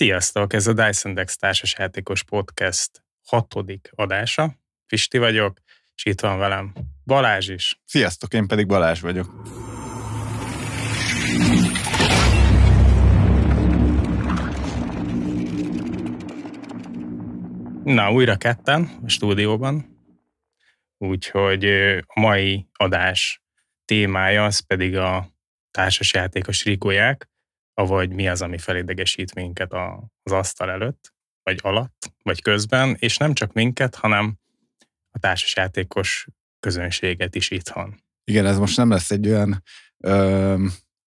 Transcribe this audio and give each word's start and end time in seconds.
Sziasztok! 0.00 0.52
Ez 0.52 0.66
a 0.66 0.72
Dyson 0.72 1.14
Dex 1.14 1.36
társasjátékos 1.36 2.24
podcast 2.24 3.02
hatodik 3.22 3.90
adása. 3.94 4.54
Pisti 4.86 5.18
vagyok, 5.18 5.58
és 5.94 6.04
itt 6.04 6.20
van 6.20 6.38
velem 6.38 6.72
Balázs 7.04 7.48
is. 7.48 7.80
Sziasztok, 7.84 8.34
én 8.34 8.46
pedig 8.46 8.66
Balázs 8.66 9.00
vagyok. 9.00 9.42
Na, 17.84 18.12
újra 18.12 18.36
ketten 18.36 18.98
a 19.04 19.08
stúdióban, 19.08 19.96
úgyhogy 20.98 21.64
a 22.06 22.20
mai 22.20 22.66
adás 22.72 23.42
témája 23.84 24.44
az 24.44 24.58
pedig 24.66 24.96
a 24.96 25.28
társasjátékos 25.70 26.64
rigóják, 26.64 27.29
avagy 27.80 28.12
mi 28.12 28.28
az, 28.28 28.42
ami 28.42 28.58
felidegesít 28.58 29.34
minket 29.34 29.72
az 30.22 30.32
asztal 30.32 30.70
előtt, 30.70 31.12
vagy 31.42 31.58
alatt, 31.62 32.12
vagy 32.22 32.42
közben, 32.42 32.96
és 32.98 33.16
nem 33.16 33.34
csak 33.34 33.52
minket, 33.52 33.94
hanem 33.94 34.38
a 35.10 35.18
társasjátékos 35.18 36.26
közönséget 36.60 37.34
is 37.34 37.50
itthon. 37.50 38.02
Igen, 38.24 38.46
ez 38.46 38.58
most 38.58 38.76
nem 38.76 38.90
lesz 38.90 39.10
egy 39.10 39.28
olyan 39.28 39.62
ö, 40.04 40.66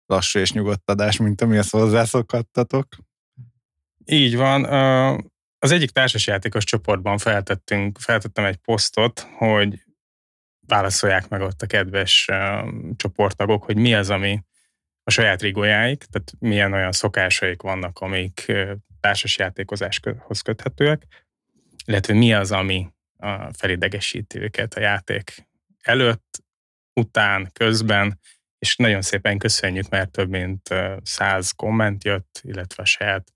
lassú 0.05 0.39
és 0.39 0.51
nyugodt 0.51 0.89
adás, 0.89 1.17
mint 1.17 1.41
amihez 1.41 1.69
hozzászokhattatok. 1.69 2.87
Így 4.05 4.35
van. 4.35 4.63
Az 5.59 5.71
egyik 5.71 5.89
társasjátékos 5.89 6.63
csoportban 6.63 7.17
feltettünk, 7.17 7.99
feltettem 7.99 8.45
egy 8.45 8.57
posztot, 8.57 9.19
hogy 9.19 9.83
válaszolják 10.67 11.29
meg 11.29 11.41
ott 11.41 11.61
a 11.61 11.65
kedves 11.65 12.29
csoporttagok, 12.95 13.63
hogy 13.63 13.77
mi 13.77 13.93
az, 13.93 14.09
ami 14.09 14.43
a 15.07 15.11
saját 15.11 15.41
rigójáik, 15.41 16.03
tehát 16.03 16.31
milyen 16.39 16.73
olyan 16.73 16.91
szokásaik 16.91 17.61
vannak, 17.61 17.99
amik 17.99 18.51
társasjátékozáshoz 18.99 20.41
köthetőek, 20.41 21.03
illetve 21.85 22.13
mi 22.13 22.33
az, 22.33 22.51
ami 22.51 22.93
felidegesíti 23.51 24.39
őket 24.39 24.73
a 24.73 24.79
játék 24.79 25.47
előtt, 25.81 26.43
után, 26.93 27.49
közben, 27.53 28.19
és 28.59 28.75
nagyon 28.75 29.01
szépen 29.01 29.37
köszönjük, 29.37 29.89
mert 29.89 30.11
több 30.11 30.29
mint 30.29 30.69
száz 31.03 31.51
komment 31.51 32.03
jött, 32.03 32.41
illetve 32.43 32.83
a 32.83 32.85
saját 32.85 33.33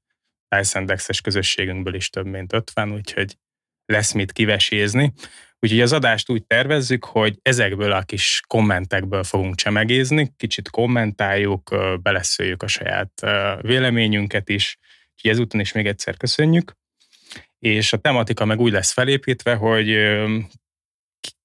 Tyson 0.47 0.85
Dex-es 0.85 1.21
közösségünkből 1.21 1.93
is 1.93 2.09
több 2.09 2.25
mint 2.25 2.53
50, 2.53 2.91
úgyhogy 2.91 3.37
lesz 3.85 4.11
mit 4.11 4.31
kivesézni. 4.31 5.13
Úgyhogy 5.61 5.81
az 5.81 5.93
adást 5.93 6.29
úgy 6.29 6.45
tervezzük, 6.45 7.05
hogy 7.05 7.39
ezekből 7.41 7.91
a 7.91 8.01
kis 8.01 8.41
kommentekből 8.47 9.23
fogunk 9.23 9.55
csemegézni, 9.55 10.33
kicsit 10.37 10.69
kommentáljuk, 10.69 11.75
beleszöljük 12.01 12.63
a 12.63 12.67
saját 12.67 13.11
véleményünket 13.61 14.49
is, 14.49 14.77
úgyhogy 15.15 15.31
ezúton 15.31 15.59
is 15.59 15.71
még 15.71 15.87
egyszer 15.87 16.17
köszönjük. 16.17 16.77
És 17.59 17.93
a 17.93 17.97
tematika 17.97 18.45
meg 18.45 18.59
úgy 18.59 18.71
lesz 18.71 18.91
felépítve, 18.91 19.55
hogy 19.55 19.87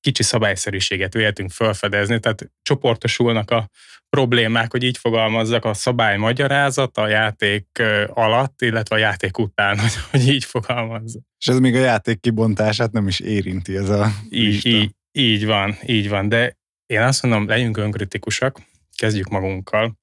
kicsi 0.04 0.22
szabályszerűséget 0.22 1.14
véltünk 1.14 1.50
felfedezni, 1.50 2.20
tehát 2.20 2.50
csoportosulnak 2.62 3.50
a 3.50 3.68
problémák, 4.08 4.70
hogy 4.70 4.82
így 4.82 4.98
fogalmazzak, 4.98 5.64
a 5.64 5.74
szabály 5.74 6.16
magyarázat 6.16 6.96
a 6.96 7.08
játék 7.08 7.66
alatt, 8.08 8.62
illetve 8.62 8.96
a 8.96 8.98
játék 8.98 9.38
után, 9.38 9.78
hogy, 10.10 10.28
így 10.28 10.44
fogalmazza. 10.44 11.18
És 11.38 11.46
ez 11.46 11.58
még 11.58 11.74
a 11.74 11.78
játék 11.78 12.20
kibontását 12.20 12.92
nem 12.92 13.08
is 13.08 13.20
érinti 13.20 13.76
ez 13.76 13.88
a 13.88 14.10
így, 14.30 14.66
így, 14.66 14.94
így 15.12 15.46
van, 15.46 15.76
így 15.86 16.08
van, 16.08 16.28
de 16.28 16.56
én 16.86 17.00
azt 17.00 17.22
mondom, 17.22 17.48
legyünk 17.48 17.76
önkritikusak, 17.76 18.60
kezdjük 18.96 19.28
magunkkal. 19.28 19.98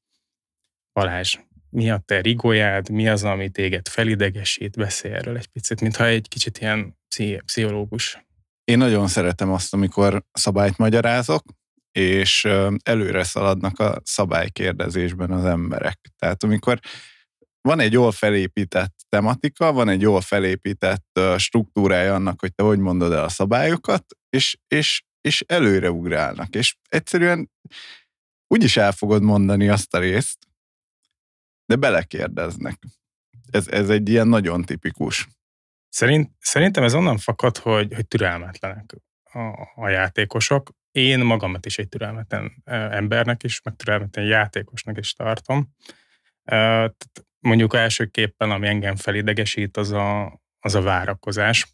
Balázs, 0.93 1.37
mi 1.69 1.89
a 1.89 1.97
te 2.05 2.21
rigójád, 2.21 2.89
mi 2.89 3.07
az, 3.07 3.23
ami 3.23 3.49
téged 3.49 3.87
felidegesít, 3.87 4.77
beszélj 4.77 5.13
erről 5.13 5.37
egy 5.37 5.47
picit, 5.47 5.81
mintha 5.81 6.05
egy 6.05 6.27
kicsit 6.27 6.57
ilyen 6.57 6.97
pszichológus 7.45 8.19
én 8.71 8.77
nagyon 8.77 9.07
szeretem 9.07 9.51
azt, 9.51 9.73
amikor 9.73 10.23
szabályt 10.31 10.77
magyarázok, 10.77 11.43
és 11.91 12.47
előre 12.83 13.23
szaladnak 13.23 13.79
a 13.79 14.01
szabálykérdezésben 14.03 15.31
az 15.31 15.45
emberek. 15.45 15.99
Tehát 16.17 16.43
amikor 16.43 16.79
van 17.61 17.79
egy 17.79 17.91
jól 17.91 18.11
felépített 18.11 18.95
tematika, 19.09 19.71
van 19.71 19.89
egy 19.89 20.01
jól 20.01 20.21
felépített 20.21 21.19
struktúrája 21.37 22.15
annak, 22.15 22.39
hogy 22.39 22.53
te 22.55 22.63
hogy 22.63 22.79
mondod 22.79 23.11
el 23.11 23.23
a 23.23 23.29
szabályokat, 23.29 24.05
és, 24.29 24.57
és, 24.67 25.03
és 25.21 25.43
előre 25.47 25.91
ugrálnak. 25.91 26.55
És 26.55 26.75
egyszerűen 26.89 27.51
úgyis 28.47 28.77
el 28.77 28.91
fogod 28.91 29.21
mondani 29.21 29.69
azt 29.69 29.93
a 29.93 29.99
részt, 29.99 30.37
de 31.65 31.75
belekérdeznek. 31.75 32.79
Ez, 33.49 33.67
ez 33.67 33.89
egy 33.89 34.09
ilyen 34.09 34.27
nagyon 34.27 34.61
tipikus. 34.61 35.27
Szerint, 35.91 36.31
szerintem 36.39 36.83
ez 36.83 36.93
onnan 36.93 37.17
fakad, 37.17 37.57
hogy, 37.57 37.93
hogy 37.93 38.07
türelmetlenek 38.07 38.95
a, 39.23 39.39
a 39.75 39.89
játékosok. 39.89 40.71
Én 40.91 41.19
magamat 41.19 41.65
is 41.65 41.77
egy 41.77 41.89
türelmetlen 41.89 42.63
embernek 42.91 43.43
is, 43.43 43.61
meg 43.61 43.75
türelmetlen 43.75 44.25
játékosnak 44.25 44.97
is 44.97 45.13
tartom. 45.13 45.75
Mondjuk 47.39 47.75
elsőképpen, 47.75 48.51
ami 48.51 48.67
engem 48.67 48.95
felidegesít, 48.95 49.77
az 49.77 49.91
a, 49.91 50.39
az 50.59 50.75
a 50.75 50.81
várakozás. 50.81 51.67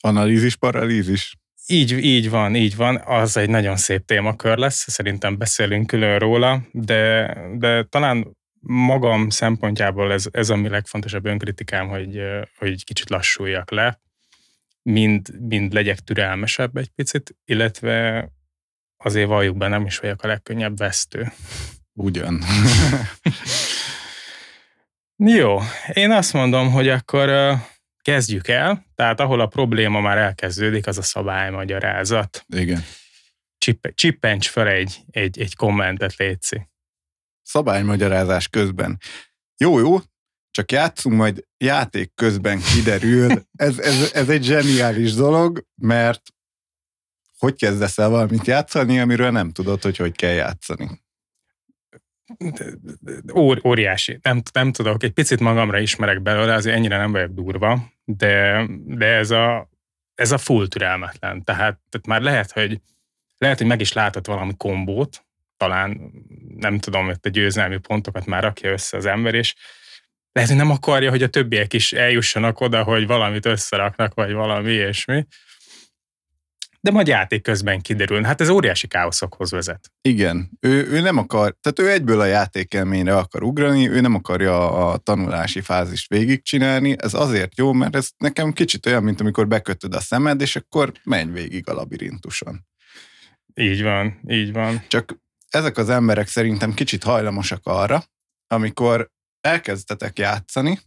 Analízis, 0.00 0.56
paralízis. 0.56 1.36
Így, 1.66 1.92
így 1.92 2.30
van, 2.30 2.54
így 2.54 2.76
van. 2.76 2.96
Az 2.96 3.36
egy 3.36 3.48
nagyon 3.48 3.76
szép 3.76 4.04
témakör 4.04 4.58
lesz, 4.58 4.90
szerintem 4.90 5.38
beszélünk 5.38 5.86
külön 5.86 6.18
róla, 6.18 6.62
de, 6.72 7.34
de 7.54 7.82
talán 7.82 8.36
magam 8.68 9.28
szempontjából 9.28 10.12
ez, 10.12 10.26
ez 10.30 10.50
a 10.50 10.56
mi 10.56 10.68
legfontosabb 10.68 11.24
önkritikám, 11.24 11.88
hogy, 11.88 12.20
hogy 12.58 12.84
kicsit 12.84 13.10
lassuljak 13.10 13.70
le, 13.70 14.00
mind, 14.82 15.40
mind 15.40 15.72
legyek 15.72 15.98
türelmesebb 15.98 16.76
egy 16.76 16.88
picit, 16.88 17.36
illetve 17.44 18.28
azért 18.96 19.28
valljuk 19.28 19.56
be, 19.56 19.68
nem 19.68 19.86
is 19.86 19.98
vagyok 19.98 20.22
a 20.22 20.26
legkönnyebb 20.26 20.76
vesztő. 20.76 21.32
Ugyan. 21.92 22.42
Jó, 25.16 25.58
én 25.92 26.10
azt 26.10 26.32
mondom, 26.32 26.70
hogy 26.70 26.88
akkor 26.88 27.54
kezdjük 28.02 28.48
el, 28.48 28.86
tehát 28.94 29.20
ahol 29.20 29.40
a 29.40 29.46
probléma 29.46 30.00
már 30.00 30.18
elkezdődik, 30.18 30.86
az 30.86 30.98
a 30.98 31.02
szabálymagyarázat. 31.02 32.44
Igen. 32.48 32.84
Csippencs 33.94 34.48
fel 34.48 34.68
egy, 34.68 35.00
egy, 35.10 35.40
egy 35.40 35.56
kommentet, 35.56 36.16
Léci 36.16 36.68
szabálymagyarázás 37.46 38.48
közben. 38.48 38.98
Jó, 39.56 39.78
jó, 39.78 39.98
csak 40.50 40.72
játszunk, 40.72 41.16
majd 41.16 41.46
játék 41.58 42.14
közben 42.14 42.60
kiderül. 42.60 43.30
Ez, 43.56 43.78
ez, 43.78 44.12
ez 44.12 44.28
egy 44.28 44.42
zseniális 44.42 45.14
dolog, 45.14 45.64
mert 45.74 46.22
hogy 47.38 47.54
kezdesz 47.54 47.98
el 47.98 48.08
valamit 48.08 48.46
játszani, 48.46 49.00
amiről 49.00 49.30
nem 49.30 49.50
tudod, 49.50 49.82
hogy 49.82 49.96
hogy 49.96 50.16
kell 50.16 50.32
játszani? 50.32 51.04
Óri, 53.34 53.60
óriási. 53.64 54.18
Nem, 54.22 54.42
nem 54.52 54.72
tudok, 54.72 55.02
egy 55.02 55.12
picit 55.12 55.40
magamra 55.40 55.78
ismerek 55.78 56.22
belőle, 56.22 56.54
azért 56.54 56.76
ennyire 56.76 56.96
nem 56.96 57.12
vagyok 57.12 57.30
durva, 57.30 57.92
de, 58.04 58.66
de 58.84 59.06
ez 59.06 59.30
a, 59.30 59.70
ez 60.14 60.32
a 60.32 60.38
full 60.38 60.68
türelmetlen. 60.68 61.44
Tehát, 61.44 61.80
tehát 61.88 62.06
már 62.06 62.20
lehet, 62.20 62.52
hogy 62.52 62.80
lehet, 63.38 63.58
hogy 63.58 63.66
meg 63.66 63.80
is 63.80 63.92
látott 63.92 64.26
valami 64.26 64.56
kombót, 64.56 65.25
talán 65.56 66.12
nem 66.56 66.78
tudom, 66.78 67.06
hogy 67.06 67.18
a 67.22 67.28
győzelmi 67.28 67.78
pontokat 67.78 68.26
már 68.26 68.42
rakja 68.42 68.70
össze 68.70 68.96
az 68.96 69.06
ember, 69.06 69.34
és 69.34 69.54
lehet, 70.32 70.50
hogy 70.50 70.58
nem 70.58 70.70
akarja, 70.70 71.10
hogy 71.10 71.22
a 71.22 71.28
többiek 71.28 71.72
is 71.72 71.92
eljussanak 71.92 72.60
oda, 72.60 72.82
hogy 72.82 73.06
valamit 73.06 73.46
összeraknak, 73.46 74.14
vagy 74.14 74.32
valami 74.32 74.70
ilyesmi. 74.72 75.26
De 76.80 76.90
majd 76.90 77.06
játék 77.06 77.42
közben 77.42 77.80
kiderül. 77.80 78.22
Hát 78.22 78.40
ez 78.40 78.48
óriási 78.48 78.86
káoszokhoz 78.86 79.50
vezet. 79.50 79.90
Igen. 80.00 80.50
Ő, 80.60 80.86
ő 80.86 81.00
nem 81.00 81.18
akar, 81.18 81.56
tehát 81.60 81.78
ő 81.78 81.94
egyből 81.94 82.20
a 82.20 82.24
játékelményre 82.24 83.16
akar 83.16 83.42
ugrani, 83.42 83.88
ő 83.88 84.00
nem 84.00 84.14
akarja 84.14 84.88
a 84.90 84.96
tanulási 84.96 85.60
fázist 85.60 86.08
végigcsinálni. 86.08 86.96
Ez 86.98 87.14
azért 87.14 87.58
jó, 87.58 87.72
mert 87.72 87.96
ez 87.96 88.08
nekem 88.16 88.52
kicsit 88.52 88.86
olyan, 88.86 89.02
mint 89.02 89.20
amikor 89.20 89.48
bekötöd 89.48 89.94
a 89.94 90.00
szemed, 90.00 90.40
és 90.40 90.56
akkor 90.56 90.92
menj 91.04 91.32
végig 91.32 91.68
a 91.68 91.72
labirintuson. 91.72 92.66
Így 93.54 93.82
van, 93.82 94.20
így 94.28 94.52
van. 94.52 94.84
Csak 94.88 95.16
ezek 95.50 95.76
az 95.76 95.88
emberek 95.88 96.28
szerintem 96.28 96.74
kicsit 96.74 97.04
hajlamosak 97.04 97.60
arra, 97.62 98.04
amikor 98.46 99.10
elkezdetek 99.40 100.18
játszani, 100.18 100.80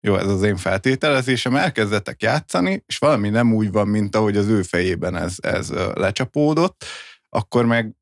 jó, 0.00 0.16
ez 0.16 0.26
az 0.28 0.42
én 0.42 0.56
feltételezésem, 0.56 1.56
elkezdetek 1.56 2.22
játszani, 2.22 2.82
és 2.86 2.98
valami 2.98 3.28
nem 3.28 3.54
úgy 3.54 3.72
van, 3.72 3.88
mint 3.88 4.16
ahogy 4.16 4.36
az 4.36 4.46
ő 4.46 4.62
fejében 4.62 5.16
ez, 5.16 5.34
ez 5.40 5.70
lecsapódott, 5.94 6.84
akkor 7.28 7.66
meg 7.66 7.94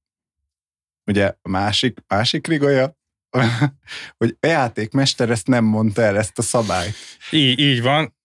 ugye 1.06 1.34
a 1.42 1.48
másik, 1.48 1.98
másik 2.06 2.46
rigolya, 2.46 2.96
hogy 4.18 4.36
a 4.40 4.46
játékmester 4.46 5.30
ezt 5.30 5.46
nem 5.46 5.64
mondta 5.64 6.02
el, 6.02 6.18
ezt 6.18 6.38
a 6.38 6.42
szabályt. 6.42 6.94
Így, 7.30 7.58
így 7.58 7.82
van. 7.82 8.16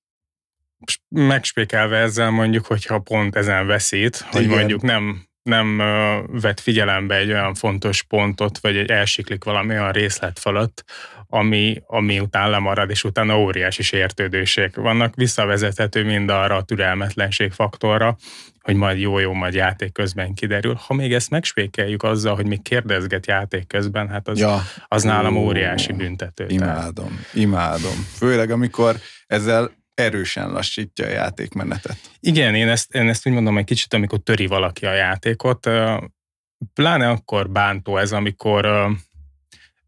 Megspékelve 1.08 1.98
ezzel 1.98 2.30
mondjuk, 2.30 2.66
hogyha 2.66 3.00
pont 3.00 3.36
ezen 3.36 3.68
veszít, 3.68 4.18
hogy 4.18 4.44
Igen. 4.44 4.58
mondjuk 4.58 4.82
nem 4.82 5.27
nem 5.48 5.78
vett 6.32 6.60
figyelembe 6.60 7.16
egy 7.16 7.32
olyan 7.32 7.54
fontos 7.54 8.04
pontot, 8.04 8.58
vagy 8.58 8.78
egy 8.78 8.90
elsiklik 8.90 9.44
valami 9.44 9.70
olyan 9.70 9.92
részlet 9.92 10.40
fölött, 10.40 10.84
ami, 11.30 11.82
ami 11.88 12.20
után 12.20 12.50
lemarad, 12.50 12.90
és 12.90 13.04
utána 13.04 13.40
óriási 13.40 13.84
sértődések 13.84 14.76
vannak, 14.76 15.16
visszavezethető 15.16 16.04
mind 16.04 16.30
arra 16.30 16.56
a 16.56 16.64
türelmetlenség 16.64 17.52
faktorra, 17.52 18.18
hogy 18.62 18.76
majd 18.76 19.00
jó-jó, 19.00 19.34
majd 19.34 19.54
játék 19.54 19.92
közben 19.92 20.34
kiderül. 20.34 20.78
Ha 20.88 20.94
még 20.94 21.14
ezt 21.14 21.30
megspékeljük 21.30 22.04
azzal, 22.04 22.36
hogy 22.36 22.48
még 22.48 22.62
kérdezget 22.62 23.28
játék 23.28 23.68
közben, 23.68 24.10
hát 24.10 24.28
az, 24.28 24.40
ja. 24.40 24.62
az 24.88 25.04
nálam 25.04 25.38
óriási 25.38 25.94
büntető. 25.94 26.46
Imádom, 26.48 27.06
tehát. 27.06 27.34
imádom. 27.34 28.08
Főleg, 28.18 28.52
amikor 28.52 28.96
ezzel 29.28 29.72
erősen 29.98 30.52
lassítja 30.52 31.06
a 31.06 31.10
játékmenetet. 31.10 31.98
Igen, 32.20 32.56
én 32.56 32.68
ezt, 32.68 32.96
én 32.96 33.10
ezt 33.10 33.28
úgy 33.28 33.34
mondom 33.34 33.58
egy 33.58 33.66
kicsit, 33.66 33.94
amikor 33.94 34.20
töri 34.20 34.46
valaki 34.46 34.86
a 34.86 34.94
játékot, 34.94 35.70
pláne 36.74 37.10
akkor 37.10 37.50
bántó 37.50 37.98
ez, 37.98 38.12
amikor 38.12 38.90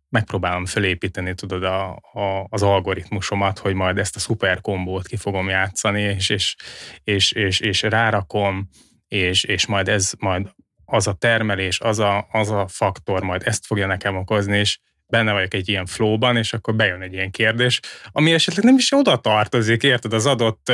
megpróbálom 0.09 0.65
felépíteni, 0.65 1.33
tudod, 1.33 1.63
a, 1.63 1.89
a, 2.13 2.45
az 2.49 2.63
algoritmusomat, 2.63 3.59
hogy 3.59 3.73
majd 3.73 3.97
ezt 3.97 4.15
a 4.15 4.19
szuper 4.19 4.61
kombót 4.61 5.07
ki 5.07 5.15
fogom 5.15 5.49
játszani, 5.49 6.01
és, 6.01 6.29
és, 6.29 6.55
és, 7.03 7.31
és, 7.31 7.59
és 7.59 7.81
rárakom, 7.81 8.69
és, 9.07 9.43
és 9.43 9.65
majd 9.65 9.87
ez, 9.87 10.11
majd 10.19 10.47
az 10.85 11.07
a 11.07 11.13
termelés, 11.13 11.79
az 11.79 11.99
a, 11.99 12.27
az 12.31 12.49
a 12.49 12.67
faktor 12.67 13.23
majd 13.23 13.41
ezt 13.45 13.65
fogja 13.65 13.87
nekem 13.87 14.17
okozni, 14.17 14.57
és 14.57 14.79
benne 15.09 15.31
vagyok 15.31 15.53
egy 15.53 15.69
ilyen 15.69 15.85
flowban, 15.85 16.37
és 16.37 16.53
akkor 16.53 16.75
bejön 16.75 17.01
egy 17.01 17.13
ilyen 17.13 17.31
kérdés, 17.31 17.79
ami 18.11 18.33
esetleg 18.33 18.65
nem 18.65 18.75
is 18.75 18.93
oda 18.93 19.17
tartozik, 19.17 19.83
érted, 19.83 20.13
az 20.13 20.25
adott, 20.25 20.69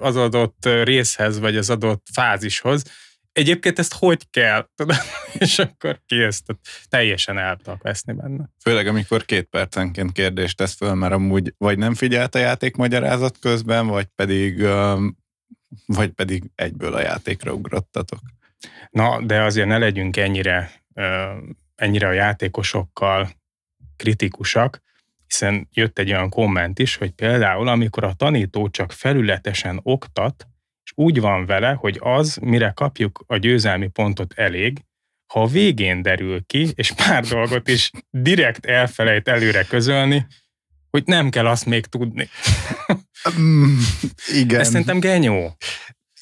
az 0.00 0.16
adott 0.16 0.68
részhez, 0.84 1.38
vagy 1.38 1.56
az 1.56 1.70
adott 1.70 2.06
fázishoz, 2.12 2.82
egyébként 3.32 3.78
ezt 3.78 3.94
hogy 3.94 4.30
kell, 4.30 4.68
tudod? 4.74 4.96
és 5.38 5.58
akkor 5.58 6.00
kész, 6.06 6.42
tehát 6.42 6.62
teljesen 6.88 7.38
el 7.38 7.56
tudok 7.56 7.82
veszni 7.82 8.12
benne. 8.12 8.50
Főleg, 8.62 8.86
amikor 8.86 9.24
két 9.24 9.44
percenként 9.44 10.12
kérdést 10.12 10.56
tesz 10.56 10.76
föl, 10.76 10.94
mert 10.94 11.12
amúgy 11.12 11.54
vagy 11.58 11.78
nem 11.78 11.94
figyelt 11.94 12.34
a 12.34 12.38
játék 12.38 12.76
magyarázat 12.76 13.38
közben, 13.38 13.86
vagy 13.86 14.06
pedig, 14.14 14.66
vagy 15.86 16.10
pedig 16.10 16.50
egyből 16.54 16.94
a 16.94 17.00
játékra 17.00 17.52
ugrottatok. 17.52 18.20
Na, 18.90 19.22
de 19.22 19.42
azért 19.42 19.66
ne 19.66 19.78
legyünk 19.78 20.16
ennyire, 20.16 20.70
ennyire 21.74 22.06
a 22.06 22.12
játékosokkal 22.12 23.39
kritikusak, 24.00 24.82
hiszen 25.26 25.68
jött 25.72 25.98
egy 25.98 26.10
olyan 26.10 26.28
komment 26.28 26.78
is, 26.78 26.96
hogy 26.96 27.10
például 27.10 27.68
amikor 27.68 28.04
a 28.04 28.12
tanító 28.12 28.68
csak 28.68 28.92
felületesen 28.92 29.80
oktat, 29.82 30.46
és 30.84 30.92
úgy 30.94 31.20
van 31.20 31.46
vele, 31.46 31.72
hogy 31.72 31.98
az, 32.02 32.36
mire 32.36 32.72
kapjuk 32.74 33.24
a 33.26 33.36
győzelmi 33.36 33.88
pontot 33.88 34.32
elég, 34.32 34.84
ha 35.32 35.42
a 35.42 35.46
végén 35.46 36.02
derül 36.02 36.46
ki, 36.46 36.68
és 36.74 36.92
pár 36.92 37.24
dolgot 37.24 37.68
is 37.68 37.90
direkt 38.10 38.66
elfelejt 38.66 39.28
előre 39.28 39.64
közölni, 39.64 40.26
hogy 40.90 41.02
nem 41.06 41.30
kell 41.30 41.46
azt 41.46 41.66
még 41.66 41.86
tudni. 41.86 42.28
Mm, 43.38 43.78
igen. 44.42 44.60
Ez 44.60 44.68
szerintem 44.68 45.00
genyó. 45.00 45.56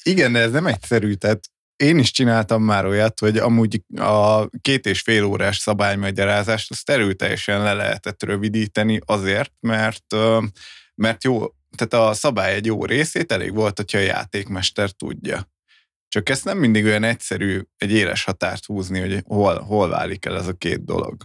Igen, 0.03 0.35
ez 0.35 0.51
nem 0.51 0.67
egyszerű, 0.67 1.13
tehát 1.13 1.39
én 1.83 1.97
is 1.97 2.11
csináltam 2.11 2.63
már 2.63 2.85
olyat, 2.85 3.19
hogy 3.19 3.37
amúgy 3.37 3.83
a 3.95 4.47
két 4.61 4.85
és 4.85 5.01
fél 5.01 5.23
órás 5.23 5.57
szabálymagyarázást 5.57 6.71
azt 6.71 6.89
erőteljesen 6.89 7.63
le 7.63 7.73
lehetett 7.73 8.23
rövidíteni 8.23 8.99
azért, 9.05 9.53
mert, 9.59 10.15
mert 10.95 11.23
jó, 11.23 11.45
tehát 11.77 12.09
a 12.09 12.13
szabály 12.13 12.53
egy 12.53 12.65
jó 12.65 12.85
részét 12.85 13.31
elég 13.31 13.53
volt, 13.53 13.77
hogyha 13.77 13.97
a 13.97 14.01
játékmester 14.01 14.91
tudja. 14.91 15.49
Csak 16.07 16.29
ezt 16.29 16.45
nem 16.45 16.57
mindig 16.57 16.85
olyan 16.85 17.03
egyszerű 17.03 17.61
egy 17.77 17.91
éles 17.91 18.23
határt 18.23 18.65
húzni, 18.65 18.99
hogy 18.99 19.21
hol, 19.25 19.59
hol 19.59 19.89
válik 19.89 20.25
el 20.25 20.37
ez 20.37 20.47
a 20.47 20.53
két 20.53 20.85
dolog. 20.85 21.23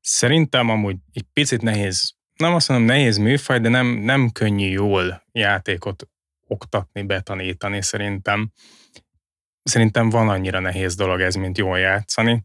Szerintem 0.00 0.70
amúgy 0.70 0.96
egy 1.12 1.24
picit 1.32 1.62
nehéz, 1.62 2.14
nem 2.36 2.54
azt 2.54 2.68
mondom 2.68 2.86
nehéz 2.86 3.16
műfaj, 3.16 3.60
de 3.60 3.68
nem, 3.68 3.86
nem 3.86 4.30
könnyű 4.30 4.68
jól 4.68 5.22
játékot 5.32 6.08
oktatni, 6.46 7.02
betanítani 7.02 7.82
szerintem 7.82 8.52
szerintem 9.68 10.08
van 10.10 10.28
annyira 10.28 10.60
nehéz 10.60 10.94
dolog 10.94 11.20
ez, 11.20 11.34
mint 11.34 11.58
jól 11.58 11.78
játszani. 11.78 12.44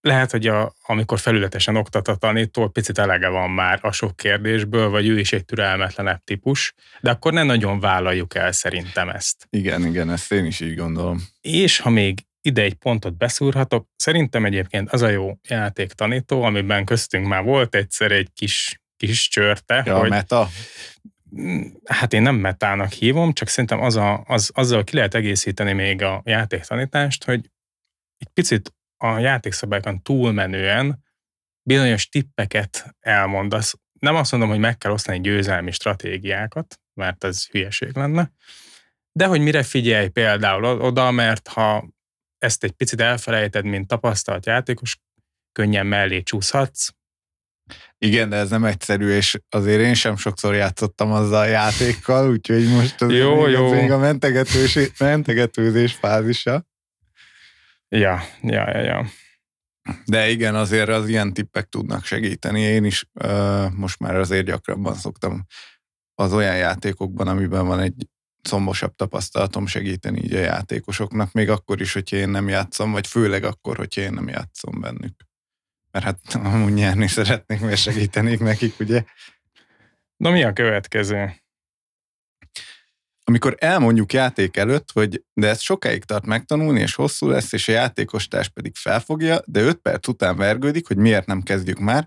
Lehet, 0.00 0.30
hogy 0.30 0.46
a, 0.46 0.74
amikor 0.82 1.18
felületesen 1.18 1.76
oktat 1.76 2.08
a 2.08 2.14
tanító, 2.14 2.68
picit 2.68 2.98
elege 2.98 3.28
van 3.28 3.50
már 3.50 3.78
a 3.82 3.92
sok 3.92 4.16
kérdésből, 4.16 4.88
vagy 4.88 5.08
ő 5.08 5.18
is 5.18 5.32
egy 5.32 5.44
türelmetlenebb 5.44 6.24
típus, 6.24 6.74
de 7.00 7.10
akkor 7.10 7.32
ne 7.32 7.42
nagyon 7.42 7.80
vállaljuk 7.80 8.34
el 8.34 8.52
szerintem 8.52 9.08
ezt. 9.08 9.46
Igen, 9.50 9.86
igen, 9.86 10.10
ezt 10.10 10.32
én 10.32 10.44
is 10.44 10.60
így 10.60 10.74
gondolom. 10.74 11.22
És 11.40 11.78
ha 11.78 11.90
még 11.90 12.18
ide 12.40 12.62
egy 12.62 12.74
pontot 12.74 13.16
beszúrhatok, 13.16 13.86
szerintem 13.96 14.44
egyébként 14.44 14.92
az 14.92 15.02
a 15.02 15.08
jó 15.08 15.38
játék 15.48 15.92
tanító, 15.92 16.42
amiben 16.42 16.84
köztünk 16.84 17.26
már 17.26 17.42
volt 17.42 17.74
egyszer 17.74 18.12
egy 18.12 18.28
kis, 18.34 18.80
kis 18.96 19.28
csörte, 19.28 19.82
ja, 19.86 19.98
hogy 19.98 20.10
meta 20.10 20.48
hát 21.84 22.12
én 22.12 22.22
nem 22.22 22.34
metának 22.34 22.92
hívom, 22.92 23.32
csak 23.32 23.48
szerintem 23.48 23.80
az 23.80 23.96
a, 23.96 24.24
az, 24.26 24.50
azzal 24.54 24.84
ki 24.84 24.94
lehet 24.94 25.14
egészíteni 25.14 25.72
még 25.72 26.02
a 26.02 26.22
játéktanítást, 26.24 27.24
hogy 27.24 27.50
egy 28.16 28.28
picit 28.28 28.74
a 28.96 29.18
játékszabályokon 29.18 30.02
túlmenően 30.02 31.04
bizonyos 31.62 32.08
tippeket 32.08 32.96
elmondasz. 33.00 33.74
Nem 33.98 34.14
azt 34.14 34.30
mondom, 34.30 34.50
hogy 34.50 34.58
meg 34.58 34.78
kell 34.78 34.92
osztani 34.92 35.20
győzelmi 35.20 35.70
stratégiákat, 35.70 36.80
mert 36.94 37.24
ez 37.24 37.46
hülyeség 37.46 37.96
lenne, 37.96 38.32
de 39.12 39.26
hogy 39.26 39.40
mire 39.40 39.62
figyelj 39.62 40.08
például 40.08 40.64
oda, 40.64 41.10
mert 41.10 41.48
ha 41.48 41.88
ezt 42.38 42.64
egy 42.64 42.72
picit 42.72 43.00
elfelejted, 43.00 43.64
mint 43.64 43.86
tapasztalt 43.86 44.46
játékos, 44.46 44.98
könnyen 45.52 45.86
mellé 45.86 46.22
csúszhatsz, 46.22 46.88
igen, 47.98 48.28
de 48.28 48.36
ez 48.36 48.50
nem 48.50 48.64
egyszerű, 48.64 49.08
és 49.08 49.40
azért 49.48 49.80
én 49.80 49.94
sem 49.94 50.16
sokszor 50.16 50.54
játszottam 50.54 51.12
azzal 51.12 51.40
a 51.40 51.44
játékkal, 51.44 52.30
úgyhogy 52.30 52.68
most 52.68 53.02
az 53.02 53.12
jó, 53.12 53.44
még, 53.44 53.52
jó. 53.52 53.72
még 53.72 53.90
a 53.90 53.98
mentegetős, 53.98 54.78
mentegetőzés 54.98 55.92
fázisa. 55.92 56.66
Ja, 57.88 58.22
ja, 58.42 58.70
ja, 58.70 58.80
ja. 58.80 59.06
De 60.04 60.28
igen, 60.28 60.54
azért 60.54 60.88
az 60.88 61.08
ilyen 61.08 61.32
tippek 61.32 61.68
tudnak 61.68 62.04
segíteni. 62.04 62.60
Én 62.60 62.84
is 62.84 63.04
uh, 63.14 63.70
most 63.72 63.98
már 63.98 64.16
azért 64.16 64.46
gyakrabban 64.46 64.94
szoktam 64.94 65.46
az 66.14 66.32
olyan 66.32 66.56
játékokban, 66.56 67.28
amiben 67.28 67.66
van 67.66 67.80
egy 67.80 68.08
szombosabb 68.42 68.94
tapasztalatom 68.94 69.66
segíteni 69.66 70.22
így 70.22 70.34
a 70.34 70.38
játékosoknak, 70.38 71.32
még 71.32 71.50
akkor 71.50 71.80
is, 71.80 71.92
hogyha 71.92 72.16
én 72.16 72.28
nem 72.28 72.48
játszom, 72.48 72.92
vagy 72.92 73.06
főleg 73.06 73.44
akkor, 73.44 73.76
hogyha 73.76 74.00
én 74.00 74.12
nem 74.12 74.28
játszom 74.28 74.80
bennük 74.80 75.28
mert 75.90 76.04
hát 76.04 76.20
amúgy 76.54 76.72
nyerni 76.72 77.06
szeretnék, 77.06 77.60
mert 77.60 77.76
segítenék 77.76 78.40
nekik, 78.40 78.80
ugye? 78.80 79.04
Na 80.16 80.30
mi 80.30 80.42
a 80.42 80.52
következő? 80.52 81.34
Amikor 83.24 83.56
elmondjuk 83.58 84.12
játék 84.12 84.56
előtt, 84.56 84.90
hogy 84.92 85.24
de 85.32 85.48
ez 85.48 85.60
sokáig 85.60 86.04
tart 86.04 86.26
megtanulni, 86.26 86.80
és 86.80 86.94
hosszú 86.94 87.28
lesz, 87.28 87.52
és 87.52 87.68
a 87.68 87.72
játékostárs 87.72 88.48
pedig 88.48 88.76
felfogja, 88.76 89.40
de 89.44 89.60
5 89.60 89.76
perc 89.76 90.08
után 90.08 90.36
vergődik, 90.36 90.86
hogy 90.86 90.96
miért 90.96 91.26
nem 91.26 91.42
kezdjük 91.42 91.78
már, 91.78 92.06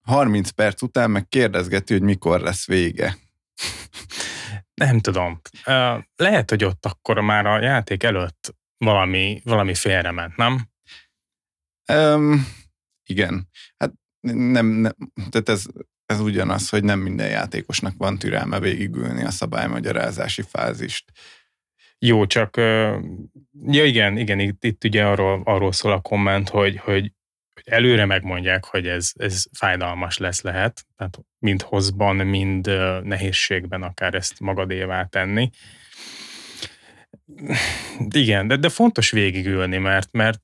30 0.00 0.50
perc 0.50 0.82
után 0.82 1.10
meg 1.10 1.28
kérdezgeti, 1.28 1.92
hogy 1.92 2.02
mikor 2.02 2.40
lesz 2.40 2.66
vége. 2.66 3.16
Nem 4.74 5.00
tudom. 5.00 5.40
Lehet, 6.16 6.50
hogy 6.50 6.64
ott 6.64 6.86
akkor 6.86 7.20
már 7.20 7.46
a 7.46 7.60
játék 7.60 8.02
előtt 8.02 8.54
valami, 8.76 9.40
valami 9.44 9.74
félrement, 9.74 10.36
nem? 10.36 10.68
Um, 11.92 12.46
igen. 13.06 13.48
Hát 13.76 13.92
nem, 14.20 14.66
nem 14.66 14.92
tehát 15.30 15.48
ez, 15.48 15.64
ez 16.06 16.20
ugyanaz, 16.20 16.68
hogy 16.68 16.84
nem 16.84 16.98
minden 16.98 17.28
játékosnak 17.28 17.94
van 17.96 18.18
türelme 18.18 18.60
végigülni 18.60 19.24
a 19.24 19.30
szabálymagyarázási 19.30 20.42
fázist. 20.42 21.12
Jó, 21.98 22.26
csak 22.26 22.56
ja 23.66 23.84
igen, 23.84 24.16
igen, 24.16 24.38
itt, 24.38 24.64
itt 24.64 24.84
ugye 24.84 25.06
arról, 25.06 25.42
arról 25.44 25.72
szól 25.72 25.92
a 25.92 26.00
komment, 26.00 26.48
hogy, 26.48 26.76
hogy, 26.76 27.12
előre 27.64 28.04
megmondják, 28.04 28.64
hogy 28.64 28.86
ez, 28.86 29.10
ez 29.14 29.44
fájdalmas 29.52 30.18
lesz 30.18 30.42
lehet, 30.42 30.84
tehát 30.96 31.18
mind 31.38 31.62
hozban, 31.62 32.16
mind 32.16 32.66
nehézségben 33.02 33.82
akár 33.82 34.14
ezt 34.14 34.40
magadévá 34.40 35.04
tenni. 35.04 35.50
Igen, 38.10 38.46
de, 38.46 38.56
de 38.56 38.68
fontos 38.68 39.10
végigülni, 39.10 39.78
mert, 39.78 40.12
mert 40.12 40.40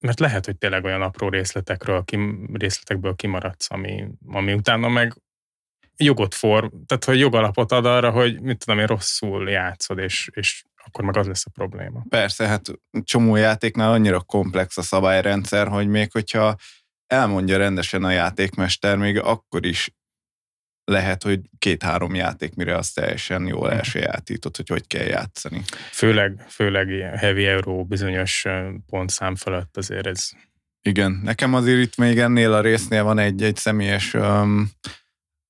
mert 0.00 0.20
lehet, 0.20 0.44
hogy 0.44 0.56
tényleg 0.56 0.84
olyan 0.84 1.02
apró 1.02 1.28
részletekről, 1.28 2.04
kim, 2.04 2.48
részletekből 2.52 3.14
kimaradsz, 3.14 3.70
ami, 3.70 4.06
ami 4.26 4.52
utána 4.52 4.88
meg 4.88 5.14
jogot 5.96 6.34
for, 6.34 6.70
tehát 6.86 7.04
hogy 7.04 7.18
jogalapot 7.18 7.72
ad 7.72 7.86
arra, 7.86 8.10
hogy 8.10 8.40
mit 8.40 8.64
tudom 8.64 8.80
én, 8.80 8.86
rosszul 8.86 9.50
játszod, 9.50 9.98
és, 9.98 10.30
és 10.32 10.64
akkor 10.84 11.04
meg 11.04 11.16
az 11.16 11.26
lesz 11.26 11.46
a 11.46 11.50
probléma. 11.50 12.04
Persze, 12.08 12.46
hát 12.46 12.66
csomó 13.02 13.36
játéknál 13.36 13.92
annyira 13.92 14.20
komplex 14.20 14.76
a 14.76 14.82
szabályrendszer, 14.82 15.68
hogy 15.68 15.88
még 15.88 16.12
hogyha 16.12 16.56
elmondja 17.06 17.56
rendesen 17.56 18.04
a 18.04 18.10
játékmester, 18.10 18.96
még 18.96 19.18
akkor 19.18 19.66
is 19.66 19.90
lehet, 20.88 21.22
hogy 21.22 21.40
két-három 21.58 22.14
játék, 22.14 22.54
mire 22.54 22.76
azt 22.76 22.94
teljesen 22.94 23.46
jól 23.46 23.72
elsajátított, 23.72 24.56
hogy 24.56 24.68
hogy 24.68 24.86
kell 24.86 25.04
játszani. 25.04 25.62
Főleg, 25.92 26.44
főleg 26.48 26.88
heavy 27.16 27.46
euro 27.46 27.84
bizonyos 27.84 28.44
pontszám 28.86 29.36
fölött 29.36 29.76
azért 29.76 30.06
ez. 30.06 30.30
Igen, 30.82 31.20
nekem 31.24 31.54
azért 31.54 31.80
itt 31.80 31.96
még 31.96 32.18
ennél 32.18 32.52
a 32.52 32.60
résznél 32.60 33.04
van 33.04 33.18
egy, 33.18 33.42
egy 33.42 33.56
személyes, 33.56 34.14
um, 34.14 34.70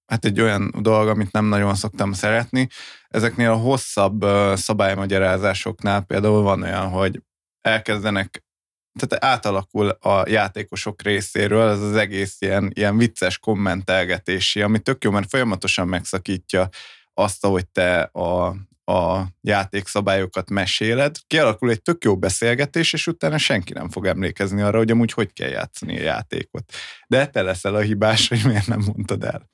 hát 0.06 0.24
egy 0.24 0.40
olyan 0.40 0.74
dolog, 0.80 1.08
amit 1.08 1.32
nem 1.32 1.44
nagyon 1.44 1.74
szoktam 1.74 2.12
szeretni. 2.12 2.68
Ezeknél 3.08 3.50
a 3.50 3.56
hosszabb 3.56 4.24
uh, 4.24 4.54
szabálymagyarázásoknál 4.54 6.02
például 6.02 6.42
van 6.42 6.62
olyan, 6.62 6.88
hogy 6.88 7.22
elkezdenek 7.60 8.44
tehát 8.98 9.24
átalakul 9.24 9.88
a 9.88 10.28
játékosok 10.28 11.02
részéről 11.02 11.68
ez 11.68 11.80
az 11.80 11.96
egész 11.96 12.36
ilyen, 12.40 12.70
ilyen 12.74 12.96
vicces 12.96 13.38
kommentelgetési, 13.38 14.62
ami 14.62 14.78
tök 14.78 15.04
jó, 15.04 15.10
mert 15.10 15.28
folyamatosan 15.28 15.88
megszakítja 15.88 16.68
azt, 17.14 17.46
hogy 17.46 17.66
te 17.66 18.00
a, 18.00 18.46
a 18.92 19.26
játékszabályokat 19.40 20.50
meséled. 20.50 21.16
Kialakul 21.26 21.70
egy 21.70 21.82
tök 21.82 22.04
jó 22.04 22.16
beszélgetés, 22.16 22.92
és 22.92 23.06
utána 23.06 23.38
senki 23.38 23.72
nem 23.72 23.88
fog 23.88 24.06
emlékezni 24.06 24.60
arra, 24.60 24.78
hogy 24.78 24.90
amúgy 24.90 25.12
hogy 25.12 25.32
kell 25.32 25.48
játszani 25.48 25.98
a 25.98 26.02
játékot. 26.02 26.72
De 27.06 27.26
te 27.26 27.42
leszel 27.42 27.74
a 27.74 27.80
hibás, 27.80 28.28
hogy 28.28 28.40
miért 28.44 28.66
nem 28.66 28.82
mondtad 28.86 29.24
el. 29.24 29.50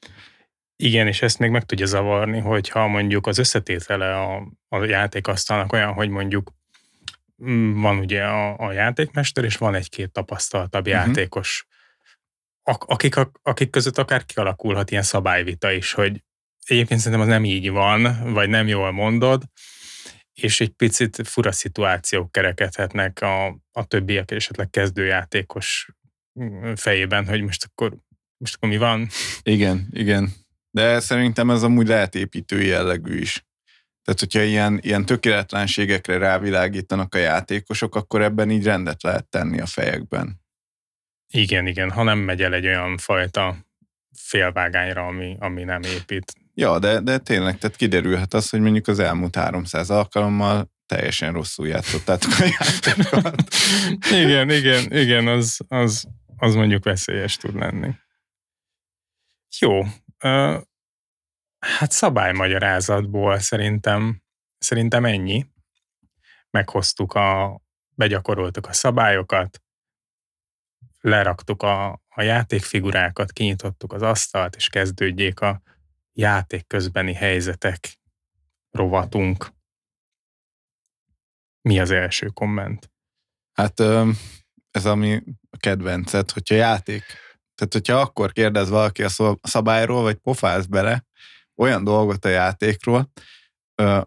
Igen, 0.77 1.07
és 1.07 1.23
ezt 1.23 1.39
még 1.39 1.51
meg 1.51 1.65
tudja 1.65 1.87
zavarni, 1.87 2.39
hogyha 2.39 2.87
mondjuk 2.87 3.27
az 3.27 3.39
összetétele 3.39 4.21
a, 4.21 4.53
a 4.69 4.85
játékasztalnak 4.85 5.73
olyan, 5.73 5.93
hogy 5.93 6.09
mondjuk 6.09 6.53
van 7.75 7.99
ugye 7.99 8.25
a, 8.25 8.59
a 8.59 8.73
játékmester, 8.73 9.45
és 9.45 9.57
van 9.57 9.75
egy-két 9.75 10.13
tapasztaltabb 10.13 10.87
uh-huh. 10.87 11.07
játékos, 11.07 11.67
akik, 12.63 13.15
akik 13.43 13.71
között 13.71 13.99
akár 13.99 14.25
kialakulhat 14.25 14.91
ilyen 14.91 15.03
szabályvita 15.03 15.71
is, 15.73 15.93
hogy 15.93 16.23
egyébként 16.65 17.01
szerintem 17.01 17.29
az 17.29 17.33
nem 17.33 17.45
így 17.45 17.71
van, 17.71 18.33
vagy 18.33 18.49
nem 18.49 18.67
jól 18.67 18.93
mondod, 18.93 19.43
és 20.35 20.61
egy 20.61 20.71
picit 20.71 21.29
fura 21.29 21.53
szituációk 21.53 22.33
kerekedhetnek 22.33 23.21
a, 23.21 23.47
a 23.73 23.85
többiek 23.87 24.31
esetleg 24.31 24.71
kezdőjátékos 24.71 25.89
mm, 26.41 26.73
fejében, 26.75 27.27
hogy 27.27 27.43
most 27.43 27.65
akkor, 27.65 27.97
most 28.37 28.55
akkor 28.55 28.69
mi 28.69 28.77
van? 28.77 29.09
Igen, 29.43 29.89
igen. 29.91 30.33
De 30.71 31.01
szerintem 31.01 31.51
ez 31.51 31.63
amúgy 31.63 31.87
lehet 31.87 32.15
építő 32.15 32.63
jellegű 32.63 33.19
is. 33.19 33.45
Tehát, 34.05 34.21
hogyha 34.21 34.43
ilyen, 34.43 34.79
ilyen 34.83 35.07
tökéletlenségekre 35.07 36.19
rávilágítanak 36.19 37.15
a 37.15 37.19
játékosok, 37.19 37.95
akkor 37.95 38.23
ebben 38.23 38.51
így 38.51 38.65
rendet 38.65 39.03
lehet 39.03 39.27
tenni 39.27 39.61
a 39.61 39.67
fejekben. 39.67 40.43
Igen, 41.33 41.67
igen, 41.67 41.91
ha 41.91 42.03
nem 42.03 42.19
megy 42.19 42.43
el 42.43 42.55
egy 42.55 42.67
olyan 42.67 42.99
fajta 42.99 43.57
félvágányra, 44.17 45.07
ami, 45.07 45.37
ami 45.39 45.63
nem 45.63 45.83
épít. 45.83 46.33
Ja, 46.55 46.79
de, 46.79 47.01
de 47.01 47.19
tényleg, 47.19 47.59
tehát 47.59 47.77
kiderülhet 47.77 48.35
az, 48.35 48.51
hogy 48.51 48.61
mondjuk 48.61 48.87
az 48.87 48.99
elmúlt 48.99 49.37
300 49.37 49.91
alkalommal 49.91 50.73
teljesen 50.87 51.33
rosszul 51.33 51.69
játszottátok 51.69 52.33
a 52.39 52.45
játékokat. 52.45 53.43
igen, 54.23 54.51
igen, 54.51 54.93
igen, 54.93 55.27
az, 55.27 55.59
az, 55.69 56.05
az 56.37 56.55
mondjuk 56.55 56.85
veszélyes 56.85 57.37
tud 57.37 57.55
lenni. 57.55 57.91
Jó, 59.59 59.83
Hát 61.64 61.90
szabálymagyarázatból 61.90 63.38
szerintem, 63.38 64.23
szerintem 64.59 65.04
ennyi. 65.04 65.47
Meghoztuk 66.50 67.12
a, 67.12 67.61
begyakoroltuk 67.94 68.66
a 68.66 68.73
szabályokat, 68.73 69.62
leraktuk 71.00 71.62
a, 71.62 72.02
a 72.09 72.23
játékfigurákat, 72.23 73.33
kinyitottuk 73.33 73.92
az 73.92 74.02
asztalt, 74.02 74.56
és 74.56 74.68
kezdődjék 74.68 75.40
a 75.40 75.62
játék 76.12 76.66
közbeni 76.66 77.12
helyzetek 77.12 77.99
rovatunk. 78.71 79.52
Mi 81.61 81.80
az 81.80 81.90
első 81.90 82.26
komment? 82.26 82.90
Hát 83.52 83.80
ez 84.71 84.87
ami 84.87 85.23
a 85.50 85.56
kedvencet, 85.56 86.30
hogyha 86.30 86.54
játék, 86.54 87.04
tehát 87.54 87.73
hogyha 87.73 88.00
akkor 88.00 88.33
kérdez 88.33 88.68
valaki 88.68 89.02
a 89.02 89.38
szabályról, 89.42 90.02
vagy 90.02 90.16
pofáz 90.16 90.66
bele, 90.66 91.04
olyan 91.57 91.85
dolgot 91.85 92.25
a 92.25 92.29
játékról, 92.29 93.13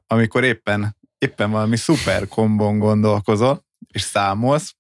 amikor 0.08 0.44
éppen, 0.44 0.98
éppen 1.18 1.52
valami 1.52 1.78
szuper 1.78 2.28
kombon 2.28 2.80
gondolkozol, 2.80 3.66
és 3.94 4.02
számolsz, 4.02 4.76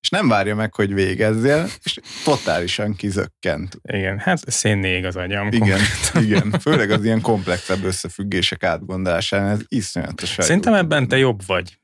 és 0.00 0.08
nem 0.08 0.28
várja 0.28 0.54
meg, 0.54 0.74
hogy 0.74 0.94
végezzél, 0.94 1.68
és 1.82 2.00
totálisan 2.24 2.94
kizökkent. 2.94 3.78
Igen, 3.82 4.18
hát 4.18 4.50
szénné 4.50 5.04
az 5.04 5.16
agyam. 5.16 5.48
Igen, 5.50 5.80
igen, 6.14 6.50
főleg 6.50 6.90
az 6.90 7.04
ilyen 7.04 7.20
komplexebb 7.20 7.84
összefüggések 7.84 8.62
átgondolásán, 8.62 9.48
ez 9.48 9.60
iszonyatos. 9.68 10.36
Szerintem 10.38 10.74
ebben 10.74 11.08
te 11.08 11.16
jobb 11.18 11.46
vagy. 11.46 11.80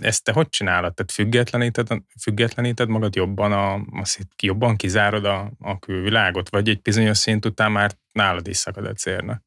Ezt 0.00 0.24
te 0.24 0.32
hogy 0.32 0.48
csinálod? 0.48 0.94
Tehát 0.94 1.12
függetleníted, 1.12 1.88
függetleníted 2.20 2.88
magad 2.88 3.14
jobban, 3.14 3.52
a, 3.52 3.84
azt 4.00 4.18
jobban 4.42 4.76
kizárod 4.76 5.24
a, 5.24 5.52
a 5.58 5.78
külvilágot, 5.78 6.48
vagy 6.48 6.68
egy 6.68 6.82
bizonyos 6.82 7.18
szint 7.18 7.44
után 7.44 7.72
már 7.72 7.92
nálad 8.12 8.48
is 8.48 8.56
szakad 8.56 8.86
a 8.86 8.92
cérna? 8.92 9.42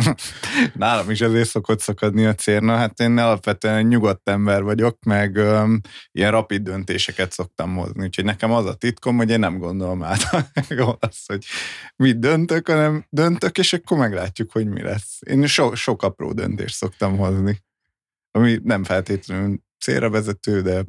Nálam 0.74 1.10
is 1.10 1.20
ezért 1.20 1.48
szokott 1.48 1.80
szakadni 1.80 2.24
a 2.24 2.34
cérna, 2.34 2.76
hát 2.76 3.00
én 3.00 3.18
alapvetően 3.18 3.86
nyugodt 3.86 4.28
ember 4.28 4.62
vagyok, 4.62 4.98
meg 5.04 5.36
öm, 5.36 5.80
ilyen 6.12 6.30
rapid 6.30 6.62
döntéseket 6.62 7.32
szoktam 7.32 7.76
hozni, 7.76 8.04
úgyhogy 8.04 8.24
nekem 8.24 8.52
az 8.52 8.66
a 8.66 8.74
titkom, 8.74 9.16
hogy 9.16 9.30
én 9.30 9.38
nem 9.38 9.58
gondolom 9.58 10.02
át 10.02 10.20
azt, 11.00 11.26
hogy 11.26 11.44
mit 11.96 12.18
döntök, 12.18 12.68
hanem 12.68 13.06
döntök, 13.10 13.58
és 13.58 13.72
akkor 13.72 13.98
meglátjuk, 13.98 14.52
hogy 14.52 14.66
mi 14.66 14.82
lesz. 14.82 15.18
Én 15.26 15.46
so, 15.46 15.74
sok 15.74 16.02
apró 16.02 16.32
döntést 16.32 16.74
szoktam 16.74 17.16
hozni, 17.16 17.62
ami 18.30 18.58
nem 18.62 18.84
feltétlenül 18.84 19.58
célra 19.78 20.10
vezető, 20.10 20.62
de 20.62 20.84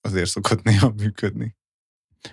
azért 0.00 0.28
szokott 0.28 0.62
néha 0.62 0.92
működni. 0.96 1.56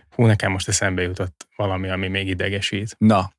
Hú, 0.10 0.26
nekem 0.26 0.52
most 0.52 0.68
eszembe 0.68 1.02
jutott 1.02 1.48
valami, 1.56 1.90
ami 1.90 2.08
még 2.08 2.28
idegesít. 2.28 2.96
Na. 2.98 3.34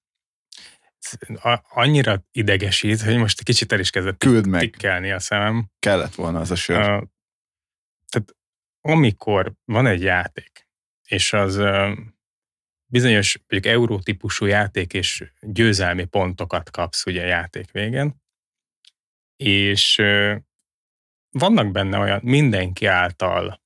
Annyira 1.69 2.25
idegesít, 2.31 3.01
hogy 3.01 3.17
most 3.17 3.39
egy 3.39 3.45
kicsit 3.45 3.73
el 3.73 3.81
is 3.81 3.91
kezdett 3.91 4.19
Küld 4.19 4.47
meg. 4.47 4.61
tikkelni 4.61 5.11
a 5.11 5.19
szemem. 5.19 5.71
Kellett 5.79 6.15
volna 6.15 6.41
az 6.41 6.51
a 6.51 6.55
sör. 6.55 6.79
Uh, 6.79 7.03
tehát 8.09 8.37
amikor 8.81 9.53
van 9.65 9.87
egy 9.87 10.03
játék, 10.03 10.69
és 11.09 11.33
az 11.33 11.57
uh, 11.57 11.99
bizonyos 12.87 13.39
mondjuk 13.49 13.75
eurótípusú 13.75 14.45
játék, 14.45 14.93
és 14.93 15.33
győzelmi 15.41 16.05
pontokat 16.05 16.71
kapsz 16.71 17.07
ugye 17.07 17.23
a 17.23 17.27
játék 17.27 17.71
végén, 17.71 18.25
és 19.37 20.03
vannak 21.31 21.73
benne 21.73 21.99
olyan 21.99 22.21
mindenki 22.23 22.87
által 22.87 23.61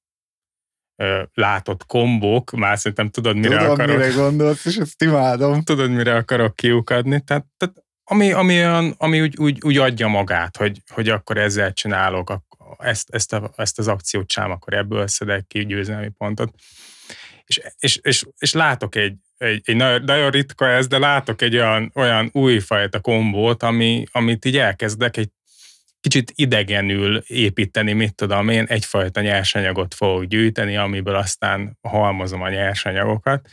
látott 1.34 1.86
kombók, 1.86 2.50
már 2.50 2.78
szerintem 2.78 3.10
tudod, 3.10 3.36
mire 3.36 3.56
Tudom, 3.56 3.70
akarok. 3.70 3.96
mire 3.96 4.10
gondolsz, 4.10 4.64
és 4.64 4.76
ezt 4.76 5.02
imádom. 5.02 5.62
Tudod, 5.62 5.90
mire 5.90 6.14
akarok 6.14 6.56
kiukadni. 6.56 7.24
Tehát, 7.24 7.46
tehát 7.56 7.84
ami, 8.04 8.32
ami, 8.32 8.54
olyan, 8.54 8.94
ami 8.98 9.20
úgy, 9.20 9.36
úgy, 9.36 9.58
úgy, 9.62 9.76
adja 9.76 10.08
magát, 10.08 10.56
hogy, 10.56 10.82
hogy 10.88 11.08
akkor 11.08 11.38
ezzel 11.38 11.72
csinálok, 11.72 12.32
ezt, 12.78 13.10
ezt, 13.10 13.32
a, 13.32 13.52
ezt 13.56 13.78
az 13.78 13.88
akciót 13.88 14.28
csám, 14.28 14.50
akkor 14.50 14.74
ebből 14.74 15.06
szedek 15.06 15.46
ki 15.46 15.66
győzelmi 15.66 16.08
pontot. 16.08 16.54
És, 17.44 17.60
és, 17.78 17.98
és, 18.02 18.24
és 18.38 18.52
látok 18.52 18.94
egy, 18.94 19.14
egy, 19.36 19.60
egy 19.64 19.76
nagyon, 19.76 20.02
nagyon 20.02 20.30
ritka 20.30 20.68
ez, 20.68 20.86
de 20.86 20.98
látok 20.98 21.42
egy 21.42 21.54
olyan, 21.54 21.90
olyan 21.94 22.30
újfajta 22.32 23.00
kombót, 23.00 23.62
ami, 23.62 24.04
amit 24.12 24.44
így 24.44 24.56
elkezdek 24.56 25.16
egy 25.16 25.30
kicsit 26.00 26.33
idegenül 26.35 27.23
építeni, 27.26 27.92
mit 27.92 28.14
tudom 28.14 28.49
én, 28.49 28.64
egyfajta 28.64 29.21
nyersanyagot 29.21 29.95
fogok 29.95 30.25
gyűjteni, 30.25 30.76
amiből 30.76 31.14
aztán 31.14 31.78
halmozom 31.83 32.42
a 32.42 32.49
nyersanyagokat, 32.49 33.49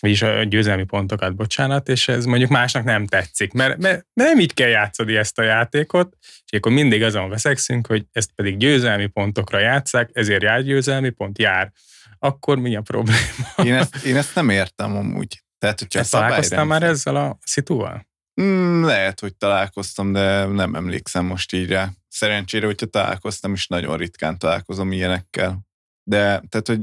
vagyis 0.00 0.22
a 0.22 0.42
győzelmi 0.42 0.84
pontokat, 0.84 1.36
bocsánat, 1.36 1.88
és 1.88 2.08
ez 2.08 2.24
mondjuk 2.24 2.50
másnak 2.50 2.84
nem 2.84 3.06
tetszik, 3.06 3.52
mert, 3.52 3.78
mert 3.78 4.06
nem 4.12 4.38
így 4.38 4.54
kell 4.54 4.68
játszani 4.68 5.16
ezt 5.16 5.38
a 5.38 5.42
játékot, 5.42 6.16
és 6.20 6.58
akkor 6.58 6.72
mindig 6.72 7.02
azon 7.02 7.28
veszekszünk, 7.28 7.86
hogy 7.86 8.04
ezt 8.12 8.30
pedig 8.34 8.56
győzelmi 8.56 9.06
pontokra 9.06 9.58
játszák, 9.58 10.10
ezért 10.12 10.42
jár 10.42 10.62
győzelmi 10.62 11.10
pont, 11.10 11.38
jár. 11.38 11.72
Akkor 12.18 12.58
mi 12.58 12.76
a 12.76 12.80
probléma? 12.80 13.18
Én 13.64 13.74
ezt, 13.74 14.04
én 14.04 14.16
ezt 14.16 14.34
nem 14.34 14.48
értem 14.48 14.96
amúgy. 14.96 15.42
Tehát, 15.58 15.78
hogyha 15.78 15.98
ezt 15.98 16.10
találkoztál 16.10 16.64
már 16.64 16.82
ezzel 16.82 17.16
a 17.16 17.38
szituval? 17.44 18.08
Mm, 18.40 18.84
lehet, 18.84 19.20
hogy 19.20 19.36
találkoztam, 19.36 20.12
de 20.12 20.44
nem 20.44 20.74
emlékszem 20.74 21.24
most 21.24 21.52
így 21.52 21.68
rá. 21.68 21.90
Szerencsére, 22.08 22.66
hogyha 22.66 22.86
találkoztam, 22.86 23.52
is 23.52 23.66
nagyon 23.66 23.96
ritkán 23.96 24.38
találkozom 24.38 24.92
ilyenekkel. 24.92 25.58
De 26.02 26.42
tehát, 26.48 26.66
hogy 26.66 26.80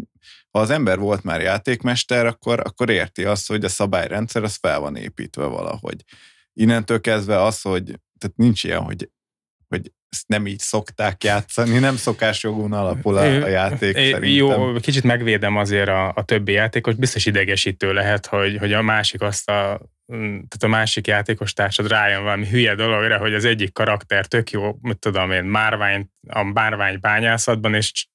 ha 0.51 0.59
az 0.59 0.69
ember 0.69 0.99
volt 0.99 1.23
már 1.23 1.41
játékmester, 1.41 2.25
akkor, 2.25 2.59
akkor 2.59 2.89
érti 2.89 3.23
azt, 3.23 3.47
hogy 3.47 3.63
a 3.63 3.69
szabályrendszer 3.69 4.43
az 4.43 4.55
fel 4.55 4.79
van 4.79 4.95
építve 4.95 5.45
valahogy. 5.45 6.03
Innentől 6.53 7.01
kezdve 7.01 7.41
az, 7.41 7.61
hogy 7.61 7.83
tehát 8.17 8.35
nincs 8.35 8.63
ilyen, 8.63 8.81
hogy, 8.81 9.09
hogy 9.67 9.91
ezt 10.09 10.27
nem 10.27 10.47
így 10.47 10.59
szokták 10.59 11.23
játszani, 11.23 11.79
nem 11.79 11.95
szokásjogon 11.95 12.73
alapul 12.73 13.17
a, 13.17 13.43
a 13.43 13.47
játék 13.47 13.95
é, 13.95 14.11
szerintem. 14.11 14.23
Jó, 14.23 14.73
kicsit 14.73 15.03
megvédem 15.03 15.57
azért 15.57 15.89
a, 15.89 16.13
a 16.15 16.23
többi 16.25 16.51
játékos, 16.51 16.95
biztos 16.95 17.25
idegesítő 17.25 17.93
lehet, 17.93 18.25
hogy, 18.25 18.57
hogy 18.57 18.73
a 18.73 18.81
másik 18.81 19.21
azt 19.21 19.49
a 19.49 19.81
tehát 20.07 20.63
a 20.63 20.67
másik 20.67 21.07
játékos 21.07 21.53
társad 21.53 21.87
rájön 21.87 22.23
valami 22.23 22.47
hülye 22.47 22.75
dologra, 22.75 23.17
hogy 23.17 23.33
az 23.33 23.45
egyik 23.45 23.73
karakter 23.73 24.25
tök 24.25 24.51
jó, 24.51 24.77
mit 24.81 24.99
tudom 24.99 25.31
én, 25.31 25.43
márvány, 25.43 26.09
a 26.27 26.43
márvány 26.43 26.99
bányászatban, 26.99 27.73
és 27.73 28.07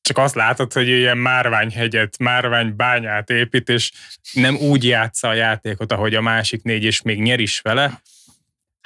csak 0.00 0.18
azt 0.18 0.34
látod, 0.34 0.72
hogy 0.72 0.88
ilyen 0.88 1.18
márványhegyet, 1.18 2.18
márványbányát 2.18 3.30
épít, 3.30 3.68
és 3.68 3.92
nem 4.32 4.56
úgy 4.56 4.84
játsza 4.84 5.28
a 5.28 5.34
játékot, 5.34 5.92
ahogy 5.92 6.14
a 6.14 6.20
másik 6.20 6.62
négy, 6.62 6.84
és 6.84 7.02
még 7.02 7.22
nyer 7.22 7.40
is 7.40 7.60
vele. 7.60 8.02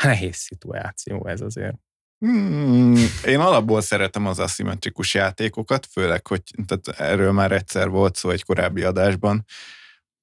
Nehéz 0.03 0.37
szituáció 0.37 1.27
ez 1.27 1.41
azért. 1.41 1.77
Hmm, 2.19 2.95
én 3.27 3.39
alapból 3.39 3.81
szeretem 3.81 4.27
az 4.27 4.39
aszimmetrikus 4.39 5.15
játékokat, 5.15 5.87
főleg, 5.93 6.27
hogy 6.27 6.43
tehát 6.67 7.01
erről 7.01 7.33
már 7.33 7.53
egyszer 7.53 7.89
volt 7.89 8.17
szó 8.17 8.31
egy 8.31 8.45
korábbi 8.45 8.83
adásban, 8.83 9.45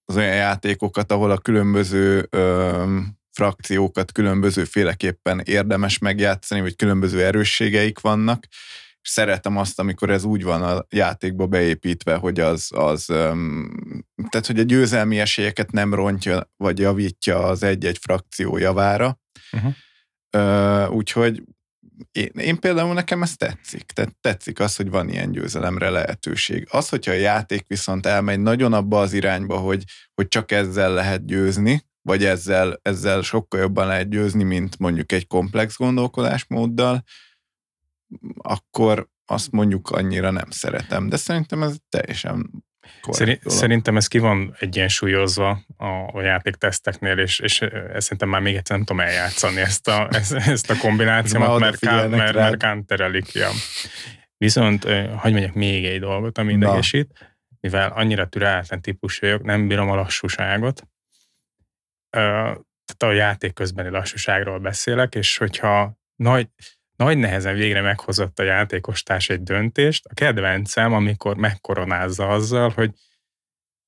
az 0.05 0.15
olyan 0.15 0.35
játékokat, 0.35 1.11
ahol 1.11 1.31
a 1.31 1.37
különböző 1.37 2.27
ö, 2.29 3.01
frakciókat 3.31 4.11
különböző 4.11 4.63
féleképpen 4.63 5.41
érdemes 5.45 5.97
megjátszani, 5.97 6.61
vagy 6.61 6.75
különböző 6.75 7.23
erősségeik 7.23 7.99
vannak, 7.99 8.45
és 9.01 9.09
szeretem 9.09 9.57
azt, 9.57 9.79
amikor 9.79 10.09
ez 10.09 10.23
úgy 10.23 10.43
van 10.43 10.63
a 10.63 10.85
játékba 10.89 11.47
beépítve, 11.47 12.15
hogy 12.15 12.39
az, 12.39 12.69
az 12.75 13.05
tehát, 14.29 14.47
hogy 14.47 14.59
a 14.59 14.63
győzelmi 14.63 15.19
esélyeket 15.19 15.71
nem 15.71 15.93
rontja, 15.93 16.51
vagy 16.57 16.79
javítja 16.79 17.43
az 17.43 17.63
egy-egy 17.63 17.97
frakció 17.97 18.57
javára. 18.57 19.19
Uh-huh. 19.51 19.73
Uh, 20.37 20.95
úgyhogy 20.95 21.43
én, 22.11 22.31
én 22.35 22.59
például 22.59 22.93
nekem 22.93 23.21
ez 23.21 23.35
tetszik. 23.35 23.83
Tehát 23.83 24.15
tetszik 24.21 24.59
az, 24.59 24.75
hogy 24.75 24.89
van 24.89 25.09
ilyen 25.09 25.31
győzelemre 25.31 25.89
lehetőség. 25.89 26.67
Az, 26.69 26.89
hogyha 26.89 27.11
a 27.11 27.15
játék 27.15 27.67
viszont 27.67 28.05
elmegy 28.05 28.39
nagyon 28.39 28.73
abba 28.73 28.99
az 28.99 29.13
irányba, 29.13 29.57
hogy, 29.57 29.83
hogy 30.13 30.27
csak 30.27 30.51
ezzel 30.51 30.93
lehet 30.93 31.25
győzni, 31.25 31.85
vagy 32.01 32.23
ezzel, 32.23 32.79
ezzel 32.81 33.21
sokkal 33.21 33.59
jobban 33.59 33.87
lehet 33.87 34.09
győzni, 34.09 34.43
mint 34.43 34.79
mondjuk 34.79 35.11
egy 35.11 35.27
komplex 35.27 35.77
gondolkodásmóddal, 35.77 37.03
akkor 38.37 39.09
azt 39.25 39.51
mondjuk 39.51 39.89
annyira 39.89 40.31
nem 40.31 40.49
szeretem. 40.49 41.09
De 41.09 41.17
szerintem 41.17 41.63
ez 41.63 41.75
teljesen 41.89 42.65
Szerint, 43.09 43.49
szerintem 43.49 43.97
ez 43.97 44.07
ki 44.07 44.17
van 44.17 44.55
egyensúlyozva 44.59 45.59
a, 45.77 45.85
a 45.87 46.21
játékteszteknél, 46.21 47.17
és, 47.17 47.39
és 47.39 47.61
ezt 47.61 48.01
szerintem 48.01 48.29
már 48.29 48.41
még 48.41 48.55
egyszer 48.55 48.75
nem 48.75 48.85
tudom 48.85 49.01
eljátszani 49.01 49.59
ezt 49.59 49.87
a, 49.87 50.07
ezt, 50.11 50.33
ezt 50.33 50.69
a 50.69 50.77
kombinációt, 50.77 51.59
mert, 51.59 51.79
kán, 51.79 52.09
mert, 52.09 52.33
mert 52.33 52.57
kánterelik. 52.57 53.31
Ja. 53.31 53.49
Viszont, 54.37 54.83
hogy 55.15 55.31
mondjak 55.31 55.53
még 55.53 55.85
egy 55.85 55.99
dolgot, 55.99 56.37
ami 56.37 56.53
idegesít, 56.53 57.37
mivel 57.59 57.91
annyira 57.91 58.27
türelmetlen 58.27 58.81
típus 58.81 59.19
vagyok, 59.19 59.43
nem 59.43 59.67
bírom 59.67 59.89
a 59.89 59.95
lassúságot. 59.95 60.87
Tehát 62.09 63.03
a 63.03 63.11
játék 63.11 63.53
közbeni 63.53 63.89
lassúságról 63.89 64.59
beszélek, 64.59 65.15
és 65.15 65.37
hogyha 65.37 65.97
nagy, 66.15 66.47
nagy 66.95 67.17
nehezen 67.17 67.55
végre 67.55 67.81
meghozott 67.81 68.39
a 68.39 68.43
játékostárs 68.43 69.29
egy 69.29 69.43
döntést. 69.43 70.05
A 70.05 70.13
kedvencem, 70.13 70.93
amikor 70.93 71.35
megkoronázza 71.35 72.27
azzal, 72.27 72.69
hogy 72.69 72.91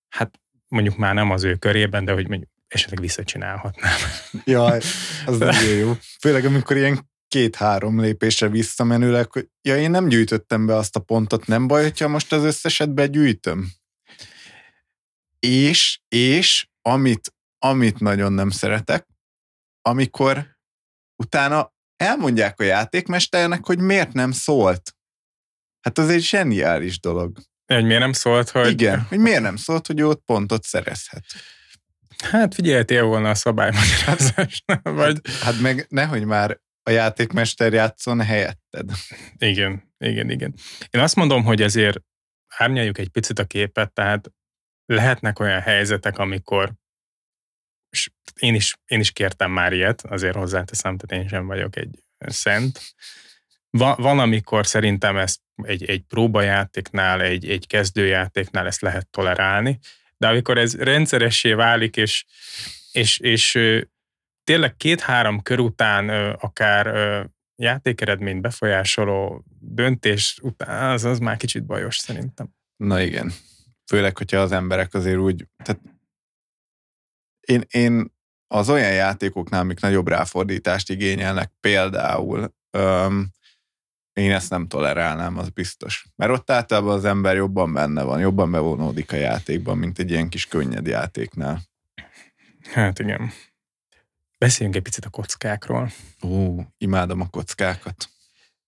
hát 0.10 0.40
mondjuk 0.68 0.98
már 0.98 1.14
nem 1.14 1.32
az 1.32 1.44
ő 1.44 1.56
körében, 1.56 2.06
de 2.06 2.12
hogy 2.12 2.28
mondjuk 2.28 2.50
esetleg 2.68 3.00
visszacsinálhatnám. 3.00 3.98
Jaj, 4.44 4.82
az 5.26 5.38
nagyon 5.38 5.76
jó. 5.76 5.94
Főleg 6.20 6.46
amikor 6.46 6.78
ilyen 6.78 7.10
két-három 7.28 8.00
lépésre 8.00 8.48
visszamenőleg, 8.48 9.32
hogy 9.32 9.50
ja, 9.62 9.78
én 9.78 9.92
nem 9.92 10.08
gyűjtöttem 10.08 10.66
be 10.66 10.76
azt 10.76 10.96
a 10.96 11.00
pontot, 11.00 11.48
nem 11.48 11.68
baj, 11.68 11.82
hogyha 11.82 12.08
most 12.08 12.34
az 12.34 12.44
összeset 12.44 12.94
begyűjtöm. 12.94 13.72
És, 15.40 16.00
és 16.08 16.68
amit, 16.82 17.34
amit 17.60 18.00
nagyon 18.00 18.34
nem 18.34 18.50
szeretek, 18.50 19.08
amikor 19.82 20.58
utána 21.16 21.76
elmondják 21.98 22.60
a 22.60 22.64
játékmesternek, 22.64 23.66
hogy 23.66 23.80
miért 23.80 24.14
nem 24.14 24.32
szólt. 24.32 24.96
Hát 25.82 25.98
az 25.98 26.10
egy 26.10 26.22
zseniális 26.22 27.00
dolog. 27.00 27.38
Hogy 27.74 27.86
miért 27.86 28.02
nem 28.02 28.14
szólt, 28.14 28.50
hogy... 28.50 28.72
Igen, 28.72 29.02
hogy 29.02 29.20
miért 29.20 29.42
nem 29.42 29.56
szólt, 29.56 29.88
hogy 29.88 30.02
ott 30.02 30.24
pontot 30.26 30.64
szerezhet. 30.64 31.26
Hát 32.24 32.54
figyeltél 32.54 33.04
volna 33.04 33.30
a 33.30 33.36
szabálymagyarázást, 33.36 34.64
vagy... 34.84 35.20
Hát, 35.24 35.44
hát 35.44 35.60
meg 35.60 35.86
nehogy 35.90 36.26
már 36.26 36.60
a 36.84 36.90
játékmester 36.90 37.74
játszon 37.74 38.22
helyetted. 38.22 38.92
Igen, 39.38 39.94
igen, 39.98 40.30
igen. 40.30 40.54
Én 40.90 41.02
azt 41.02 41.16
mondom, 41.16 41.44
hogy 41.44 41.62
ezért 41.62 41.98
árnyaljuk 42.58 42.98
egy 42.98 43.10
picit 43.10 43.40
a 43.40 43.46
képet, 43.46 43.94
tehát 43.94 44.32
lehetnek 44.86 45.40
olyan 45.40 45.62
helyzetek, 45.62 46.18
amikor 46.18 46.74
én 48.36 48.56
is, 48.56 48.76
én 48.86 49.00
is 49.00 49.12
kértem 49.12 49.52
már 49.52 49.74
ilyet, 49.74 50.02
azért 50.02 50.36
hozzáteszem, 50.36 50.98
tehát 50.98 51.24
én 51.24 51.30
sem 51.30 51.46
vagyok 51.46 51.76
egy 51.76 52.04
szent. 52.18 52.80
Van, 53.70 53.96
van 53.98 54.20
amikor 54.20 54.68
szerintem 54.68 55.18
ezt 55.18 55.40
egy, 55.64 55.86
egy 55.86 56.02
próbajátéknál, 56.02 57.22
egy, 57.22 57.50
egy 57.50 57.68
kezdőjátéknál 57.68 58.66
ezt 58.66 58.82
lehet 58.82 59.10
tolerálni, 59.10 59.80
de 60.18 60.28
amikor 60.28 60.58
ez 60.58 60.76
rendszeressé 60.76 61.54
válik, 61.54 61.98
és, 61.98 62.26
és, 62.92 63.20
és 63.20 63.60
tényleg 64.44 64.76
két-három 64.76 65.42
kör 65.42 65.60
után 65.60 66.10
akár 66.32 66.88
játékeredményt 67.56 68.42
befolyásoló 68.42 69.44
döntés 69.60 70.40
után, 70.42 70.92
az, 70.92 71.04
az 71.04 71.20
már 71.20 71.38
kicsit 71.38 71.66
bajos 71.66 71.98
szerintem. 71.98 72.50
Na 72.76 73.02
igen. 73.02 73.32
Főleg, 73.86 74.18
hogyha 74.18 74.40
az 74.40 74.52
emberek 74.52 74.94
azért 74.94 75.18
úgy, 75.18 75.48
tehát 75.64 75.82
én, 77.40 77.64
én 77.68 78.16
az 78.48 78.70
olyan 78.70 78.94
játékoknál, 78.94 79.62
amik 79.62 79.80
nagyobb 79.80 80.08
ráfordítást 80.08 80.90
igényelnek, 80.90 81.52
például 81.60 82.54
öm, 82.72 83.32
én 84.14 84.32
ezt 84.32 84.50
nem 84.50 84.68
tolerálnám, 84.68 85.38
az 85.38 85.50
biztos. 85.50 86.06
Mert 86.16 86.32
ott 86.32 86.52
általában 86.52 86.94
az 86.94 87.06
ember 87.06 87.36
jobban 87.36 87.74
benne 87.74 88.04
van, 88.04 88.20
jobban 88.20 88.52
bevonódik 88.52 89.12
a 89.12 89.16
játékban, 89.16 89.78
mint 89.78 90.00
egy 90.00 90.12
ilyen 90.12 90.30
kis 90.30 90.46
könnyed 90.46 90.88
játéknál. 90.88 91.62
Hát 92.74 93.00
igen. 93.00 93.32
Beszéljünk 94.38 94.78
egy 94.78 94.84
picit 94.84 95.06
a 95.06 95.10
kockákról. 95.10 95.92
Ó, 96.24 96.60
imádom 96.78 97.22
a 97.22 97.30
kockákat. 97.30 98.10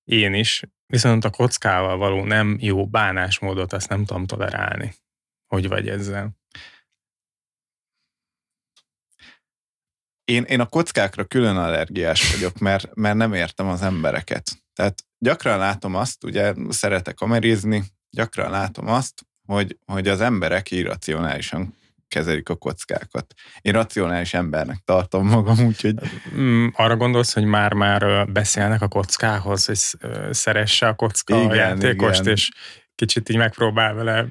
Én 0.04 0.34
is, 0.34 0.64
viszont 0.86 1.26
a 1.26 1.30
kockával 1.30 1.98
való 1.98 2.24
nem 2.24 2.58
jó 2.60 2.88
bánásmódot 2.88 3.74
azt 3.74 3.90
nem 3.90 4.06
tudom 4.06 4.26
tolerálni. 4.26 4.94
Hogy 5.48 5.68
vagy 5.68 5.90
ezzel? 5.90 6.30
Én, 10.30 10.44
én 10.44 10.60
a 10.60 10.66
kockákra 10.66 11.24
külön 11.24 11.58
allergiás 11.58 12.32
vagyok, 12.32 12.58
mert, 12.58 12.96
mert 12.96 13.16
nem 13.16 13.34
értem 13.34 13.68
az 13.68 13.82
embereket. 13.82 14.52
Tehát 14.74 15.04
gyakran 15.18 15.58
látom 15.58 15.96
azt, 15.96 16.24
ugye 16.24 16.54
szeretek 16.70 17.22
amerizni, 17.22 17.84
gyakran 18.10 18.52
látom 18.52 18.88
azt, 18.88 19.14
hogy, 19.46 19.78
hogy 19.86 20.08
az 20.08 20.22
emberek 20.22 20.72
irracionálisan 20.72 21.78
kezelik 22.08 22.50
a 22.50 22.56
kockákat. 22.56 23.34
Én 23.62 23.74
racionális 23.74 24.34
embernek 24.34 24.78
tartom 24.86 25.28
magam, 25.28 25.66
úgyhogy... 25.66 25.96
Mm, 26.36 26.68
arra 26.74 26.96
gondolsz, 26.96 27.34
hogy 27.34 27.46
már-már 27.46 28.28
beszélnek 28.32 28.82
a 28.82 28.88
kockához, 28.88 29.66
hogy 29.66 29.80
szeresse 30.32 30.88
a 30.88 30.96
kocka 30.96 31.36
igen, 31.36 31.50
a 31.50 31.54
játékost, 31.54 32.22
igen. 32.22 32.34
és 32.34 32.52
kicsit 32.96 33.30
így 33.30 33.38
megpróbál 33.38 33.94
vele 33.94 34.30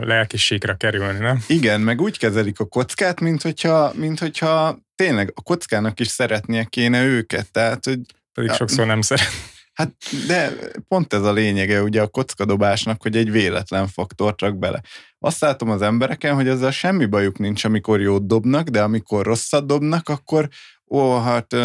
lelkisségre 0.00 0.74
kerülni, 0.74 1.18
nem? 1.18 1.44
Igen, 1.46 1.80
meg 1.80 2.00
úgy 2.00 2.18
kezelik 2.18 2.60
a 2.60 2.64
kockát, 2.64 3.20
mint 3.20 3.42
hogyha, 3.42 3.92
mint 3.94 4.18
hogyha 4.18 4.78
tényleg 5.02 5.32
a 5.34 5.42
kockának 5.42 6.00
is 6.00 6.06
szeretnie 6.06 6.64
kéne 6.64 7.04
őket, 7.04 7.52
tehát, 7.52 7.84
hogy... 7.84 8.00
Pedig 8.34 8.50
sokszor 8.50 8.86
nem 8.86 9.00
szeret. 9.00 9.26
Hát, 9.72 9.92
de 10.26 10.52
pont 10.88 11.12
ez 11.12 11.22
a 11.22 11.32
lényege 11.32 11.82
ugye 11.82 12.00
a 12.02 12.06
kockadobásnak, 12.06 13.02
hogy 13.02 13.16
egy 13.16 13.30
véletlen 13.30 13.86
faktort 13.86 14.40
rak 14.40 14.58
bele. 14.58 14.80
Azt 15.18 15.40
látom 15.40 15.70
az 15.70 15.82
embereken, 15.82 16.34
hogy 16.34 16.48
ezzel 16.48 16.70
semmi 16.70 17.06
bajuk 17.06 17.38
nincs, 17.38 17.64
amikor 17.64 18.00
jót 18.00 18.26
dobnak, 18.26 18.68
de 18.68 18.82
amikor 18.82 19.24
rosszat 19.24 19.66
dobnak, 19.66 20.08
akkor 20.08 20.48
Ó, 20.90 21.18
hát 21.20 21.56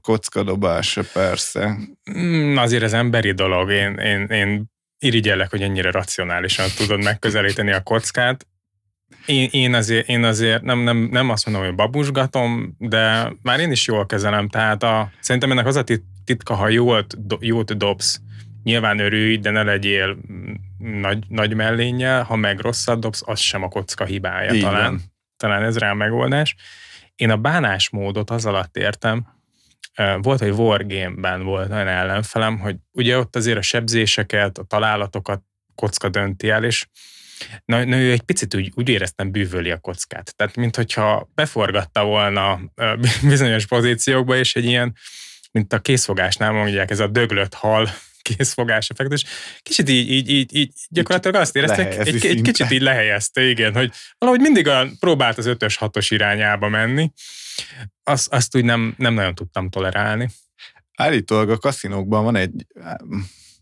kockadobás, 0.00 0.98
persze. 1.12 1.76
Mm, 2.18 2.56
azért 2.56 2.82
ez 2.82 2.92
emberi 2.92 3.32
dolog. 3.32 3.70
Én, 3.70 3.94
én, 3.94 4.26
én 4.26 4.64
irigyellek, 4.98 5.50
hogy 5.50 5.62
ennyire 5.62 5.90
racionálisan 5.90 6.68
tudod 6.76 7.02
megközelíteni 7.02 7.72
a 7.72 7.82
kockát. 7.82 8.46
Én, 9.26 9.48
én, 9.50 9.74
azért, 9.74 10.08
én 10.08 10.24
azért 10.24 10.62
nem, 10.62 10.78
nem, 10.78 10.96
nem 10.96 11.30
azt 11.30 11.46
mondom, 11.46 11.64
hogy 11.64 11.74
babusgatom, 11.74 12.74
de 12.78 13.32
már 13.42 13.60
én 13.60 13.70
is 13.70 13.86
jól 13.86 14.06
kezelem. 14.06 14.48
Tehát 14.48 14.82
a, 14.82 15.10
szerintem 15.20 15.50
ennek 15.50 15.66
az 15.66 15.76
a 15.76 15.84
titka, 16.24 16.54
ha 16.54 16.68
jót, 16.68 17.16
jót 17.40 17.76
dobsz, 17.76 18.20
nyilván 18.62 18.98
örülj, 18.98 19.38
de 19.38 19.50
ne 19.50 19.62
legyél 19.62 20.16
nagy, 20.78 21.24
nagy 21.28 21.54
mellénnyel, 21.54 22.22
ha 22.22 22.36
meg 22.36 22.60
rosszat 22.60 23.00
dobsz, 23.00 23.22
az 23.24 23.38
sem 23.38 23.62
a 23.62 23.68
kocka 23.68 24.04
hibája 24.04 24.52
Így 24.52 24.60
talán. 24.60 24.90
Van. 24.90 25.00
Talán 25.36 25.62
ez 25.62 25.78
rá 25.78 25.90
a 25.90 25.94
megoldás. 25.94 26.54
Én 27.16 27.30
a 27.30 27.36
bánásmódot 27.36 28.30
az 28.30 28.46
alatt 28.46 28.76
értem, 28.76 29.26
volt, 30.20 30.40
hogy 30.40 30.50
Wargame-ben 30.50 31.42
volt 31.42 31.70
olyan 31.70 31.88
ellenfelem, 31.88 32.58
hogy 32.58 32.76
ugye 32.92 33.18
ott 33.18 33.36
azért 33.36 33.58
a 33.58 33.62
sebzéseket, 33.62 34.58
a 34.58 34.62
találatokat 34.62 35.42
kocka 35.74 36.08
dönti 36.08 36.48
el, 36.48 36.64
és 36.64 36.86
na, 37.64 37.84
na 37.84 37.96
ő 37.96 38.10
egy 38.10 38.22
picit 38.22 38.54
úgy, 38.54 38.72
úgy 38.74 38.88
éreztem 38.88 39.30
bűvöli 39.30 39.70
a 39.70 39.78
kockát. 39.78 40.36
Tehát, 40.36 40.56
mintha 40.56 41.30
beforgatta 41.34 42.04
volna 42.04 42.60
bizonyos 43.28 43.66
pozíciókba, 43.66 44.36
és 44.36 44.56
egy 44.56 44.64
ilyen, 44.64 44.96
mint 45.52 45.72
a 45.72 45.78
készfogásnál 45.78 46.52
mondják, 46.52 46.90
ez 46.90 47.00
a 47.00 47.06
döglött 47.06 47.54
hal 47.54 47.90
készfogás 48.26 48.88
effekt, 48.88 49.12
és 49.12 49.24
kicsit 49.62 49.88
így, 49.88 50.10
így, 50.10 50.28
így, 50.28 50.54
így 50.56 50.72
gyakorlatilag 50.88 51.40
azt 51.40 51.56
érezte, 51.56 51.98
egy, 51.98 52.26
egy 52.26 52.42
kicsit 52.42 52.70
így 52.70 52.80
lehelyezte, 52.80 53.42
igen, 53.42 53.74
hogy 53.74 53.92
valahogy 54.18 54.40
mindig 54.40 54.68
a, 54.68 54.86
próbált 54.98 55.38
az 55.38 55.46
ötös 55.46 55.76
hatos 55.76 56.10
irányába 56.10 56.68
menni, 56.68 57.12
azt, 58.02 58.32
azt 58.32 58.56
úgy 58.56 58.64
nem, 58.64 58.94
nem 58.98 59.14
nagyon 59.14 59.34
tudtam 59.34 59.68
tolerálni. 59.68 60.28
Állítólag 60.96 61.50
a 61.50 61.58
kaszinókban 61.58 62.24
van 62.24 62.36
egy 62.36 62.66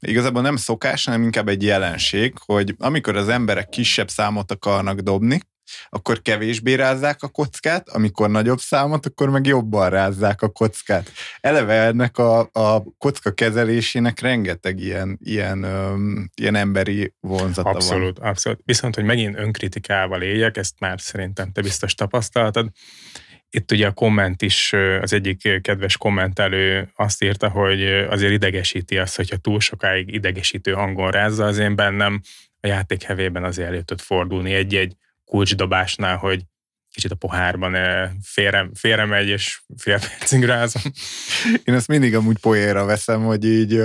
igazából 0.07 0.43
nem 0.43 0.57
szokás, 0.57 1.05
hanem 1.05 1.23
inkább 1.23 1.49
egy 1.49 1.62
jelenség, 1.62 2.35
hogy 2.45 2.75
amikor 2.79 3.17
az 3.17 3.29
emberek 3.29 3.69
kisebb 3.69 4.09
számot 4.09 4.51
akarnak 4.51 5.01
dobni, 5.01 5.40
akkor 5.88 6.23
kevésbé 6.23 6.75
rázzák 6.75 7.23
a 7.23 7.29
kockát, 7.29 7.88
amikor 7.88 8.31
nagyobb 8.31 8.59
számot, 8.59 9.07
akkor 9.07 9.31
meg 9.31 9.47
jobban 9.47 9.90
rázzák 9.90 10.43
a 10.43 10.49
kockát. 10.49 11.12
Eleve 11.40 11.81
ennek 11.81 12.19
a, 12.19 12.49
a 12.53 12.83
kocka 12.99 13.31
kezelésének 13.31 14.21
rengeteg 14.21 14.81
ilyen, 14.81 15.19
ilyen, 15.23 15.62
öm, 15.62 16.31
ilyen 16.35 16.55
emberi 16.55 17.14
vonzata 17.21 17.69
abszolút, 17.69 18.19
van. 18.19 18.29
Abszolút, 18.29 18.61
Viszont, 18.64 18.95
hogy 18.95 19.05
megint 19.05 19.38
önkritikával 19.38 20.23
éljek, 20.23 20.57
ezt 20.57 20.75
már 20.79 21.01
szerintem 21.01 21.53
te 21.53 21.61
biztos 21.61 21.95
tapasztaltad, 21.95 22.71
itt 23.55 23.73
ugye 23.73 23.87
a 23.87 23.93
komment 23.93 24.43
is, 24.43 24.73
az 25.01 25.12
egyik 25.12 25.61
kedves 25.61 25.97
kommentelő 25.97 26.90
azt 26.95 27.23
írta, 27.23 27.49
hogy 27.49 27.83
azért 27.85 28.33
idegesíti 28.33 28.99
azt, 28.99 29.17
hogyha 29.17 29.37
túl 29.37 29.61
sokáig 29.61 30.14
idegesítő 30.14 30.73
hangon 30.73 31.11
rázza 31.11 31.45
az 31.45 31.59
én 31.59 31.75
bennem, 31.75 32.21
a 32.61 32.67
játék 32.67 33.03
hevében 33.03 33.45
azért 33.45 33.69
elő 33.69 33.85
fordulni 33.97 34.53
egy-egy 34.53 34.97
kulcsdobásnál, 35.25 36.17
hogy 36.17 36.43
kicsit 36.90 37.11
a 37.11 37.14
pohárban 37.14 37.77
félre, 38.23 38.71
félre 38.75 39.05
megy, 39.05 39.29
és 39.29 39.61
fél 39.77 39.99
percig 39.99 40.45
rázom. 40.45 40.83
Én 41.64 41.75
ezt 41.75 41.88
mindig 41.88 42.14
amúgy 42.14 42.38
poéra 42.38 42.85
veszem, 42.85 43.25
hogy 43.25 43.45
így 43.45 43.83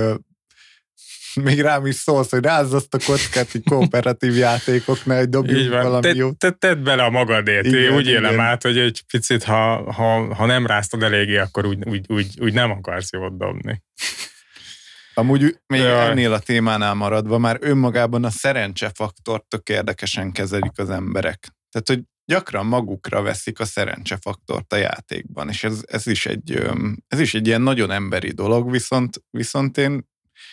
még 1.34 1.60
rám 1.60 1.86
is 1.86 1.94
szólsz, 1.94 2.30
hogy 2.30 2.44
rázd 2.44 2.74
azt 2.74 2.94
a 2.94 2.98
kockát, 3.06 3.52
hogy 3.52 3.62
kooperatív 3.64 4.36
játékoknál, 4.36 5.18
hogy 5.18 5.28
dobjunk 5.28 5.72
valami 5.72 6.00
te, 6.00 6.14
jót. 6.14 6.38
Te, 6.38 6.50
tedd 6.50 6.82
bele 6.82 7.02
a 7.02 7.10
magadét. 7.10 7.64
Igen, 7.64 7.80
Én 7.80 7.94
úgy 7.94 8.06
igen. 8.06 8.24
élem 8.24 8.40
át, 8.40 8.62
hogy 8.62 8.78
egy 8.78 9.02
picit, 9.10 9.42
ha, 9.42 9.92
ha, 9.92 10.34
ha 10.34 10.46
nem 10.46 10.66
ráztad 10.66 11.02
eléggé, 11.02 11.36
akkor 11.36 11.66
úgy, 11.66 11.88
úgy, 11.88 12.04
úgy, 12.08 12.26
úgy 12.40 12.52
nem 12.52 12.70
akarsz 12.70 13.12
jót 13.12 13.38
dobni. 13.38 13.82
Amúgy 15.14 15.56
még 15.66 15.80
Jaj. 15.80 16.10
ennél 16.10 16.32
a 16.32 16.38
témánál 16.38 16.94
maradva, 16.94 17.38
már 17.38 17.56
önmagában 17.60 18.24
a 18.24 18.30
szerencsefaktort 18.30 19.44
tök 19.48 19.68
érdekesen 19.68 20.32
kezelik 20.32 20.78
az 20.78 20.90
emberek. 20.90 21.48
Tehát, 21.70 21.88
hogy 21.88 22.00
gyakran 22.24 22.66
magukra 22.66 23.22
veszik 23.22 23.60
a 23.60 23.64
szerencsefaktort 23.64 24.72
a 24.72 24.76
játékban, 24.76 25.48
és 25.48 25.64
ez, 25.64 25.82
ez, 25.86 26.06
is 26.06 26.26
egy, 26.26 26.62
ez 27.08 27.20
is 27.20 27.34
egy 27.34 27.46
ilyen 27.46 27.62
nagyon 27.62 27.90
emberi 27.90 28.30
dolog, 28.30 28.70
viszont, 28.70 29.22
viszont 29.30 29.78
én 29.78 30.08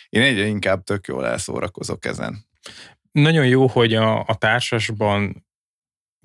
én 0.08 0.22
egyre 0.22 0.44
inkább 0.44 0.84
tök 0.84 1.06
jól 1.06 1.26
elszórakozok 1.26 2.04
ezen. 2.04 2.46
Nagyon 3.12 3.46
jó, 3.46 3.66
hogy 3.66 3.94
a, 3.94 4.24
a 4.24 4.34
társasban 4.34 5.46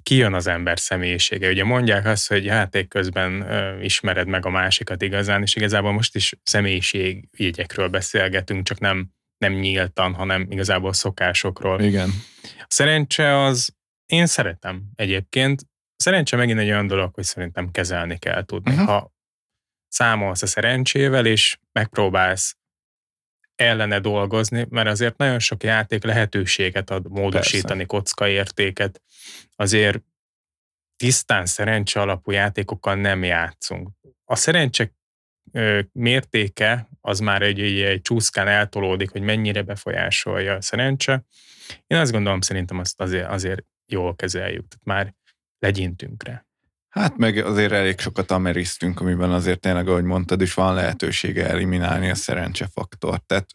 kijön 0.03 0.33
az 0.33 0.47
ember 0.47 0.79
személyisége. 0.79 1.49
Ugye 1.49 1.63
mondják 1.63 2.05
azt, 2.05 2.27
hogy 2.27 2.45
játék 2.45 2.87
közben 2.87 3.41
ö, 3.41 3.81
ismered 3.81 4.27
meg 4.27 4.45
a 4.45 4.49
másikat 4.49 5.01
igazán, 5.01 5.41
és 5.41 5.55
igazából 5.55 5.91
most 5.91 6.15
is 6.15 6.33
személyiségjegyekről 6.43 7.87
beszélgetünk, 7.87 8.65
csak 8.65 8.79
nem, 8.79 9.09
nem 9.37 9.53
nyíltan, 9.53 10.13
hanem 10.13 10.47
igazából 10.49 10.93
szokásokról. 10.93 11.81
Igen. 11.81 12.09
A 12.41 12.65
szerencse 12.67 13.37
az, 13.43 13.75
én 14.05 14.25
szeretem 14.25 14.83
egyébként. 14.95 15.61
Szerencse 15.95 16.35
megint 16.35 16.59
egy 16.59 16.69
olyan 16.69 16.87
dolog, 16.87 17.13
hogy 17.13 17.23
szerintem 17.23 17.71
kezelni 17.71 18.17
kell 18.17 18.45
tudni. 18.45 18.71
Uh-huh. 18.71 18.87
Ha 18.87 19.13
számolsz 19.87 20.41
a 20.41 20.47
szerencsével, 20.47 21.25
és 21.25 21.57
megpróbálsz 21.71 22.57
ellene 23.55 23.99
dolgozni, 23.99 24.65
mert 24.69 24.87
azért 24.87 25.17
nagyon 25.17 25.39
sok 25.39 25.63
játék 25.63 26.03
lehetőséget 26.03 26.89
ad 26.89 27.09
módosítani 27.09 27.85
kockaértéket. 27.85 29.01
Azért 29.55 30.01
tisztán 30.95 31.45
szerencse 31.45 32.01
alapú 32.01 32.31
játékokkal 32.31 32.95
nem 32.95 33.23
játszunk. 33.23 33.89
A 34.23 34.35
szerencse 34.35 34.91
mértéke 35.91 36.89
az 37.01 37.19
már 37.19 37.41
egy, 37.41 37.59
egy, 37.59 37.81
egy 37.81 38.01
csúszkán 38.01 38.47
eltolódik, 38.47 39.11
hogy 39.11 39.21
mennyire 39.21 39.61
befolyásolja 39.61 40.53
a 40.53 40.61
szerencse. 40.61 41.25
Én 41.87 41.97
azt 41.97 42.11
gondolom, 42.11 42.41
szerintem 42.41 42.79
azt 42.79 43.01
azért, 43.01 43.29
azért 43.29 43.65
jól 43.85 44.15
kezeljük, 44.15 44.67
tehát 44.67 44.85
már 44.85 45.15
legyintünk 45.59 46.23
rá. 46.23 46.45
Hát 46.93 47.17
meg 47.17 47.37
azért 47.37 47.71
elég 47.71 47.99
sokat 47.99 48.31
ameriztünk, 48.31 48.99
amiben 48.99 49.31
azért 49.31 49.59
tényleg, 49.59 49.87
ahogy 49.87 50.03
mondtad 50.03 50.41
is, 50.41 50.53
van 50.53 50.73
lehetősége 50.73 51.47
eliminálni 51.47 52.09
a 52.09 52.15
szerencsefaktort. 52.15 53.23
Tehát 53.25 53.47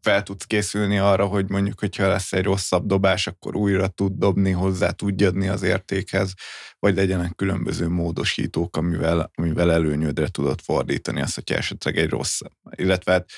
fel 0.00 0.22
tudsz 0.22 0.44
készülni 0.44 0.98
arra, 0.98 1.26
hogy 1.26 1.48
mondjuk, 1.48 1.80
hogyha 1.80 2.08
lesz 2.08 2.32
egy 2.32 2.44
rosszabb 2.44 2.86
dobás, 2.86 3.26
akkor 3.26 3.56
újra 3.56 3.88
tud 3.88 4.12
dobni, 4.12 4.50
hozzá 4.50 4.90
tudj 4.90 5.24
adni 5.24 5.48
az 5.48 5.62
értékhez, 5.62 6.34
vagy 6.78 6.94
legyenek 6.94 7.34
különböző 7.34 7.88
módosítók, 7.88 8.76
amivel, 8.76 9.30
amivel 9.34 9.72
előnyödre 9.72 10.28
tudod 10.28 10.60
fordítani 10.60 11.20
azt, 11.20 11.34
hogyha 11.34 11.54
esetleg 11.54 11.96
egy 11.98 12.08
rosszabb, 12.08 12.52
illetve 12.70 13.12
hát 13.12 13.30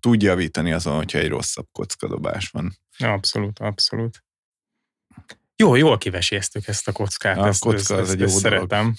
tud 0.00 0.22
javítani 0.22 0.72
azon, 0.72 0.96
hogyha 0.96 1.18
egy 1.18 1.28
rosszabb 1.28 1.66
kockadobás 1.72 2.48
van. 2.48 2.72
Abszolút, 2.98 3.58
abszolút. 3.58 4.24
Jó, 5.62 5.74
jól 5.74 5.98
kiveséztük 5.98 6.66
ezt 6.66 6.88
a 6.88 6.92
kockát, 6.92 7.36
a 7.36 7.46
ezt, 7.46 7.60
kocka 7.60 7.78
ezt, 7.78 7.90
az 7.90 8.08
ezt, 8.08 8.12
egy 8.12 8.22
ezt 8.22 8.38
szeretem. 8.38 8.94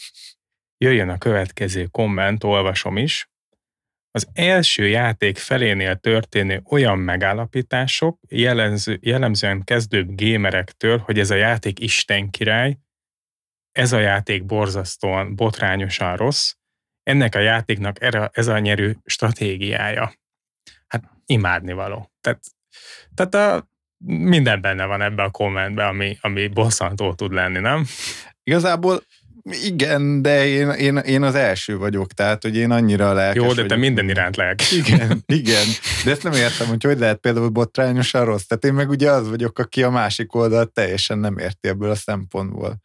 Jöjjön 0.78 1.10
a 1.10 1.17
következő 1.17 1.86
komment, 1.86 2.43
olvasom 2.43 2.97
is. 2.97 3.30
Az 4.12 4.28
első 4.34 4.88
játék 4.88 5.38
felénél 5.38 5.95
történő 5.95 6.62
olyan 6.65 6.97
megállapítások 6.97 8.19
jellemző, 8.28 8.97
jellemzően 9.02 9.63
kezdőbb 9.63 10.15
gémerektől, 10.15 10.97
hogy 10.97 11.19
ez 11.19 11.30
a 11.30 11.36
játék 11.36 11.80
Isten 11.80 12.30
király, 12.30 12.78
ez 13.71 13.91
a 13.91 13.99
játék 13.99 14.45
borzasztóan, 14.45 15.36
botrányosan 15.36 16.15
rossz, 16.15 16.54
ennek 17.04 17.36
a 17.36 17.39
játéknak 17.39 17.97
ez 18.32 18.47
a 18.47 18.60
nyerő 18.60 18.97
stratégiája. 19.06 20.13
Hát 20.88 21.04
imádni 21.26 21.73
való. 21.73 22.12
Tehát, 22.21 22.43
tehát 23.15 23.34
a, 23.36 23.71
minden 24.05 24.61
benne 24.61 24.85
van 24.85 25.01
ebbe 25.01 25.23
a 25.23 25.29
kommentben, 25.29 25.87
ami, 25.87 26.17
ami 26.21 26.47
bosszantó 26.47 27.13
tud 27.13 27.33
lenni, 27.33 27.59
nem? 27.59 27.85
Igazából 28.43 29.01
igen, 29.63 30.21
de 30.21 30.45
én, 30.47 30.69
én, 30.69 30.97
én 30.97 31.23
az 31.23 31.35
első 31.35 31.77
vagyok, 31.77 32.13
tehát 32.13 32.41
hogy 32.41 32.55
én 32.55 32.71
annyira 32.71 33.13
lelkes 33.13 33.43
Jó, 33.43 33.47
de 33.47 33.55
te 33.55 33.61
vagyok. 33.61 33.77
minden 33.77 34.09
iránt 34.09 34.35
lelkes. 34.35 34.71
Igen, 34.71 35.23
igen. 35.25 35.65
De 36.05 36.11
ezt 36.11 36.23
nem 36.23 36.33
értem, 36.33 36.67
hogy 36.67 36.83
hogy 36.83 36.99
lehet 36.99 37.17
például 37.17 37.49
botrányosan 37.49 38.25
rossz. 38.25 38.43
Tehát 38.43 38.65
én 38.65 38.73
meg 38.73 38.89
ugye 38.89 39.11
az 39.11 39.29
vagyok, 39.29 39.59
aki 39.59 39.83
a 39.83 39.89
másik 39.89 40.35
oldalt 40.35 40.71
teljesen 40.71 41.19
nem 41.19 41.37
érti 41.37 41.67
ebből 41.67 41.89
a 41.89 41.95
szempontból. 41.95 42.77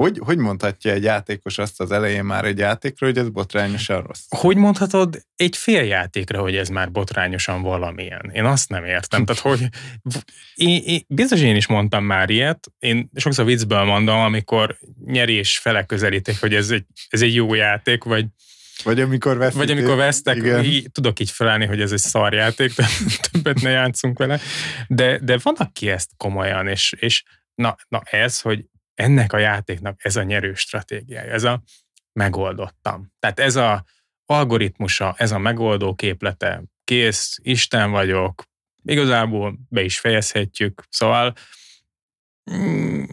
Hogy, 0.00 0.20
hogy 0.24 0.38
mondhatja 0.38 0.92
egy 0.92 1.02
játékos 1.02 1.58
azt 1.58 1.80
az 1.80 1.92
elején 1.92 2.24
már 2.24 2.44
egy 2.44 2.58
játékról, 2.58 3.10
hogy 3.10 3.18
ez 3.18 3.28
botrányosan 3.28 4.02
rossz? 4.02 4.24
Hogy 4.28 4.56
mondhatod 4.56 5.22
egy 5.36 5.56
fél 5.56 5.82
játékra, 5.82 6.40
hogy 6.40 6.56
ez 6.56 6.68
már 6.68 6.90
botrányosan 6.90 7.62
valamilyen? 7.62 8.30
Én 8.32 8.44
azt 8.44 8.68
nem 8.68 8.84
értem. 8.84 9.24
Tehát, 9.24 9.42
hogy 9.42 9.68
én, 10.54 10.82
én, 10.84 11.00
biztos 11.08 11.40
én 11.40 11.56
is 11.56 11.66
mondtam 11.66 12.04
már 12.04 12.30
ilyet, 12.30 12.66
én 12.78 13.10
sokszor 13.14 13.44
viccből 13.44 13.84
mondom, 13.84 14.18
amikor 14.18 14.78
nyerés 15.04 15.58
fele 15.58 15.84
közelítek, 15.84 16.40
hogy 16.40 16.54
ez 16.54 16.70
egy, 16.70 16.84
ez 17.08 17.22
egy 17.22 17.34
jó 17.34 17.54
játék, 17.54 18.04
vagy 18.04 18.26
vagy 18.84 19.00
amikor 19.00 19.36
vesztek. 19.36 19.58
Vagy 19.58 19.70
amikor 19.70 19.96
vesztek, 19.96 20.64
így, 20.64 20.90
tudok 20.92 21.20
így 21.20 21.30
felállni, 21.30 21.66
hogy 21.66 21.80
ez 21.80 21.92
egy 21.92 21.98
szarjáték, 21.98 22.74
de 22.74 22.86
többet 23.30 23.60
ne 23.60 23.70
játszunk 23.70 24.18
vele. 24.18 24.40
De, 24.86 25.18
de 25.18 25.38
van, 25.42 25.54
aki 25.58 25.88
ezt 25.88 26.10
komolyan, 26.16 26.66
és, 26.66 26.94
és 26.98 27.22
na, 27.54 27.76
na 27.88 28.02
ez, 28.04 28.40
hogy 28.40 28.64
ennek 28.94 29.32
a 29.32 29.38
játéknak 29.38 30.04
ez 30.04 30.16
a 30.16 30.22
nyerő 30.22 30.54
stratégiája, 30.54 31.32
ez 31.32 31.44
a 31.44 31.62
megoldottam. 32.12 33.12
Tehát 33.18 33.40
ez 33.40 33.56
a 33.56 33.84
algoritmusa, 34.26 35.14
ez 35.18 35.32
a 35.32 35.38
megoldó 35.38 35.94
képlete, 35.94 36.62
kész, 36.84 37.38
Isten 37.42 37.90
vagyok, 37.90 38.42
igazából 38.82 39.58
be 39.68 39.82
is 39.82 39.98
fejezhetjük, 39.98 40.82
szóval 40.88 41.34
mm, 42.50 43.04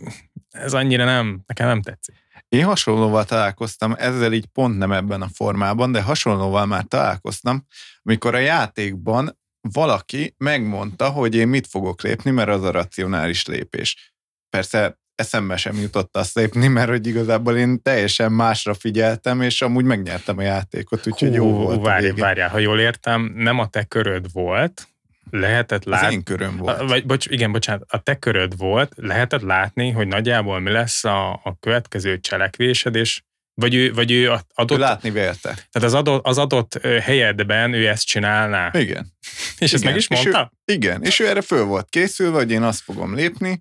ez 0.49 0.73
annyira 0.73 1.05
nem, 1.05 1.43
nekem 1.45 1.67
nem 1.67 1.81
tetszik. 1.81 2.15
Én 2.49 2.65
hasonlóval 2.65 3.25
találkoztam, 3.25 3.93
ezzel 3.97 4.33
így 4.33 4.45
pont 4.45 4.77
nem 4.77 4.91
ebben 4.91 5.21
a 5.21 5.29
formában, 5.33 5.91
de 5.91 6.01
hasonlóval 6.01 6.65
már 6.65 6.83
találkoztam, 6.83 7.67
amikor 8.03 8.35
a 8.35 8.39
játékban 8.39 9.37
valaki 9.61 10.33
megmondta, 10.37 11.09
hogy 11.09 11.35
én 11.35 11.47
mit 11.47 11.67
fogok 11.67 12.01
lépni, 12.01 12.31
mert 12.31 12.49
az 12.49 12.63
a 12.63 12.71
racionális 12.71 13.45
lépés. 13.45 14.13
Persze 14.49 14.99
eszembe 15.17 15.57
sem 15.57 15.75
jutott 15.75 16.17
azt 16.17 16.35
lépni, 16.35 16.67
mert 16.67 16.89
hogy 16.89 17.07
igazából 17.07 17.57
én 17.57 17.81
teljesen 17.81 18.31
másra 18.31 18.73
figyeltem, 18.73 19.41
és 19.41 19.61
amúgy 19.61 19.85
megnyertem 19.85 20.37
a 20.37 20.41
játékot, 20.41 21.07
úgyhogy 21.07 21.33
jó 21.33 21.51
volt. 21.51 21.81
Várj, 21.81 22.09
várjál, 22.09 22.49
ha 22.49 22.57
jól 22.57 22.79
értem, 22.79 23.31
nem 23.35 23.59
a 23.59 23.67
te 23.67 23.83
köröd 23.83 24.31
volt, 24.31 24.87
lehetett 25.29 25.83
látni. 25.83 26.07
Az 26.07 26.13
én 26.13 26.23
köröm 26.23 26.57
volt. 26.57 26.89
Vagy, 26.89 27.05
bocs, 27.05 27.25
igen, 27.25 27.51
bocsánat, 27.51 27.83
a 27.87 27.99
te 27.99 28.15
köröd 28.15 28.57
volt, 28.57 28.91
lehetett 28.95 29.41
látni, 29.41 29.91
hogy 29.91 30.07
nagyjából 30.07 30.59
mi 30.59 30.71
lesz 30.71 31.03
a, 31.03 31.31
a 31.31 31.57
következő 31.59 32.19
cselekvésed, 32.19 32.95
és 32.95 33.21
vagy 33.53 33.75
ő, 33.75 33.93
vagy 33.93 34.11
ő 34.11 34.31
adott... 34.53 34.77
Ő 34.77 34.81
látni 34.81 35.09
vélte. 35.09 35.49
Tehát 35.49 35.87
az 35.87 35.93
adott, 35.93 36.25
az 36.25 36.37
adott 36.37 36.79
helyedben 36.81 37.73
ő 37.73 37.87
ezt 37.87 38.05
csinálná. 38.05 38.71
Igen. 38.73 39.13
És 39.57 39.73
ezt 39.73 39.83
igen. 39.83 39.85
meg 39.85 39.95
is 39.95 40.07
mondta? 40.07 40.51
És 40.65 40.73
ő, 40.73 40.77
igen, 40.77 41.03
és 41.03 41.19
ő 41.19 41.27
erre 41.27 41.41
föl 41.41 41.63
volt 41.63 41.89
készülve, 41.89 42.37
hogy 42.37 42.51
én 42.51 42.63
azt 42.63 42.81
fogom 42.81 43.15
lépni, 43.15 43.59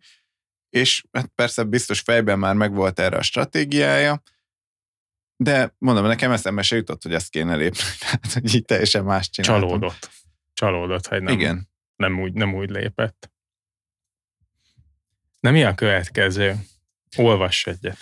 és 0.70 1.04
hát 1.12 1.30
persze 1.34 1.62
biztos 1.62 2.00
fejben 2.00 2.38
már 2.38 2.54
megvolt 2.54 2.98
erre 2.98 3.16
a 3.16 3.22
stratégiája, 3.22 4.22
de 5.36 5.74
mondom, 5.78 6.06
nekem 6.06 6.30
eszembe 6.30 6.62
se 6.62 6.76
jutott, 6.76 7.02
hogy 7.02 7.14
ezt 7.14 7.30
kéne 7.30 7.56
lépni. 7.56 7.78
Tehát, 8.00 8.32
hogy 8.32 8.54
így 8.54 8.64
teljesen 8.64 9.04
más 9.04 9.30
csináltam. 9.30 9.68
Csalódott. 9.68 10.10
Csalódott, 10.52 11.06
hogy 11.06 11.22
nem, 11.22 11.34
Igen. 11.34 11.68
nem, 11.96 12.20
úgy, 12.20 12.32
nem 12.32 12.54
úgy 12.54 12.70
lépett. 12.70 13.30
Na 15.40 15.50
mi 15.50 15.64
a 15.64 15.74
következő? 15.74 16.56
Olvass 17.16 17.66
egyet. 17.66 17.96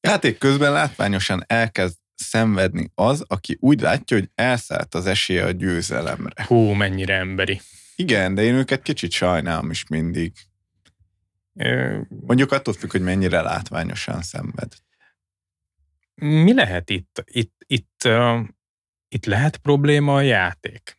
Játék 0.00 0.38
közben 0.38 0.72
látványosan 0.72 1.44
elkezd 1.46 1.96
szenvedni 2.14 2.90
az, 2.94 3.24
aki 3.26 3.56
úgy 3.60 3.80
látja, 3.80 4.16
hogy 4.16 4.30
elszállt 4.34 4.94
az 4.94 5.06
esélye 5.06 5.44
a 5.44 5.50
győzelemre. 5.50 6.44
Hú, 6.46 6.70
mennyire 6.70 7.14
emberi. 7.14 7.60
Igen, 7.96 8.34
de 8.34 8.42
én 8.42 8.54
őket 8.54 8.82
kicsit 8.82 9.10
sajnálom 9.10 9.70
is 9.70 9.88
mindig. 9.88 10.32
Mondjuk 12.08 12.52
attól 12.52 12.74
függ, 12.74 12.90
hogy 12.90 13.00
mennyire 13.00 13.40
látványosan 13.40 14.22
szenved. 14.22 14.72
Mi 16.14 16.54
lehet 16.54 16.90
itt? 16.90 17.24
Itt, 17.26 17.54
itt, 17.66 18.02
uh, 18.04 18.40
itt 19.08 19.24
lehet 19.24 19.56
probléma 19.56 20.14
a 20.14 20.20
játék? 20.20 20.98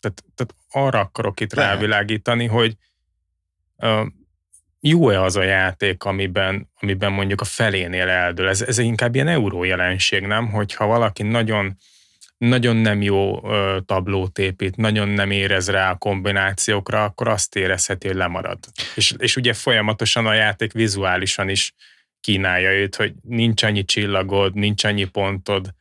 Tehát, 0.00 0.24
tehát 0.34 0.54
arra 0.70 1.00
akarok 1.00 1.40
itt 1.40 1.52
lehet. 1.52 1.72
rávilágítani, 1.72 2.46
hogy 2.46 2.76
uh, 3.76 4.06
jó-e 4.80 5.22
az 5.22 5.36
a 5.36 5.42
játék, 5.42 6.04
amiben, 6.04 6.70
amiben 6.80 7.12
mondjuk 7.12 7.40
a 7.40 7.44
felénél 7.44 8.08
eldől. 8.08 8.48
Ez, 8.48 8.62
ez 8.62 8.78
inkább 8.78 9.14
ilyen 9.14 9.28
euró 9.28 9.64
jelenség, 9.64 10.26
nem? 10.26 10.50
Hogyha 10.50 10.86
valaki 10.86 11.22
nagyon 11.22 11.76
nagyon 12.40 12.76
nem 12.76 13.02
jó 13.02 13.50
ö, 13.50 13.78
tablót 13.86 14.38
épít, 14.38 14.76
nagyon 14.76 15.08
nem 15.08 15.30
érez 15.30 15.68
rá 15.68 15.90
a 15.90 15.96
kombinációkra, 15.96 17.04
akkor 17.04 17.28
azt 17.28 17.56
érezheti, 17.56 18.06
hogy 18.06 18.16
lemarad. 18.16 18.58
És, 18.94 19.14
és 19.18 19.36
ugye 19.36 19.52
folyamatosan 19.52 20.26
a 20.26 20.32
játék 20.32 20.72
vizuálisan 20.72 21.48
is 21.48 21.74
kínálja 22.20 22.72
őt, 22.72 22.96
hogy 22.96 23.14
nincs 23.22 23.62
annyi 23.62 23.84
csillagod, 23.84 24.54
nincs 24.54 24.84
annyi 24.84 25.04
pontod. 25.04 25.74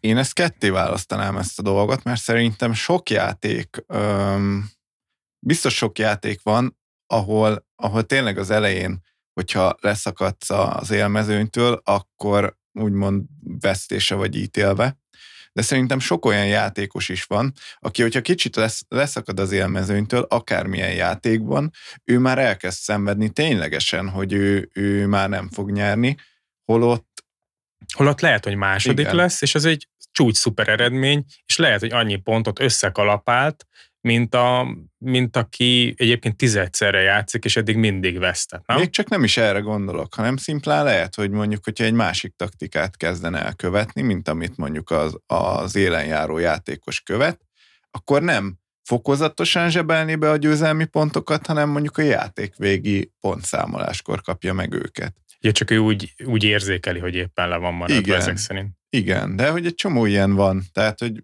Én 0.00 0.16
ezt 0.16 0.32
ketté 0.32 0.68
választanám 0.68 1.36
ezt 1.36 1.58
a 1.58 1.62
dolgot, 1.62 2.04
mert 2.04 2.20
szerintem 2.20 2.72
sok 2.72 3.10
játék, 3.10 3.84
öm, 3.86 4.70
biztos 5.38 5.74
sok 5.74 5.98
játék 5.98 6.40
van, 6.42 6.78
ahol, 7.06 7.66
ahol 7.76 8.02
tényleg 8.02 8.38
az 8.38 8.50
elején, 8.50 9.02
hogyha 9.32 9.76
leszakadsz 9.80 10.50
az 10.50 10.90
élmezőnytől, 10.90 11.80
akkor 11.84 12.56
úgymond 12.72 13.24
vesztése 13.60 14.14
vagy 14.14 14.36
ítélve 14.36 15.00
de 15.52 15.62
szerintem 15.62 15.98
sok 15.98 16.24
olyan 16.24 16.46
játékos 16.46 17.08
is 17.08 17.24
van, 17.24 17.52
aki, 17.78 18.02
hogyha 18.02 18.20
kicsit 18.20 18.56
lesz, 18.56 18.82
leszakad 18.88 19.40
az 19.40 19.52
élmezőnytől, 19.52 20.26
akármilyen 20.28 20.92
játékban, 20.92 21.70
ő 22.04 22.18
már 22.18 22.38
elkezd 22.38 22.78
szenvedni 22.78 23.30
ténylegesen, 23.30 24.08
hogy 24.08 24.32
ő, 24.32 24.70
ő 24.72 25.06
már 25.06 25.28
nem 25.28 25.48
fog 25.48 25.70
nyerni, 25.70 26.16
holott 26.64 27.10
Holott 27.94 28.20
lehet, 28.20 28.44
hogy 28.44 28.56
második 28.56 28.98
Igen. 28.98 29.16
lesz, 29.16 29.42
és 29.42 29.54
ez 29.54 29.64
egy 29.64 29.88
csúcs 30.12 30.36
szuper 30.36 30.68
eredmény, 30.68 31.24
és 31.46 31.56
lehet, 31.56 31.80
hogy 31.80 31.92
annyi 31.92 32.16
pontot 32.16 32.60
összekalapált, 32.60 33.66
mint, 34.02 34.34
a, 34.34 34.76
mint 34.98 35.36
aki 35.36 35.94
egyébként 35.96 36.36
tizedszerre 36.36 37.00
játszik, 37.00 37.44
és 37.44 37.56
eddig 37.56 37.76
mindig 37.76 38.18
vesztett. 38.18 38.66
Nem? 38.66 38.78
Még 38.78 38.90
csak 38.90 39.08
nem 39.08 39.24
is 39.24 39.36
erre 39.36 39.58
gondolok, 39.58 40.14
hanem 40.14 40.36
szimplán 40.36 40.84
lehet, 40.84 41.14
hogy 41.14 41.30
mondjuk, 41.30 41.64
hogyha 41.64 41.84
egy 41.84 41.92
másik 41.92 42.34
taktikát 42.36 42.96
kezdene 42.96 43.44
elkövetni, 43.44 44.02
mint 44.02 44.28
amit 44.28 44.56
mondjuk 44.56 44.90
az, 44.90 45.16
az 45.26 45.76
élenjáró 45.76 46.38
játékos 46.38 47.00
követ, 47.00 47.40
akkor 47.90 48.22
nem 48.22 48.58
fokozatosan 48.82 49.70
zsebelni 49.70 50.14
be 50.14 50.30
a 50.30 50.36
győzelmi 50.36 50.84
pontokat, 50.84 51.46
hanem 51.46 51.68
mondjuk 51.68 51.98
a 51.98 52.02
játék 52.02 52.56
végi 52.56 53.12
pontszámoláskor 53.20 54.22
kapja 54.22 54.52
meg 54.52 54.72
őket. 54.72 55.14
Ja, 55.40 55.52
csak 55.52 55.70
ő 55.70 55.78
úgy, 55.78 56.14
úgy 56.24 56.44
érzékeli, 56.44 56.98
hogy 56.98 57.14
éppen 57.14 57.48
le 57.48 57.56
van 57.56 57.74
maradva 57.74 58.00
Igen. 58.00 58.16
ezek 58.16 58.36
szerint. 58.36 58.80
Igen, 58.96 59.36
de 59.36 59.50
hogy 59.50 59.66
egy 59.66 59.74
csomó 59.74 60.04
ilyen 60.06 60.34
van. 60.34 60.62
Tehát, 60.72 60.98
hogy 60.98 61.22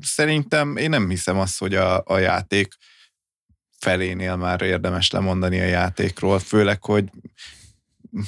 szerintem 0.00 0.76
én 0.76 0.88
nem 0.88 1.08
hiszem 1.08 1.38
azt, 1.38 1.58
hogy 1.58 1.74
a, 1.74 2.02
a 2.04 2.18
játék 2.18 2.74
felénél 3.78 4.36
már 4.36 4.62
érdemes 4.62 5.10
lemondani 5.10 5.60
a 5.60 5.64
játékról, 5.64 6.38
főleg, 6.38 6.84
hogy 6.84 7.10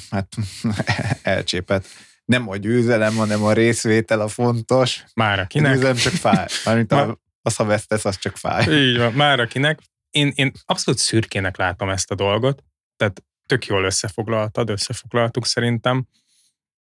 hát 0.09 0.35
elcsépet. 1.21 1.87
Nem 2.25 2.49
a 2.49 2.55
győzelem, 2.55 3.15
hanem 3.15 3.43
a 3.43 3.53
részvétel 3.53 4.21
a 4.21 4.27
fontos. 4.27 5.03
Már 5.13 5.39
akinek. 5.39 5.83
A 5.83 5.95
csak 5.95 6.13
fáj. 6.13 6.45
Mármint 6.65 6.91
a, 6.91 7.19
az, 7.41 7.55
ha 7.55 7.65
vesztesz, 7.65 8.05
az 8.05 8.17
csak 8.17 8.37
fáj. 8.37 8.73
Így 8.73 8.97
van, 8.97 9.13
már 9.13 9.39
akinek. 9.39 9.79
Én, 10.09 10.31
én 10.35 10.51
abszolút 10.65 10.99
szürkének 10.99 11.57
látom 11.57 11.89
ezt 11.89 12.11
a 12.11 12.15
dolgot, 12.15 12.63
tehát 12.97 13.23
tök 13.45 13.65
jól 13.65 13.83
összefoglaltad, 13.83 14.69
összefoglaltuk 14.69 15.45
szerintem 15.45 16.07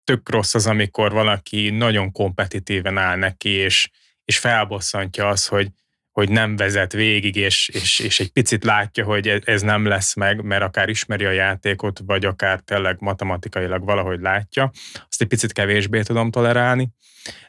tök 0.06 0.30
rossz 0.30 0.54
az, 0.54 0.68
amikor 0.68 1.12
valaki 1.12 1.70
nagyon 1.70 2.12
kompetitíven 2.12 2.98
áll 2.98 3.18
neki, 3.18 3.50
és, 3.50 3.90
és 4.26 4.38
felbosszantja 4.38 5.28
az, 5.28 5.48
hogy, 5.48 5.68
hogy 6.12 6.30
nem 6.30 6.56
vezet 6.56 6.94
végig, 6.94 7.36
és, 7.36 7.70
és, 7.70 8.00
és 8.00 8.20
egy 8.20 8.32
picit 8.32 8.64
látja, 8.64 9.06
hogy 9.06 9.28
ez 9.28 9.62
nem 9.62 9.86
lesz 9.86 10.16
meg, 10.16 10.44
mert 10.44 10.64
akár 10.64 10.90
ismeri 10.90 11.26
a 11.26 11.32
játékot, 11.32 12.00
vagy 12.06 12.26
akár 12.26 12.60
tényleg 12.60 12.96
matematikailag 13.00 13.86
valahogy 13.86 14.20
látja, 14.20 14.72
azt 15.10 15.22
egy 15.22 15.28
picit 15.28 15.54
kevésbé 15.54 16.02
tudom 16.02 16.32
tolerálni, 16.32 16.90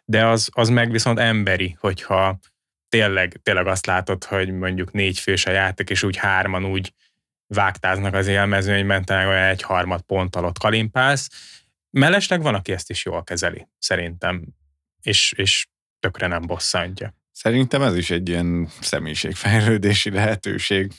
de 0.04 0.26
az, 0.26 0.48
az 0.52 0.68
meg 0.68 0.90
viszont 0.90 1.18
emberi, 1.18 1.76
hogyha 1.80 2.38
tényleg, 2.88 3.40
tényleg 3.42 3.66
azt 3.66 3.86
látod, 3.86 4.24
hogy 4.24 4.52
mondjuk 4.52 4.92
négy 4.92 5.18
fős 5.18 5.46
a 5.46 5.50
játék, 5.50 5.90
és 5.90 6.02
úgy 6.02 6.16
hárman 6.16 6.64
úgy 6.64 6.92
vágtáznak 7.46 8.14
az 8.14 8.26
élmezőnyben, 8.26 9.04
tényleg 9.04 9.26
olyan 9.26 9.44
egy 9.44 9.62
harmad 9.62 10.00
pont 10.00 10.36
alatt 10.36 10.58
kalimpálsz, 10.58 11.28
Mellesleg 11.98 12.42
van, 12.42 12.54
aki 12.54 12.72
ezt 12.72 12.90
is 12.90 13.04
jól 13.04 13.24
kezeli, 13.24 13.68
szerintem, 13.78 14.46
és, 15.02 15.32
és 15.32 15.66
tökre 15.98 16.26
nem 16.26 16.42
bosszantja. 16.42 17.14
Szerintem 17.32 17.82
ez 17.82 17.96
is 17.96 18.10
egy 18.10 18.28
ilyen 18.28 18.68
személyiségfejlődési 18.80 20.10
lehetőség. 20.10 20.92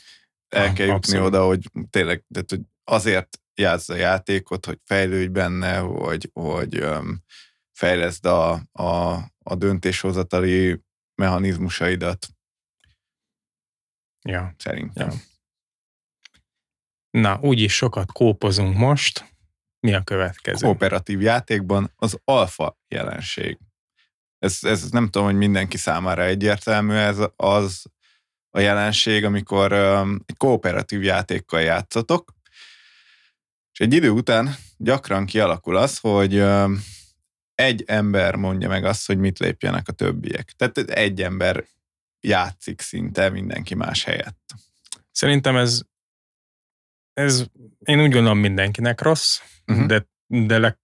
El 0.48 0.74
kell 0.74 0.88
jutni 0.88 1.20
oda, 1.20 1.46
hogy 1.46 1.72
tényleg 1.90 2.24
tehát, 2.34 2.50
hogy 2.50 2.62
azért 2.84 3.42
játsz 3.54 3.90
a 3.90 3.96
játékot, 3.96 4.66
hogy 4.66 4.80
fejlődj 4.84 5.32
benne, 5.32 5.78
hogy, 5.78 6.30
hogy 6.34 6.84
um, 6.84 7.24
fejleszd 7.72 8.26
a, 8.26 8.52
a, 8.72 9.14
a 9.44 9.56
döntéshozatali 9.56 10.82
mechanizmusaidat. 11.16 12.28
Ja. 14.22 14.54
Szerintem. 14.58 15.10
Ja. 15.10 15.16
Na, 17.10 17.40
úgyis 17.42 17.76
sokat 17.76 18.12
kópozunk 18.12 18.78
most, 18.78 19.37
mi 19.80 19.94
a 19.94 20.04
következő? 20.04 20.66
Kooperatív 20.66 21.22
játékban 21.22 21.92
az 21.96 22.20
alfa 22.24 22.80
jelenség. 22.88 23.58
Ez, 24.40 24.58
ez 24.62 24.90
nem 24.90 25.06
tudom, 25.06 25.28
hogy 25.28 25.38
mindenki 25.38 25.78
számára 25.78 26.24
egyértelmű, 26.24 26.94
ez 26.94 27.18
az 27.36 27.86
a 28.50 28.60
jelenség, 28.60 29.24
amikor 29.24 29.74
um, 29.74 30.24
egy 30.26 30.38
kooperatív 30.38 31.04
játékkal 31.04 31.62
játszatok, 31.62 32.34
és 33.72 33.80
egy 33.80 33.94
idő 33.94 34.10
után 34.10 34.56
gyakran 34.78 35.26
kialakul 35.26 35.76
az, 35.76 35.98
hogy 35.98 36.40
um, 36.40 36.84
egy 37.56 37.84
ember 37.88 38.36
mondja 38.36 38.68
meg 38.68 38.86
azt, 38.86 39.06
hogy 39.06 39.18
mit 39.18 39.40
lépjenek 39.40 39.88
a 39.88 39.92
többiek. 39.92 40.52
Tehát 40.52 40.78
egy 40.78 41.22
ember 41.22 41.66
játszik 42.20 42.82
szinte 42.82 43.30
mindenki 43.30 43.76
más 43.76 44.04
helyett. 44.04 44.54
Szerintem 45.12 45.56
ez, 45.56 45.82
ez 47.13 47.46
én 47.80 48.02
úgy 48.02 48.12
gondolom 48.12 48.38
mindenkinek 48.38 49.02
rossz, 49.02 49.40
uh-huh. 49.67 49.86
de, 49.86 50.08
de 50.27 50.80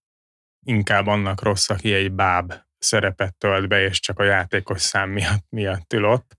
inkább 0.65 1.07
annak 1.07 1.41
rossz, 1.41 1.69
aki 1.69 1.93
egy 1.93 2.11
báb 2.11 2.53
szerepet 2.77 3.35
tölt 3.35 3.67
be, 3.67 3.81
és 3.81 3.99
csak 3.99 4.19
a 4.19 4.23
játékos 4.23 4.81
szám 4.81 5.09
miatt, 5.09 5.45
miatt 5.49 5.93
ül 5.93 6.05
ott. 6.05 6.37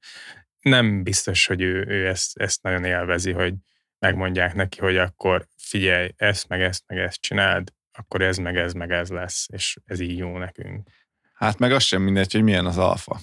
Nem 0.61 1.03
biztos, 1.03 1.47
hogy 1.47 1.63
ő, 1.63 1.85
ő 1.89 2.07
ezt, 2.07 2.37
ezt 2.37 2.63
nagyon 2.63 2.85
élvezi, 2.85 3.33
hogy 3.33 3.55
megmondják 3.99 4.55
neki, 4.55 4.81
hogy 4.81 4.97
akkor 4.97 5.47
figyelj, 5.57 6.13
ezt, 6.17 6.49
meg 6.49 6.63
ezt, 6.63 6.83
meg 6.87 6.99
ezt 6.99 7.21
csináld, 7.21 7.73
akkor 7.93 8.23
ez, 8.23 8.37
meg 8.37 8.57
ez, 8.57 8.73
meg 8.73 8.91
ez 8.91 9.09
lesz, 9.09 9.47
és 9.53 9.77
ez 9.85 10.01
így 10.01 10.19
jó 10.19 10.39
nekünk. 10.39 10.89
Hát 11.35 11.59
meg 11.59 11.73
az 11.73 11.83
sem 11.83 12.03
mindegy, 12.03 12.33
hogy 12.33 12.43
milyen 12.43 12.67
az 12.67 12.79
alfa. 12.79 13.21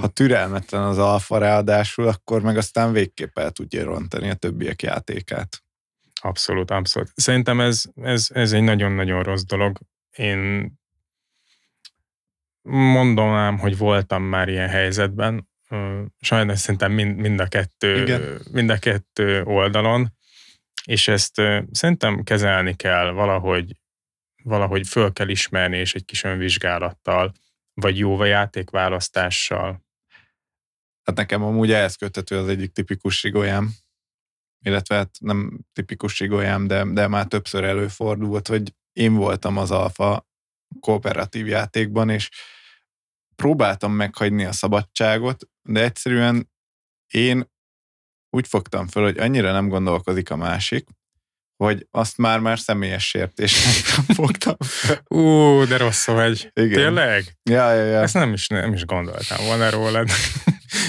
Ha 0.00 0.08
türelmetlen 0.08 0.82
az 0.82 0.98
alfa 0.98 1.38
ráadásul, 1.38 2.08
akkor 2.08 2.42
meg 2.42 2.56
aztán 2.56 2.92
végképp 2.92 3.38
el 3.38 3.50
tudja 3.50 3.84
rontani 3.84 4.30
a 4.30 4.34
többiek 4.34 4.82
játékát. 4.82 5.62
Abszolút, 6.20 6.70
abszolút. 6.70 7.10
Szerintem 7.14 7.60
ez, 7.60 7.84
ez, 8.02 8.28
ez 8.32 8.52
egy 8.52 8.62
nagyon-nagyon 8.62 9.22
rossz 9.22 9.42
dolog. 9.42 9.78
Én 10.16 10.72
mondanám, 12.68 13.58
hogy 13.58 13.76
voltam 13.76 14.22
már 14.22 14.48
ilyen 14.48 14.68
helyzetben. 14.68 15.48
Sajnos 16.20 16.58
szerintem 16.58 16.92
mind, 16.92 17.16
mind, 17.16 17.40
a, 17.40 17.46
kettő, 17.46 18.02
Igen. 18.02 18.40
mind 18.52 18.70
a 18.70 18.78
kettő 18.78 19.42
oldalon, 19.42 20.12
és 20.84 21.08
ezt 21.08 21.34
szerintem 21.70 22.22
kezelni 22.22 22.74
kell 22.74 23.10
valahogy, 23.10 23.76
valahogy 24.42 24.88
föl 24.88 25.12
kell 25.12 25.28
ismerni, 25.28 25.76
és 25.76 25.94
egy 25.94 26.04
kis 26.04 26.24
önvizsgálattal, 26.24 27.32
vagy 27.74 27.98
jó 27.98 28.24
játékválasztással. 28.24 29.84
Hát 31.02 31.16
nekem 31.16 31.42
amúgy 31.42 31.72
ehhez 31.72 31.94
köthető 31.96 32.38
az 32.38 32.48
egyik 32.48 32.72
tipikus 32.72 33.18
sigolyám, 33.18 33.74
illetve 34.66 34.94
hát 34.94 35.10
nem 35.20 35.58
tipikus 35.72 36.14
sigolyám, 36.14 36.66
de, 36.66 36.84
de 36.84 37.06
már 37.06 37.26
többször 37.26 37.64
előfordult, 37.64 38.48
hogy 38.48 38.74
én 38.92 39.14
voltam 39.14 39.56
az 39.56 39.70
alfa 39.70 40.26
kooperatív 40.80 41.46
játékban, 41.46 42.08
és 42.08 42.30
próbáltam 43.36 43.92
meghagyni 43.92 44.44
a 44.44 44.52
szabadságot, 44.52 45.48
de 45.62 45.82
egyszerűen 45.82 46.50
én 47.12 47.50
úgy 48.30 48.48
fogtam 48.48 48.86
föl, 48.86 49.02
hogy 49.02 49.18
annyira 49.18 49.52
nem 49.52 49.68
gondolkozik 49.68 50.30
a 50.30 50.36
másik, 50.36 50.88
hogy 51.56 51.86
azt 51.90 52.18
már-már 52.18 52.58
személyes 52.58 53.08
sértésnek 53.08 53.72
fogtam. 54.18 54.56
Ú, 55.08 55.64
de 55.64 55.76
rossz 55.76 56.06
vagy. 56.06 56.50
Igen. 56.54 56.78
Tényleg? 56.78 57.36
Ja, 57.42 57.72
ja, 57.72 57.84
ja. 57.84 58.00
Ezt 58.00 58.14
nem 58.14 58.32
is, 58.32 58.46
nem 58.46 58.72
is 58.72 58.84
gondoltam 58.84 59.44
volna 59.46 59.70
rólad. 59.70 60.08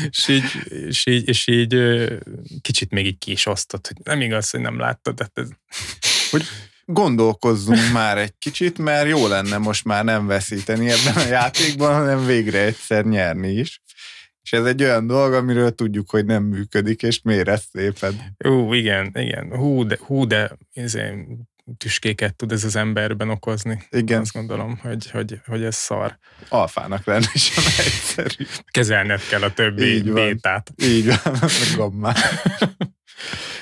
És, 0.09 0.27
így, 0.27 0.43
és, 0.87 1.05
így, 1.05 1.27
és 1.27 1.47
így 1.47 1.75
kicsit 2.61 2.91
még 2.91 3.17
így 3.25 3.43
osztott, 3.45 3.87
hogy 3.87 3.97
nem 4.03 4.21
igaz, 4.21 4.49
hogy 4.49 4.59
nem 4.59 4.79
láttad. 4.79 5.15
De 5.15 5.27
ez... 5.33 5.47
Hogy 6.29 6.43
gondolkozzunk 6.85 7.91
már 7.91 8.17
egy 8.17 8.33
kicsit, 8.39 8.77
mert 8.77 9.07
jó 9.07 9.27
lenne 9.27 9.57
most 9.57 9.85
már 9.85 10.03
nem 10.03 10.27
veszíteni 10.27 10.89
ebben 10.89 11.15
a 11.15 11.27
játékban, 11.27 11.93
hanem 11.93 12.25
végre 12.25 12.59
egyszer 12.59 13.05
nyerni 13.05 13.51
is. 13.51 13.81
És 14.43 14.53
ez 14.53 14.65
egy 14.65 14.83
olyan 14.83 15.07
dolog, 15.07 15.33
amiről 15.33 15.75
tudjuk, 15.75 16.09
hogy 16.09 16.25
nem 16.25 16.43
működik, 16.43 17.01
és 17.01 17.21
méret 17.21 17.63
szépen. 17.71 18.35
Ú, 18.45 18.73
igen, 18.73 19.11
igen. 19.13 19.55
Hú, 19.55 19.85
de, 19.85 19.97
hú, 20.01 20.27
de 20.27 20.57
izé, 20.73 21.27
tüskéket 21.77 22.35
tud 22.35 22.51
ez 22.51 22.63
az 22.63 22.75
emberben 22.75 23.29
okozni. 23.29 23.87
Igen. 23.89 24.21
Azt 24.21 24.33
gondolom, 24.33 24.77
hogy, 24.77 25.11
hogy, 25.11 25.39
hogy 25.45 25.63
ez 25.63 25.75
szar. 25.75 26.17
Alfának 26.49 27.05
lenni 27.05 27.25
sem 27.33 27.63
egyszerű. 27.77 28.45
Kezelned 28.71 29.21
kell 29.29 29.41
a 29.41 29.53
többi 29.53 29.83
Így 29.83 30.09
van. 30.11 30.13
bétát. 30.13 30.71
Így 30.83 31.05
van, 31.05 31.39
gammát. 31.75 32.17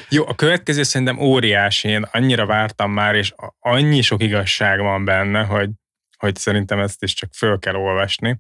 Jó, 0.09 0.27
a 0.27 0.35
következő 0.35 0.83
szerintem 0.83 1.19
óriási, 1.19 1.87
én 1.87 2.07
annyira 2.11 2.45
vártam 2.45 2.91
már, 2.91 3.15
és 3.15 3.33
annyi 3.59 4.01
sok 4.01 4.23
igazság 4.23 4.79
van 4.79 5.05
benne, 5.05 5.43
hogy, 5.43 5.69
hogy 6.17 6.35
szerintem 6.35 6.79
ezt 6.79 7.03
is 7.03 7.13
csak 7.13 7.29
föl 7.33 7.59
kell 7.59 7.75
olvasni. 7.75 8.37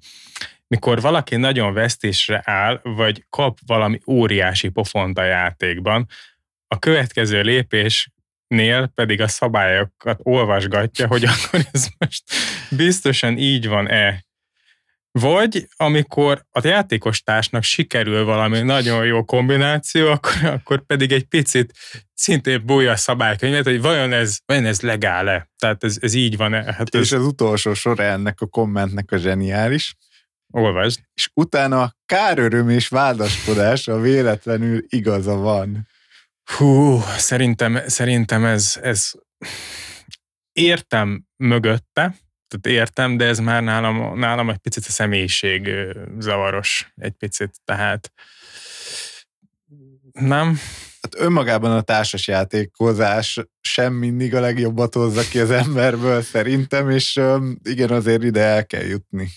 Mikor 0.67 1.01
valaki 1.01 1.35
nagyon 1.35 1.73
vesztésre 1.73 2.41
áll, 2.45 2.79
vagy 2.83 3.25
kap 3.29 3.57
valami 3.65 3.99
óriási 4.07 4.69
pofont 4.69 5.17
a 5.17 5.23
játékban, 5.23 6.07
a 6.67 6.79
következő 6.79 7.41
lépésnél 8.47 8.91
pedig 8.95 9.21
a 9.21 9.27
szabályokat 9.27 10.19
olvasgatja, 10.23 11.07
hogy 11.07 11.23
akkor 11.23 11.65
ez 11.71 11.87
most 11.97 12.23
biztosan 12.69 13.37
így 13.37 13.67
van-e. 13.67 14.23
Vagy 15.11 15.67
amikor 15.75 16.45
a 16.49 16.67
játékos 16.67 17.21
társnak 17.21 17.63
sikerül 17.63 18.23
valami 18.23 18.61
nagyon 18.61 19.05
jó 19.05 19.23
kombináció, 19.23 20.07
akkor, 20.07 20.33
akkor 20.43 20.85
pedig 20.85 21.11
egy 21.11 21.23
picit 21.23 21.73
szintén 22.13 22.65
bújja 22.65 22.91
a 22.91 22.95
szabálykönyvet, 22.95 23.63
hogy 23.63 23.81
vajon 23.81 24.13
ez, 24.13 24.37
vajon 24.45 24.65
ez 24.65 24.81
legál-e? 24.81 25.49
Tehát 25.57 25.83
ez, 25.83 25.97
ez 26.01 26.13
így 26.13 26.37
van-e? 26.37 26.73
Hát 26.73 26.95
ez... 26.95 27.01
És 27.01 27.11
az 27.11 27.25
utolsó 27.25 27.73
sor 27.73 27.99
ennek 27.99 28.41
a 28.41 28.45
kommentnek 28.45 29.11
a 29.11 29.17
zseniális. 29.17 29.95
Olvasd. 30.51 30.99
És 31.13 31.29
utána 31.33 31.95
káröröm 32.05 32.69
és 32.69 32.87
vádaskodás, 32.87 33.87
a 33.87 33.99
véletlenül 33.99 34.83
igaza 34.87 35.35
van. 35.35 35.87
Hú, 36.45 36.99
szerintem, 37.17 37.79
szerintem 37.87 38.45
ez, 38.45 38.79
ez 38.81 39.11
értem 40.51 41.25
mögötte, 41.35 42.15
tehát 42.47 42.79
értem, 42.79 43.17
de 43.17 43.25
ez 43.25 43.39
már 43.39 43.63
nálam, 43.63 44.19
nálam 44.19 44.49
egy 44.49 44.57
picit 44.57 44.85
a 44.87 44.91
személyiség 44.91 45.69
zavaros, 46.19 46.93
egy 46.95 47.11
picit, 47.11 47.51
tehát 47.63 48.13
nem? 50.11 50.59
Hát 51.01 51.15
önmagában 51.17 51.71
a 51.71 51.81
társas 51.81 52.27
játékozás 52.27 53.39
sem 53.61 53.93
mindig 53.93 54.35
a 54.35 54.39
legjobbat 54.39 54.93
hozza 54.93 55.21
ki 55.21 55.39
az 55.39 55.51
emberből 55.51 56.21
szerintem, 56.21 56.89
és 56.89 57.21
igen, 57.63 57.89
azért 57.89 58.23
ide 58.23 58.41
el 58.41 58.65
kell 58.65 58.83
jutni. 58.83 59.29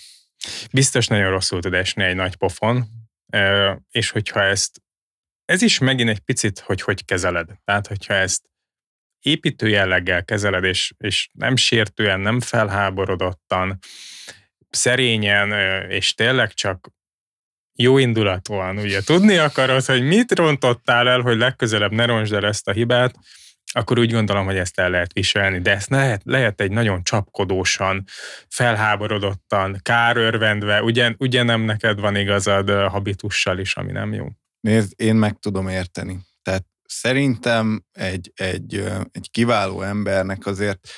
Biztos 0.73 1.07
nagyon 1.07 1.31
rosszul 1.31 1.61
tud 1.61 1.75
esni 1.75 2.05
egy 2.05 2.15
nagy 2.15 2.37
pofon, 2.37 2.85
és 3.91 4.11
hogyha 4.11 4.43
ezt, 4.43 4.83
ez 5.49 5.63
is 5.63 5.79
megint 5.79 6.09
egy 6.09 6.19
picit, 6.19 6.59
hogy 6.59 6.83
hogy 6.83 7.05
kezeled. 7.05 7.49
Tehát, 7.65 7.87
hogyha 7.87 8.15
ezt 8.15 8.43
építő 9.21 9.69
jelleggel 9.69 10.25
kezeled, 10.25 10.65
és, 10.65 10.93
és 10.99 11.29
nem 11.33 11.57
sértően, 11.57 12.21
nem 12.21 12.41
felháborodottan, 12.41 13.79
szerényen, 14.71 15.53
és 15.91 16.15
tényleg 16.15 16.53
csak 16.53 16.89
jó 17.75 17.99
indulatúan, 17.99 18.79
ugye 18.79 19.03
tudni 19.03 19.37
akarod, 19.37 19.85
hogy 19.85 20.03
mit 20.03 20.35
rontottál 20.35 21.09
el, 21.09 21.21
hogy 21.21 21.37
legközelebb 21.37 21.93
ne 21.93 22.05
roncsd 22.05 22.33
el 22.33 22.47
ezt 22.47 22.69
a 22.69 22.73
hibát, 22.73 23.15
akkor 23.73 23.99
úgy 23.99 24.13
gondolom, 24.13 24.45
hogy 24.45 24.57
ezt 24.57 24.79
el 24.79 24.91
lehet 24.91 25.13
viselni, 25.13 25.61
de 25.61 25.71
ezt 25.75 25.91
lehet, 25.91 26.23
lehet 26.25 26.61
egy 26.61 26.71
nagyon 26.71 27.05
csapkodósan, 27.05 28.05
felháborodottan, 28.49 29.81
kárörvendve, 29.83 30.83
ugye, 30.83 31.15
ugye 31.19 31.43
nem 31.43 31.61
neked 31.61 32.01
van 32.01 32.17
igazad 32.17 32.71
habitussal 32.71 33.59
is, 33.59 33.77
ami 33.77 33.93
nem 33.93 34.13
jó. 34.13 34.27
Nézd, 34.61 34.93
én 34.97 35.17
meg 35.17 35.39
tudom 35.39 35.69
érteni. 35.69 36.21
Tehát 36.43 36.67
szerintem 36.85 37.85
egy, 37.93 38.33
egy, 38.35 38.75
egy 39.11 39.31
kiváló 39.31 39.83
embernek 39.83 40.47
azért 40.47 40.89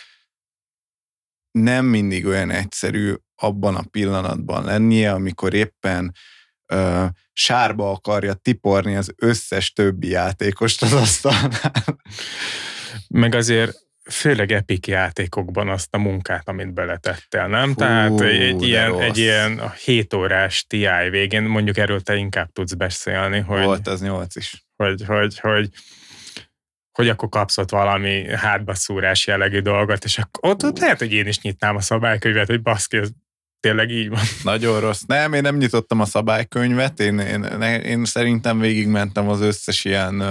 nem 1.51 1.85
mindig 1.85 2.27
olyan 2.27 2.51
egyszerű 2.51 3.15
abban 3.35 3.75
a 3.77 3.85
pillanatban 3.91 4.65
lennie, 4.65 5.13
amikor 5.13 5.55
éppen 5.55 6.15
ö, 6.67 7.07
sárba 7.33 7.91
akarja 7.91 8.35
tiporni 8.35 8.97
az 8.97 9.13
összes 9.17 9.73
többi 9.73 10.09
játékost 10.09 10.83
az 10.83 10.93
asztalnál. 10.93 12.01
Meg 13.09 13.35
azért 13.35 13.90
főleg 14.05 14.53
epik 14.53 14.87
játékokban 14.87 15.69
azt 15.69 15.95
a 15.95 15.99
munkát, 15.99 16.49
amit 16.49 16.73
beletettél, 16.73 17.47
nem? 17.47 17.69
Fú, 17.69 17.75
Tehát 17.75 18.21
egy 18.21 18.63
ilyen, 18.63 19.01
egy 19.01 19.19
ilyen 19.19 19.71
7 19.85 20.15
órás 20.15 20.65
TI 20.69 20.89
végén, 21.11 21.43
mondjuk 21.43 21.77
erről 21.77 22.01
te 22.01 22.17
inkább 22.17 22.53
tudsz 22.53 22.75
beszélni, 22.75 23.39
hogy... 23.41 23.65
Volt 23.65 23.87
az 23.87 24.01
8 24.01 24.37
is. 24.37 24.65
Hogy, 24.77 25.05
hogy, 25.07 25.39
hogy, 25.39 25.69
hogy 26.93 27.09
akkor 27.09 27.29
kapsz 27.29 27.59
ott 27.59 27.71
valami 27.71 28.37
hátbaszúrás 28.37 29.27
jellegű 29.27 29.61
dolgot, 29.61 30.05
és 30.05 30.19
akkor 30.19 30.51
ott, 30.51 30.65
ott 30.65 30.79
lehet, 30.79 30.99
hogy 30.99 31.13
én 31.13 31.27
is 31.27 31.41
nyitnám 31.41 31.77
a 31.77 31.81
szabálykönyvet, 31.81 32.47
hogy 32.47 32.63
baszki, 32.63 32.97
ez 32.97 33.09
tényleg 33.61 33.91
így 33.91 34.09
van. 34.09 34.21
Nagyon 34.53 34.81
rossz. 34.81 35.03
Nem, 35.07 35.33
én 35.33 35.43
nem 35.43 35.57
nyitottam 35.57 36.01
a 36.01 36.05
szabálykönyvet, 36.05 37.01
én, 37.01 37.19
én, 37.19 37.63
én 37.63 38.05
szerintem 38.05 38.59
végigmentem 38.59 39.29
az 39.29 39.41
összes 39.41 39.85
ilyen, 39.85 40.23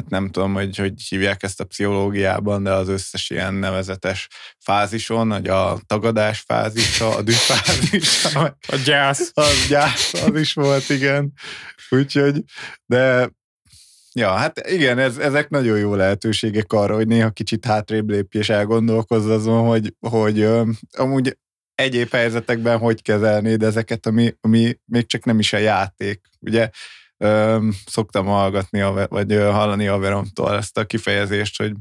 hát 0.00 0.10
nem 0.10 0.30
tudom, 0.30 0.54
hogy 0.54 0.76
hogy 0.76 0.92
hívják 1.08 1.42
ezt 1.42 1.60
a 1.60 1.64
pszichológiában, 1.64 2.62
de 2.62 2.72
az 2.72 2.88
összes 2.88 3.30
ilyen 3.30 3.54
nevezetes 3.54 4.28
fázison, 4.58 5.32
hogy 5.32 5.48
a 5.48 5.80
tagadás 5.86 6.40
fázisa, 6.46 7.16
a 7.16 7.22
dühfázisa. 7.22 8.56
A 8.68 8.76
gyász. 8.84 9.30
Az 9.34 9.66
gyász, 9.68 10.12
az 10.12 10.40
is 10.40 10.52
volt, 10.52 10.88
igen. 10.88 11.32
Úgyhogy, 11.90 12.44
de 12.86 13.30
Ja, 14.12 14.30
hát 14.30 14.66
igen, 14.68 14.98
ez, 14.98 15.16
ezek 15.16 15.48
nagyon 15.48 15.78
jó 15.78 15.94
lehetőségek 15.94 16.72
arra, 16.72 16.94
hogy 16.94 17.06
néha 17.06 17.30
kicsit 17.30 17.64
hátrébb 17.64 18.10
lépj 18.10 18.38
és 18.38 18.48
elgondolkozz 18.48 19.26
azon, 19.26 19.66
hogy, 19.66 19.94
hogy 20.00 20.48
amúgy 20.96 21.36
egyéb 21.74 22.10
helyzetekben 22.10 22.78
hogy 22.78 23.02
kezelnéd 23.02 23.62
ezeket, 23.62 24.06
ami, 24.06 24.34
ami 24.40 24.78
még 24.84 25.06
csak 25.06 25.24
nem 25.24 25.38
is 25.38 25.52
a 25.52 25.58
játék. 25.58 26.20
Ugye 26.40 26.70
öm, 27.24 27.72
szoktam 27.86 28.26
hallgatni, 28.26 28.80
vagy 29.08 29.32
hallani 29.32 29.86
a 29.86 29.98
Veromtól 29.98 30.56
ezt 30.56 30.78
a 30.78 30.86
kifejezést, 30.86 31.56
hogy 31.56 31.72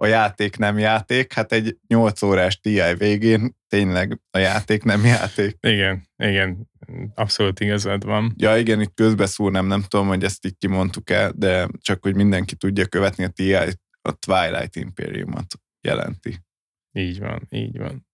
a 0.00 0.06
játék 0.06 0.56
nem 0.56 0.78
játék, 0.78 1.32
hát 1.32 1.52
egy 1.52 1.76
8 1.86 2.22
órás 2.22 2.60
TI 2.60 2.80
végén 2.98 3.56
tényleg 3.68 4.20
a 4.30 4.38
játék 4.38 4.82
nem 4.82 5.04
játék. 5.04 5.56
Igen, 5.60 6.08
igen, 6.16 6.70
abszolút 7.14 7.60
igazad 7.60 8.04
van. 8.04 8.34
Ja, 8.36 8.56
igen, 8.56 8.80
itt 8.80 8.94
közbeszúrnám, 8.94 9.66
nem 9.66 9.82
tudom, 9.88 10.06
hogy 10.06 10.24
ezt 10.24 10.46
így 10.46 10.56
kimondtuk 10.58 11.10
el, 11.10 11.32
de 11.36 11.68
csak, 11.80 12.02
hogy 12.02 12.14
mindenki 12.14 12.56
tudja 12.56 12.86
követni 12.86 13.24
a 13.24 13.28
TI, 13.28 13.54
a 14.02 14.12
Twilight 14.18 14.76
Imperiumot 14.76 15.46
jelenti. 15.80 16.38
Így 16.92 17.18
van, 17.18 17.46
így 17.50 17.78
van 17.78 18.06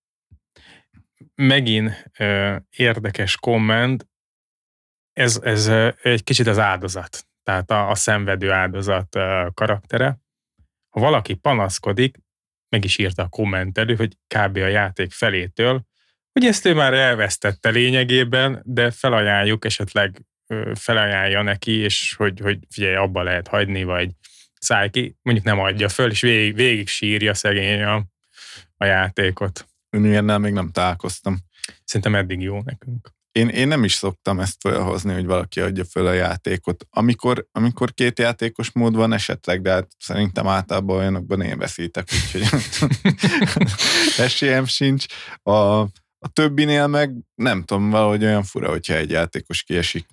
megint 1.35 2.11
ö, 2.19 2.57
érdekes 2.77 3.37
komment, 3.37 4.09
ez, 5.15 5.41
ez 5.43 5.67
egy 6.03 6.25
kicsit 6.25 6.47
az 6.47 6.59
áldozat, 6.59 7.27
tehát 7.43 7.71
a, 7.71 7.91
a 7.91 7.95
szenvedő 7.95 8.51
áldozat 8.51 9.19
karaktere, 9.55 10.19
ha 10.89 11.01
valaki 11.01 11.35
panaszkodik, 11.35 12.17
meg 12.69 12.85
is 12.85 12.99
írta 12.99 13.23
a 13.23 13.29
kommentelő, 13.29 13.95
hogy 13.95 14.17
kb. 14.27 14.57
a 14.57 14.67
játék 14.67 15.13
felétől, 15.13 15.85
hogy 16.33 16.45
ezt 16.45 16.65
ő 16.65 16.75
már 16.75 16.95
elvesztette 16.95 17.71
lényegében, 17.71 18.63
de 18.65 18.91
felajánljuk, 18.91 19.65
esetleg 19.65 20.27
felajánlja 20.75 21.43
neki, 21.43 21.73
és 21.73 22.15
hogy, 22.17 22.41
hogy 22.41 22.59
figyelj, 22.71 22.95
abba 22.95 23.23
lehet 23.23 23.49
hagyni, 23.49 23.85
vagy 23.85 24.11
szállj 24.61 24.91
ki, 24.91 25.17
mondjuk 25.23 25.47
nem 25.47 25.59
adja 25.59 25.89
föl, 25.89 26.11
és 26.11 26.21
végig, 26.21 26.55
végig 26.55 26.89
sírja 26.89 27.35
szegény 27.35 27.83
a, 27.83 28.05
a 28.77 28.85
játékot. 28.85 29.69
Én 29.91 30.05
ilyennel 30.05 30.39
még 30.39 30.53
nem 30.53 30.71
találkoztam. 30.71 31.39
Szerintem 31.85 32.15
eddig 32.15 32.41
jó 32.41 32.63
nekünk. 32.63 33.13
Én, 33.35 33.49
én 33.49 33.69
nem 33.69 33.85
is 33.85 33.95
szoktam 33.95 34.41
ezt 34.41 34.57
felhozni, 34.61 35.13
hogy 35.13 35.27
valaki 35.27 35.61
adja 35.61 35.85
föl 35.85 36.07
a 36.07 36.13
játékot. 36.13 36.87
Amikor, 36.91 37.47
amikor 37.53 37.95
két 37.95 38.19
játékos 38.19 38.73
mód 38.73 38.97
van 38.97 39.13
esetleg, 39.13 39.61
de 39.61 39.71
hát 39.71 39.89
szerintem 39.99 40.47
általában 40.47 40.97
olyanokban 40.97 41.41
én 41.41 41.59
veszítek, 41.59 42.09
úgyhogy 42.13 42.61
esélyem 44.27 44.65
sincs. 44.65 45.07
A, 45.43 45.53
a 46.19 46.29
többinél 46.33 46.87
meg 46.87 47.13
nem 47.35 47.63
tudom, 47.63 47.91
valahogy 47.91 48.25
olyan 48.25 48.43
fura, 48.43 48.69
hogyha 48.69 48.95
egy 48.95 49.11
játékos 49.11 49.63
kiesik. 49.63 50.07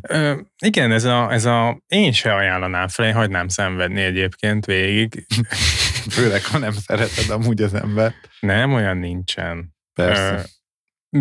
Ö, 0.00 0.40
igen, 0.58 0.92
ez 0.92 1.04
a, 1.04 1.32
ez 1.32 1.44
a, 1.44 1.82
én 1.86 2.12
se 2.12 2.34
ajánlanám 2.34 2.88
fel, 2.88 3.06
én 3.06 3.14
hagynám 3.14 3.48
szenvedni 3.48 4.00
egyébként 4.00 4.64
végig. 4.64 5.26
Főleg, 6.10 6.44
ha 6.44 6.58
nem 6.58 6.72
szereted 6.72 7.30
amúgy 7.30 7.62
az 7.62 7.74
ember. 7.74 8.14
Nem, 8.40 8.72
olyan 8.72 8.96
nincsen. 8.96 9.74
Persze. 9.92 10.32
Ö, 10.32 10.42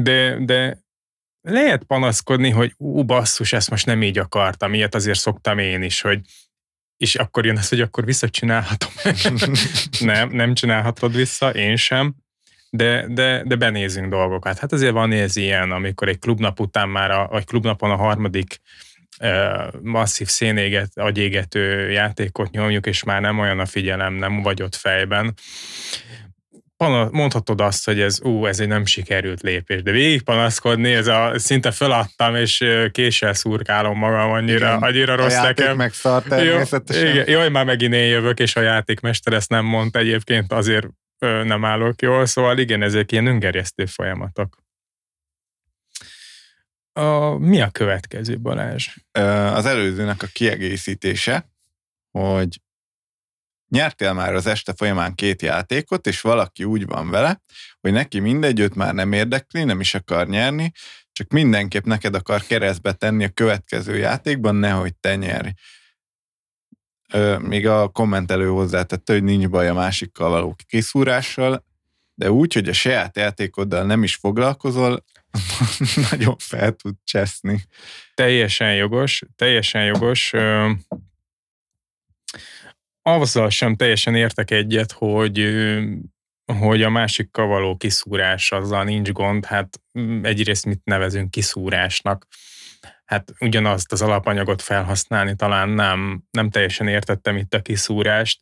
de, 0.01 0.37
de 0.45 0.83
lehet 1.45 1.83
panaszkodni, 1.83 2.49
hogy 2.49 2.73
ú, 2.77 3.03
basszus, 3.03 3.53
ezt 3.53 3.69
most 3.69 3.85
nem 3.85 4.03
így 4.03 4.17
akartam, 4.17 4.73
ilyet 4.73 4.95
azért 4.95 5.19
szoktam 5.19 5.57
én 5.57 5.81
is, 5.81 6.01
hogy 6.01 6.19
és 6.97 7.15
akkor 7.15 7.45
jön 7.45 7.57
az, 7.57 7.69
hogy 7.69 7.81
akkor 7.81 8.05
visszacsinálhatom. 8.05 8.91
nem, 9.99 10.29
nem 10.29 10.53
csinálhatod 10.53 11.15
vissza, 11.15 11.49
én 11.49 11.75
sem, 11.75 12.15
de, 12.69 13.07
de, 13.07 13.43
de 13.45 13.55
benézünk 13.55 14.09
dolgokat. 14.09 14.59
Hát 14.59 14.73
azért 14.73 14.91
van 14.91 15.11
ez 15.11 15.35
ilyen, 15.35 15.71
amikor 15.71 16.07
egy 16.07 16.19
klubnap 16.19 16.59
után 16.59 16.89
már, 16.89 17.11
a, 17.11 17.27
vagy 17.27 17.45
klubnapon 17.45 17.91
a 17.91 17.95
harmadik 17.95 18.61
masszív 19.81 20.27
szénéget, 20.27 20.97
agyégető 20.97 21.89
játékot 21.91 22.51
nyomjuk, 22.51 22.85
és 22.85 23.03
már 23.03 23.21
nem 23.21 23.39
olyan 23.39 23.59
a 23.59 23.65
figyelem, 23.65 24.13
nem 24.13 24.41
vagy 24.41 24.61
ott 24.61 24.75
fejben 24.75 25.33
mondhatod 27.11 27.61
azt, 27.61 27.85
hogy 27.85 27.99
ez, 27.99 28.21
ú, 28.23 28.45
ez 28.45 28.59
egy 28.59 28.67
nem 28.67 28.85
sikerült 28.85 29.41
lépés, 29.41 29.83
de 29.83 29.91
végig 29.91 30.21
panaszkodni, 30.21 30.93
ez 30.93 31.07
a, 31.07 31.31
szinte 31.35 31.71
feladtam, 31.71 32.35
és 32.35 32.65
késsel 32.91 33.33
szurkálom 33.33 33.97
magam 33.97 34.31
annyira, 34.31 34.67
igen, 34.67 34.83
annyira 34.83 35.15
rossz 35.15 35.37
a 35.37 35.41
nekem. 35.41 35.75
meg 35.75 35.93
szar 35.93 36.23
természetesen. 36.23 37.05
Jó, 37.05 37.11
igen, 37.11 37.29
jaj, 37.29 37.49
már 37.49 37.65
megint 37.65 37.93
én 37.93 38.07
jövök, 38.07 38.39
és 38.39 38.55
a 38.55 38.61
játékmester 38.61 39.33
ezt 39.33 39.49
nem 39.49 39.65
mondta 39.65 39.99
egyébként, 39.99 40.53
azért 40.53 40.87
ö, 41.19 41.43
nem 41.43 41.65
állok 41.65 42.01
jól, 42.01 42.25
szóval 42.25 42.57
igen, 42.57 42.81
ezek 42.81 43.11
ilyen 43.11 43.27
öngerjesztő 43.27 43.85
folyamatok. 43.85 44.63
A, 46.93 47.37
mi 47.37 47.61
a 47.61 47.69
következő, 47.69 48.39
Balázs? 48.39 48.87
Az 49.53 49.65
előzőnek 49.65 50.23
a 50.23 50.27
kiegészítése, 50.33 51.49
hogy 52.11 52.59
nyertél 53.69 54.13
már 54.13 54.33
az 54.33 54.47
este 54.47 54.73
folyamán 54.77 55.15
két 55.15 55.41
játékot, 55.41 56.07
és 56.07 56.21
valaki 56.21 56.63
úgy 56.63 56.85
van 56.85 57.09
vele, 57.09 57.41
hogy 57.81 57.91
neki 57.91 58.19
mindegy, 58.19 58.59
őt 58.59 58.75
már 58.75 58.93
nem 58.93 59.11
érdekli, 59.11 59.63
nem 59.63 59.79
is 59.79 59.93
akar 59.93 60.27
nyerni, 60.27 60.71
csak 61.11 61.31
mindenképp 61.31 61.83
neked 61.85 62.15
akar 62.15 62.41
keresztbe 62.41 62.93
tenni 62.93 63.23
a 63.23 63.29
következő 63.29 63.97
játékban, 63.97 64.55
nehogy 64.55 64.95
te 64.95 65.15
nyerj. 65.15 65.49
Ö, 67.13 67.37
még 67.37 67.67
a 67.67 67.87
kommentelő 67.87 68.47
hozzátette, 68.47 69.13
hogy 69.13 69.23
nincs 69.23 69.47
baj 69.47 69.67
a 69.67 69.73
másikkal 69.73 70.29
való 70.29 70.55
kiszúrással, 70.67 71.65
de 72.13 72.31
úgy, 72.31 72.53
hogy 72.53 72.69
a 72.69 72.73
saját 72.73 73.17
játékoddal 73.17 73.83
nem 73.83 74.03
is 74.03 74.15
foglalkozol, 74.15 75.03
nagyon 76.11 76.35
fel 76.37 76.71
tud 76.71 76.95
cseszni. 77.03 77.63
Teljesen 78.13 78.75
jogos, 78.75 79.23
teljesen 79.35 79.85
jogos 79.85 80.33
azzal 83.07 83.49
sem 83.49 83.75
teljesen 83.75 84.15
értek 84.15 84.51
egyet, 84.51 84.91
hogy 84.91 85.53
hogy 86.59 86.81
a 86.81 86.89
másikkal 86.89 87.47
való 87.47 87.75
kiszúrás, 87.77 88.51
azzal 88.51 88.83
nincs 88.83 89.11
gond, 89.11 89.45
hát 89.45 89.81
mm, 89.99 90.23
egyrészt 90.23 90.65
mit 90.65 90.81
nevezünk 90.83 91.31
kiszúrásnak. 91.31 92.27
Hát 93.05 93.33
ugyanazt 93.39 93.91
az 93.91 94.01
alapanyagot 94.01 94.61
felhasználni 94.61 95.35
talán 95.35 95.69
nem, 95.69 96.23
nem 96.31 96.49
teljesen 96.49 96.87
értettem 96.87 97.37
itt 97.37 97.53
a 97.53 97.61
kiszúrást. 97.61 98.41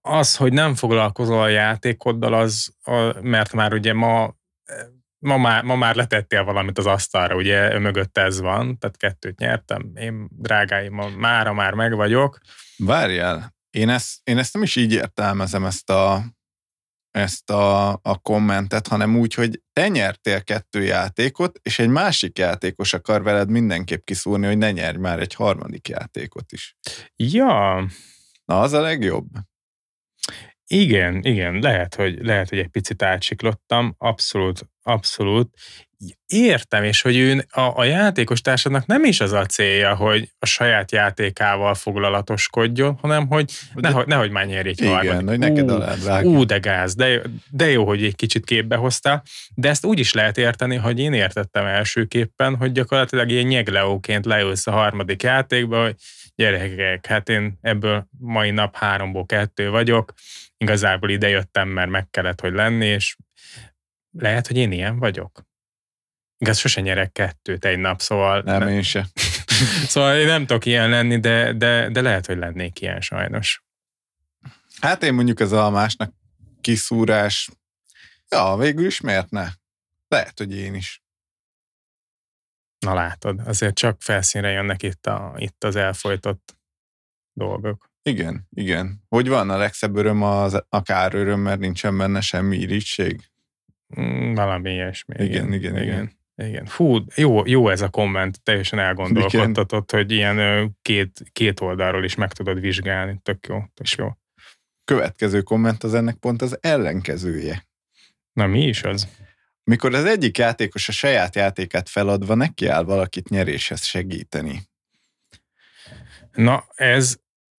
Az, 0.00 0.36
hogy 0.36 0.52
nem 0.52 0.74
foglalkozol 0.74 1.42
a 1.42 1.48
játékoddal, 1.48 2.34
az, 2.34 2.74
mert 3.20 3.52
már 3.52 3.72
ugye 3.72 3.92
ma 3.92 4.34
ma 5.18 5.36
már, 5.36 5.62
ma 5.62 5.76
már 5.76 5.94
letettél 5.94 6.44
valamit 6.44 6.78
az 6.78 6.86
asztalra, 6.86 7.34
ugye 7.34 7.78
mögött 7.78 8.18
ez 8.18 8.40
van, 8.40 8.78
tehát 8.78 8.96
kettőt 8.96 9.38
nyertem, 9.38 9.92
én 9.94 10.28
drágáim, 10.30 10.94
mára 11.16 11.52
már 11.52 11.74
meg 11.74 11.94
vagyok, 11.94 12.38
Várjál, 12.76 13.54
én 13.70 13.88
ezt, 13.88 14.20
én 14.24 14.38
ezt 14.38 14.52
nem 14.52 14.62
is 14.62 14.76
így 14.76 14.92
értelmezem, 14.92 15.64
ezt 15.64 15.90
a, 15.90 16.24
ezt 17.10 17.50
a, 17.50 17.92
a 17.92 18.18
kommentet, 18.22 18.88
hanem 18.88 19.16
úgy, 19.16 19.34
hogy 19.34 19.62
te 19.72 19.88
nyertél 19.88 20.42
kettő 20.42 20.82
játékot, 20.82 21.58
és 21.62 21.78
egy 21.78 21.88
másik 21.88 22.38
játékos 22.38 22.92
akar 22.92 23.22
veled 23.22 23.50
mindenképp 23.50 24.04
kiszúrni, 24.04 24.46
hogy 24.46 24.58
ne 24.58 24.70
nyerj 24.70 24.96
már 24.96 25.20
egy 25.20 25.34
harmadik 25.34 25.88
játékot 25.88 26.52
is. 26.52 26.76
Ja. 27.16 27.88
Na, 28.44 28.60
az 28.60 28.72
a 28.72 28.80
legjobb. 28.80 29.26
Igen, 30.74 31.20
igen, 31.22 31.58
lehet, 31.58 31.94
hogy, 31.94 32.18
lehet, 32.22 32.48
hogy 32.48 32.58
egy 32.58 32.68
picit 32.68 33.02
átsiklottam, 33.02 33.94
abszolút, 33.98 34.68
abszolút. 34.82 35.48
Értem, 36.26 36.84
és 36.84 37.02
hogy 37.02 37.16
ő 37.16 37.44
a, 37.50 37.60
a 37.74 37.84
játékos 37.84 38.40
társadnak 38.40 38.86
nem 38.86 39.04
is 39.04 39.20
az 39.20 39.32
a 39.32 39.46
célja, 39.46 39.94
hogy 39.94 40.28
a 40.38 40.46
saját 40.46 40.92
játékával 40.92 41.74
foglalatoskodjon, 41.74 42.98
hanem 43.00 43.26
hogy 43.26 43.50
nehogy, 43.74 44.06
nehogy 44.06 44.30
már 44.30 44.46
nyerjék 44.46 44.80
Igen, 44.80 45.28
hogy 45.28 45.38
neked 45.38 45.70
alá 45.70 46.22
Ú, 46.22 46.44
de 46.44 46.58
gáz, 46.58 46.94
de, 46.94 47.22
de 47.50 47.70
jó, 47.70 47.86
hogy 47.86 48.04
egy 48.04 48.16
kicsit 48.16 48.44
képbe 48.44 48.76
hoztál, 48.76 49.22
de 49.54 49.68
ezt 49.68 49.84
úgy 49.84 49.98
is 49.98 50.12
lehet 50.12 50.38
érteni, 50.38 50.76
hogy 50.76 50.98
én 50.98 51.12
értettem 51.12 51.66
elsőképpen, 51.66 52.56
hogy 52.56 52.72
gyakorlatilag 52.72 53.30
ilyen 53.30 53.46
nyegleóként 53.46 54.24
leülsz 54.26 54.66
a 54.66 54.70
harmadik 54.70 55.22
játékba, 55.22 55.82
hogy 55.82 55.94
gyerekek, 56.34 57.06
hát 57.06 57.28
én 57.28 57.58
ebből 57.60 58.06
mai 58.18 58.50
nap 58.50 58.76
háromból 58.76 59.26
kettő 59.26 59.70
vagyok, 59.70 60.12
igazából 60.56 61.10
ide 61.10 61.28
jöttem, 61.28 61.68
mert 61.68 61.90
meg 61.90 62.10
kellett, 62.10 62.40
hogy 62.40 62.52
lenni, 62.52 62.86
és 62.86 63.16
lehet, 64.10 64.46
hogy 64.46 64.56
én 64.56 64.72
ilyen 64.72 64.98
vagyok. 64.98 65.42
Igaz, 66.38 66.58
sose 66.58 66.80
nyerek 66.80 67.12
kettőt 67.12 67.64
egy 67.64 67.78
nap, 67.78 68.00
szóval... 68.00 68.42
Nem, 68.42 68.58
nem. 68.58 68.68
én 68.68 68.82
se. 68.82 69.06
szóval 69.92 70.18
én 70.18 70.26
nem 70.26 70.46
tudok 70.46 70.64
ilyen 70.64 70.90
lenni, 70.90 71.20
de, 71.20 71.52
de, 71.52 71.88
de 71.88 72.00
lehet, 72.00 72.26
hogy 72.26 72.36
lennék 72.36 72.80
ilyen 72.80 73.00
sajnos. 73.00 73.64
Hát 74.80 75.02
én 75.02 75.14
mondjuk 75.14 75.40
az 75.40 75.52
almásnak 75.52 76.14
kiszúrás, 76.60 77.50
ja, 78.28 78.56
végül 78.56 78.86
is 78.86 79.00
miért 79.00 79.30
ne? 79.30 79.48
Lehet, 80.08 80.38
hogy 80.38 80.56
én 80.56 80.74
is. 80.74 81.02
Na 82.78 82.94
látod, 82.94 83.40
azért 83.44 83.74
csak 83.74 84.02
felszínre 84.02 84.50
jönnek 84.50 84.82
itt, 84.82 85.06
a, 85.06 85.34
itt 85.36 85.64
az 85.64 85.76
elfolytott 85.76 86.56
dolgok. 87.32 87.90
Igen, 88.08 88.48
igen. 88.50 89.02
Hogy 89.08 89.28
van 89.28 89.50
a 89.50 89.56
legszebb 89.56 89.96
öröm 89.96 90.22
az 90.22 90.64
akár 90.68 91.14
öröm, 91.14 91.40
mert 91.40 91.60
nincsen 91.60 91.98
benne 91.98 92.20
semmi 92.20 92.56
irítség? 92.56 93.20
Mm, 94.00 94.34
valami 94.34 94.70
ilyesmi. 94.72 95.14
Igen, 95.24 95.52
igen, 95.52 95.76
igen. 95.76 95.82
igen. 95.82 96.22
Igen. 96.36 96.64
Fú, 96.66 96.98
jó, 97.14 97.46
jó 97.46 97.68
ez 97.68 97.80
a 97.80 97.88
komment, 97.88 98.42
teljesen 98.42 98.78
elgondolkodtatott, 98.78 99.90
hogy 99.90 100.10
ilyen 100.10 100.70
két, 100.82 101.22
két 101.32 101.60
oldalról 101.60 102.04
is 102.04 102.14
meg 102.14 102.32
tudod 102.32 102.60
vizsgálni. 102.60 103.18
Tök 103.22 103.46
jó, 103.46 103.62
tök 103.74 103.88
jó. 103.88 104.08
Következő 104.84 105.42
komment 105.42 105.82
az 105.82 105.94
ennek 105.94 106.16
pont 106.16 106.42
az 106.42 106.58
ellenkezője. 106.60 107.66
Na 108.32 108.46
mi 108.46 108.66
is 108.66 108.82
az? 108.82 109.08
Mikor 109.64 109.94
az 109.94 110.04
egyik 110.04 110.38
játékos 110.38 110.88
a 110.88 110.92
saját 110.92 111.34
játékát 111.34 111.88
feladva 111.88 112.34
neki 112.34 112.66
áll 112.66 112.84
valakit 112.84 113.28
nyeréshez 113.28 113.84
segíteni. 113.84 114.62
Na, 116.32 116.64
ez 116.74 117.16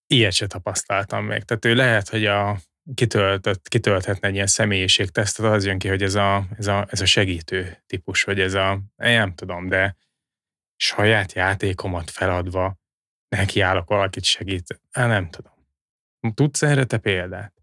ilyet 0.08 0.34
se 0.34 0.47
tapasztaltam 0.47 1.26
még. 1.26 1.43
Tehát 1.43 1.66
ő 1.66 1.76
lehet, 1.76 2.10
hogy 2.10 2.26
a 2.26 2.60
kitöltött, 2.93 3.68
kitölthetne 3.68 4.28
egy 4.28 4.34
ilyen 4.34 4.47
személyiségtesztet, 4.47 5.45
az 5.45 5.66
jön 5.66 5.80
ki, 5.80 5.88
hogy 5.88 6.03
ez 6.03 6.16
a, 6.16 6.47
ez, 6.58 6.68
a, 6.68 6.88
ez 6.89 7.01
a 7.01 7.06
segítő 7.06 7.84
típus, 7.86 8.24
vagy 8.24 8.39
ez 8.39 8.53
a, 8.53 8.82
nem 8.95 9.34
tudom, 9.36 9.68
de 9.68 9.95
saját 10.76 11.34
játékomat 11.34 12.12
feladva 12.12 12.78
nekiállok 13.28 13.89
valakit 13.89 14.24
segít. 14.24 14.82
Hát 14.91 15.08
nem 15.08 15.30
tudom. 15.30 15.53
Tudsz 16.34 16.62
erre 16.62 16.84
te 16.84 16.97
példát? 16.97 17.53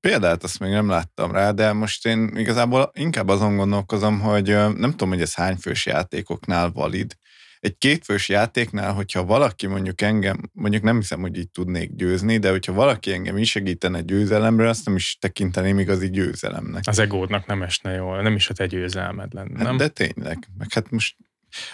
Példát 0.00 0.42
azt 0.42 0.58
még 0.58 0.70
nem 0.70 0.88
láttam 0.88 1.32
rá, 1.32 1.50
de 1.50 1.72
most 1.72 2.06
én 2.06 2.36
igazából 2.36 2.90
inkább 2.94 3.28
azon 3.28 3.56
gondolkozom, 3.56 4.20
hogy 4.20 4.46
nem 4.76 4.90
tudom, 4.90 5.08
hogy 5.08 5.20
ez 5.20 5.34
hány 5.34 5.56
játékoknál 5.84 6.70
valid, 6.70 7.16
egy 7.60 7.78
kétfős 7.78 8.28
játéknál, 8.28 8.92
hogyha 8.92 9.24
valaki 9.24 9.66
mondjuk 9.66 10.00
engem, 10.00 10.50
mondjuk 10.52 10.82
nem 10.82 10.96
hiszem, 10.96 11.20
hogy 11.20 11.38
így 11.38 11.50
tudnék 11.50 11.94
győzni, 11.94 12.38
de 12.38 12.50
hogyha 12.50 12.72
valaki 12.72 13.12
engem 13.12 13.36
is 13.36 13.50
segítene 13.50 14.00
győzelemre, 14.00 14.68
azt 14.68 14.86
nem 14.86 14.96
is 14.96 15.16
tekinteném 15.20 15.78
igazi 15.78 16.10
győzelemnek. 16.10 16.82
Az 16.86 16.98
egódnak 16.98 17.46
nem 17.46 17.62
esne 17.62 17.92
jól, 17.92 18.22
nem 18.22 18.34
is 18.34 18.50
a 18.50 18.54
te 18.54 18.66
győzelmed 18.66 19.34
lenne, 19.34 19.58
Hát 19.58 19.66
nem? 19.66 19.76
de 19.76 19.88
tényleg. 19.88 20.48
Meg 20.58 20.72
hát 20.72 20.90
most 20.90 21.16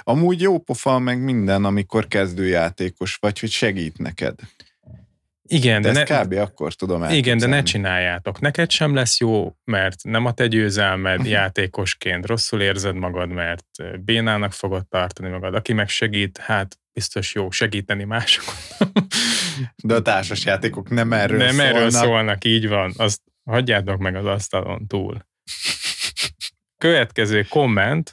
amúgy 0.03 0.41
jó 0.41 0.59
pofa, 0.59 0.99
meg 0.99 1.23
minden, 1.23 1.65
amikor 1.65 2.09
kezdőjátékos 2.09 3.17
vagy, 3.21 3.39
hogy 3.39 3.51
segít 3.51 3.99
neked. 3.99 4.35
Igen, 5.49 5.83
De, 5.83 5.93
de, 5.93 6.05
ne, 6.09 6.23
kb. 6.23 6.33
akkor 6.33 6.75
tudom 6.75 7.11
igen, 7.11 7.39
de 7.39 7.47
ne 7.47 7.63
csináljátok. 7.63 8.41
Neked 8.41 8.71
sem 8.71 8.95
lesz 8.95 9.21
jó, 9.21 9.57
mert 9.65 10.03
nem 10.03 10.25
a 10.25 10.33
te 10.33 10.47
győzelmed 10.47 11.27
játékosként 11.37 12.27
rosszul 12.27 12.61
érzed 12.63 12.95
magad, 12.95 13.29
mert 13.29 13.65
bénának 14.05 14.53
fogod 14.53 14.89
tartani 14.89 15.29
magad. 15.29 15.55
Aki 15.55 15.73
meg 15.73 15.89
segít, 15.89 16.39
hát 16.39 16.79
biztos 16.93 17.35
jó 17.35 17.51
segíteni 17.51 18.05
másokon. 18.05 18.55
De 19.77 19.95
a 19.95 20.03
társasjátékok 20.03 20.91
nem 20.91 21.13
erről 21.13 21.39
Nem 21.39 21.55
szólnak. 21.55 21.75
erről 21.75 21.91
szólnak, 21.91 22.45
így 22.45 22.69
van. 22.69 22.93
Azt 22.97 23.21
hagyjátok 23.51 23.99
meg 23.99 24.17
az 24.17 24.25
asztalon 24.25 24.87
túl. 24.87 25.27
Következő 26.79 27.43
komment. 27.43 28.13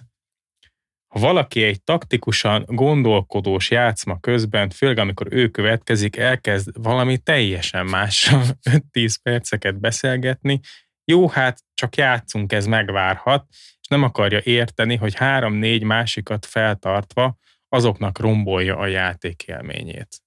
Ha 1.13 1.19
valaki 1.19 1.63
egy 1.63 1.83
taktikusan 1.83 2.63
gondolkodós 2.67 3.71
játszma 3.71 4.19
közben, 4.19 4.69
főleg 4.69 4.97
amikor 4.97 5.27
ő 5.29 5.49
következik, 5.49 6.15
elkezd 6.15 6.83
valami 6.83 7.17
teljesen 7.17 7.85
mással 7.85 8.43
5-10 8.91 9.15
perceket 9.21 9.79
beszélgetni, 9.79 10.59
jó, 11.05 11.27
hát 11.27 11.59
csak 11.73 11.95
játszunk, 11.95 12.53
ez 12.53 12.65
megvárhat, 12.65 13.45
és 13.51 13.87
nem 13.87 14.03
akarja 14.03 14.39
érteni, 14.43 14.95
hogy 14.95 15.15
három-négy 15.15 15.83
másikat 15.83 16.45
feltartva 16.45 17.37
azoknak 17.69 18.19
rombolja 18.19 18.77
a 18.77 18.87
játék 18.87 19.43
élményét. 19.43 20.21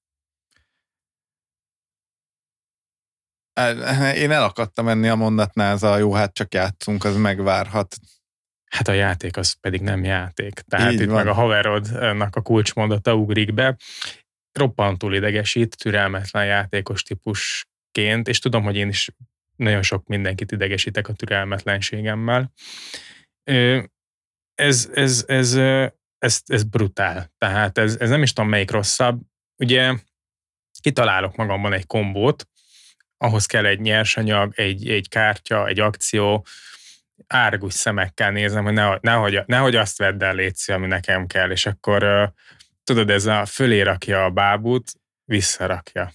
Én 4.14 4.30
elakadtam 4.30 4.88
enni 4.88 5.08
a 5.08 5.14
mondatnál, 5.14 5.72
az 5.72 5.82
a 5.82 5.98
jó, 5.98 6.12
hát 6.12 6.34
csak 6.34 6.54
játszunk, 6.54 7.04
az 7.04 7.16
megvárhat. 7.16 7.96
Hát 8.70 8.88
a 8.88 8.92
játék 8.92 9.36
az 9.36 9.52
pedig 9.52 9.80
nem 9.80 10.04
játék. 10.04 10.60
Tehát 10.60 10.92
Így 10.92 11.00
itt 11.00 11.06
van. 11.06 11.16
meg 11.16 11.26
a 11.26 11.32
haverodnak 11.32 12.36
a 12.36 12.42
kulcsmondata 12.42 13.14
ugrik 13.14 13.54
be. 13.54 13.76
Roppantul 14.52 15.14
idegesít, 15.14 15.76
türelmetlen 15.76 16.46
játékos 16.46 17.02
típusként, 17.02 18.28
és 18.28 18.38
tudom, 18.38 18.62
hogy 18.62 18.76
én 18.76 18.88
is 18.88 19.10
nagyon 19.56 19.82
sok 19.82 20.06
mindenkit 20.06 20.52
idegesítek 20.52 21.08
a 21.08 21.12
türelmetlenségemmel. 21.12 22.52
Ez, 24.54 24.90
ez, 24.94 25.24
ez, 25.26 25.54
ö, 25.54 25.86
ez, 26.18 26.40
ez 26.46 26.62
brutál. 26.62 27.32
Tehát 27.38 27.78
ez, 27.78 27.96
ez 27.96 28.08
nem 28.08 28.22
is 28.22 28.32
tudom 28.32 28.50
melyik 28.50 28.70
rosszabb. 28.70 29.20
Ugye 29.56 29.94
kitalálok 30.80 31.36
magamban 31.36 31.72
egy 31.72 31.86
kombót, 31.86 32.48
ahhoz 33.16 33.46
kell 33.46 33.64
egy 33.64 33.80
nyersanyag, 33.80 34.52
egy, 34.56 34.88
egy 34.88 35.08
kártya, 35.08 35.66
egy 35.66 35.80
akció, 35.80 36.46
árgus 37.26 37.74
szemekkel 37.74 38.30
nézem, 38.30 38.64
hogy 38.64 38.72
nehogy, 38.72 38.98
nehogy, 39.00 39.42
nehogy 39.46 39.76
azt 39.76 39.98
vedd 39.98 40.22
el, 40.22 40.34
Léci, 40.34 40.72
ami 40.72 40.86
nekem 40.86 41.26
kell, 41.26 41.50
és 41.50 41.66
akkor 41.66 42.32
tudod, 42.84 43.10
ez 43.10 43.26
a 43.26 43.44
fölé 43.46 43.80
rakja 43.80 44.24
a 44.24 44.30
bábút, 44.30 44.92
visszarakja. 45.24 46.12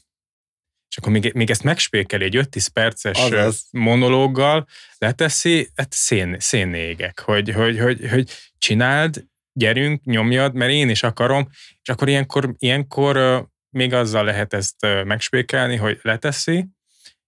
És 0.90 0.98
akkor 0.98 1.12
még, 1.12 1.34
még 1.34 1.50
ezt 1.50 1.64
megspékeli 1.64 2.24
egy 2.24 2.38
5-10 2.38 2.68
perces 2.74 3.20
Azaz. 3.20 3.68
Monológgal, 3.72 4.68
leteszi, 4.98 5.70
hát 5.76 5.94
szén, 5.94 6.40
szénégek, 6.40 7.20
hogy, 7.20 7.52
hogy, 7.52 7.80
hogy, 7.80 8.10
hogy 8.10 8.32
csináld, 8.58 9.26
gyerünk, 9.54 10.04
nyomjad, 10.04 10.54
mert 10.54 10.72
én 10.72 10.90
is 10.90 11.04
akarom, 11.04 11.50
és 11.82 11.90
akkor 11.90 12.10
ilyenkor, 12.10 12.56
ilyenkor 12.58 13.46
még 13.70 13.94
azzal 13.94 14.24
lehet 14.24 14.54
ezt 14.54 14.88
megspékelni, 15.04 15.76
hogy 15.76 16.00
leteszi, 16.02 16.68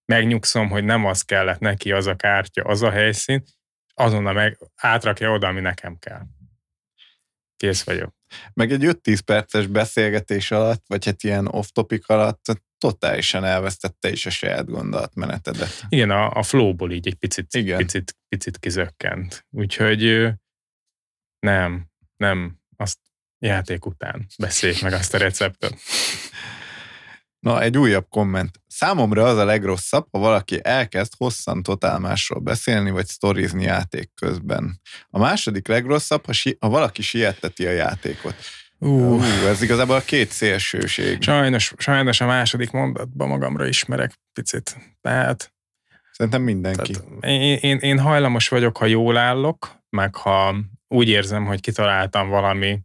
megnyugszom, 0.05 0.69
hogy 0.69 0.83
nem 0.83 1.05
az 1.05 1.21
kellett 1.21 1.59
neki, 1.59 1.91
az 1.91 2.07
a 2.07 2.15
kártya, 2.15 2.63
az 2.63 2.81
a 2.81 2.91
helyszín, 2.91 3.43
azonnal 3.93 4.33
meg 4.33 4.57
átrakja 4.75 5.31
oda, 5.31 5.47
ami 5.47 5.59
nekem 5.59 5.99
kell. 5.99 6.21
Kész 7.57 7.83
vagyok. 7.83 8.15
Meg 8.53 8.71
egy 8.71 8.83
5-10 8.83 9.19
perces 9.25 9.67
beszélgetés 9.67 10.51
alatt, 10.51 10.83
vagy 10.87 11.05
hát 11.05 11.23
ilyen 11.23 11.47
off-topic 11.47 12.09
alatt 12.09 12.61
totálisan 12.77 13.43
elvesztette 13.43 14.09
is 14.09 14.25
a 14.25 14.29
saját 14.29 14.65
gondolatmenetedet. 14.65 15.85
Igen, 15.89 16.09
a, 16.09 16.31
a 16.31 16.43
flowból 16.43 16.91
így 16.91 17.07
egy 17.07 17.15
picit, 17.15 17.53
Igen. 17.53 17.77
picit, 17.77 18.17
picit 18.27 18.59
kizökkent. 18.59 19.45
Úgyhogy 19.49 20.29
nem, 21.39 21.87
nem, 22.17 22.59
azt 22.77 22.99
játék 23.39 23.85
után 23.85 24.25
beszéljük 24.37 24.81
meg 24.81 24.93
azt 24.93 25.13
a 25.13 25.17
receptet. 25.17 25.79
Na, 27.43 27.61
egy 27.61 27.77
újabb 27.77 28.05
komment. 28.09 28.61
Számomra 28.67 29.23
az 29.23 29.37
a 29.37 29.45
legrosszabb, 29.45 30.07
ha 30.11 30.19
valaki 30.19 30.59
elkezd 30.61 31.11
hosszan 31.17 31.63
totál 31.63 31.99
másról 31.99 32.39
beszélni, 32.39 32.91
vagy 32.91 33.05
sztorizni 33.05 33.63
játék 33.63 34.09
közben. 34.15 34.81
A 35.09 35.19
második 35.19 35.67
legrosszabb, 35.67 36.25
ha, 36.25 36.31
si- 36.33 36.57
ha 36.59 36.69
valaki 36.69 37.01
sietteti 37.01 37.65
a 37.65 37.71
játékot. 37.71 38.35
Ú, 38.79 38.87
Uh, 38.89 39.47
ez 39.47 39.61
igazából 39.61 39.95
a 39.95 40.01
két 40.01 40.31
szélsőség. 40.31 41.21
sajnos, 41.21 41.73
sajnos 41.77 42.21
a 42.21 42.25
második 42.25 42.71
mondatban 42.71 43.27
magamra 43.27 43.67
ismerek 43.67 44.11
picit. 44.33 44.77
Tehát 45.01 45.53
Szerintem 46.11 46.41
mindenki. 46.41 46.91
Tehát 46.91 47.25
én, 47.25 47.57
én, 47.61 47.77
én 47.77 47.99
hajlamos 47.99 48.47
vagyok, 48.47 48.77
ha 48.77 48.85
jól 48.85 49.17
állok, 49.17 49.75
meg 49.89 50.15
ha 50.15 50.55
úgy 50.87 51.07
érzem, 51.09 51.45
hogy 51.45 51.61
kitaláltam 51.61 52.29
valami, 52.29 52.79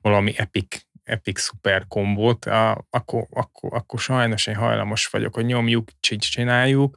valami 0.00 0.34
epic, 0.36 0.76
epic 1.08 1.40
szuper 1.40 1.86
kombót, 1.86 2.46
akkor, 2.90 3.26
akkor, 3.30 3.74
akkor 3.74 4.00
sajnos 4.00 4.46
én 4.46 4.54
hajlamos 4.54 5.06
vagyok, 5.06 5.34
hogy 5.34 5.44
nyomjuk, 5.44 5.88
csi- 6.00 6.30
csináljuk, 6.30 6.94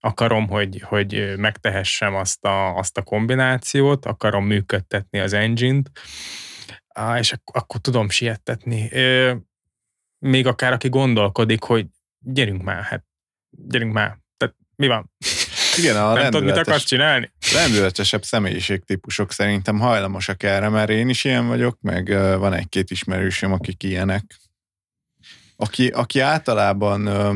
akarom, 0.00 0.48
hogy, 0.48 0.80
hogy 0.80 1.34
megtehessem 1.36 2.14
azt 2.14 2.44
a, 2.44 2.76
azt 2.76 2.98
a 2.98 3.02
kombinációt, 3.02 4.06
akarom 4.06 4.46
működtetni 4.46 5.20
az 5.20 5.32
engine-t, 5.32 5.90
és 7.18 7.32
akkor, 7.32 7.62
akkor 7.62 7.80
tudom 7.80 8.08
siettetni. 8.08 8.90
Még 10.18 10.46
akár 10.46 10.72
aki 10.72 10.88
gondolkodik, 10.88 11.62
hogy 11.62 11.86
gyerünk 12.18 12.62
már, 12.62 12.82
hát 12.82 13.04
gyerünk 13.50 13.92
már. 13.92 14.18
Tehát 14.36 14.56
mi 14.76 14.86
van? 14.86 15.10
Igen, 15.76 15.96
a 15.96 16.12
nem 16.12 16.30
tudod, 16.30 16.44
mit 16.44 16.56
akarsz 16.56 16.84
csinálni? 16.84 17.32
rendületesebb 17.52 18.24
személyiségtípusok 18.24 19.32
szerintem 19.32 19.78
hajlamosak 19.78 20.42
erre, 20.42 20.68
mert 20.68 20.90
én 20.90 21.08
is 21.08 21.24
ilyen 21.24 21.46
vagyok, 21.46 21.78
meg 21.80 22.08
van 22.38 22.52
egy-két 22.52 22.90
ismerősöm, 22.90 23.52
akik 23.52 23.82
ilyenek. 23.82 24.40
Aki, 25.56 25.88
aki 25.88 26.20
általában 26.20 27.06
ö, 27.06 27.34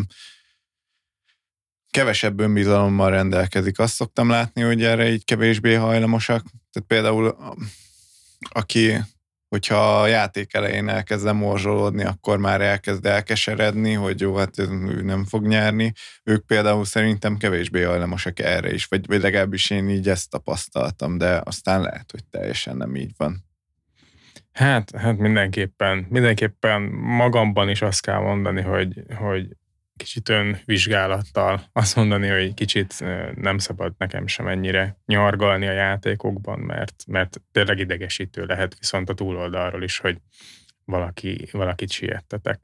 kevesebb 1.90 2.40
önbizalommal 2.40 3.10
rendelkezik. 3.10 3.78
Azt 3.78 3.94
szoktam 3.94 4.28
látni, 4.30 4.62
hogy 4.62 4.84
erre 4.84 5.08
így 5.08 5.24
kevésbé 5.24 5.74
hajlamosak. 5.74 6.42
Tehát 6.72 6.88
például 6.88 7.36
aki, 8.38 8.96
hogyha 9.48 10.00
a 10.00 10.06
játék 10.06 10.54
elején 10.54 10.88
elkezd 10.88 11.34
morzsolódni, 11.34 12.04
akkor 12.04 12.38
már 12.38 12.60
elkezd 12.60 13.06
elkeseredni, 13.06 13.92
hogy 13.92 14.20
jó, 14.20 14.36
hát 14.36 14.58
ő 14.58 15.02
nem 15.02 15.24
fog 15.24 15.46
nyerni. 15.46 15.92
Ők 16.24 16.46
például 16.46 16.84
szerintem 16.84 17.36
kevésbé 17.36 17.82
hajlamosak 17.82 18.38
erre 18.38 18.72
is, 18.72 18.84
vagy, 18.84 19.06
vagy 19.06 19.22
legalábbis 19.22 19.70
én 19.70 19.88
így 19.88 20.08
ezt 20.08 20.30
tapasztaltam, 20.30 21.18
de 21.18 21.40
aztán 21.44 21.80
lehet, 21.80 22.10
hogy 22.10 22.24
teljesen 22.24 22.76
nem 22.76 22.96
így 22.96 23.12
van. 23.16 23.44
Hát, 24.52 24.96
hát 24.96 25.18
mindenképpen, 25.18 26.06
mindenképpen 26.08 26.82
magamban 26.92 27.68
is 27.68 27.82
azt 27.82 28.02
kell 28.02 28.18
mondani, 28.18 28.60
hogy, 28.60 29.02
hogy 29.14 29.48
kicsit 29.96 30.28
önvizsgálattal 30.28 31.62
azt 31.72 31.96
mondani, 31.96 32.28
hogy 32.28 32.54
kicsit 32.54 33.04
nem 33.34 33.58
szabad 33.58 33.94
nekem 33.98 34.26
sem 34.26 34.48
ennyire 34.48 34.96
nyargalni 35.06 35.66
a 35.66 35.72
játékokban, 35.72 36.58
mert, 36.58 37.04
mert 37.06 37.40
tényleg 37.52 37.78
idegesítő 37.78 38.44
lehet 38.44 38.78
viszont 38.78 39.08
a 39.08 39.14
túloldalról 39.14 39.82
is, 39.82 39.98
hogy 39.98 40.20
valaki, 40.84 41.48
valakit 41.52 41.90
siettetek. 41.90 42.60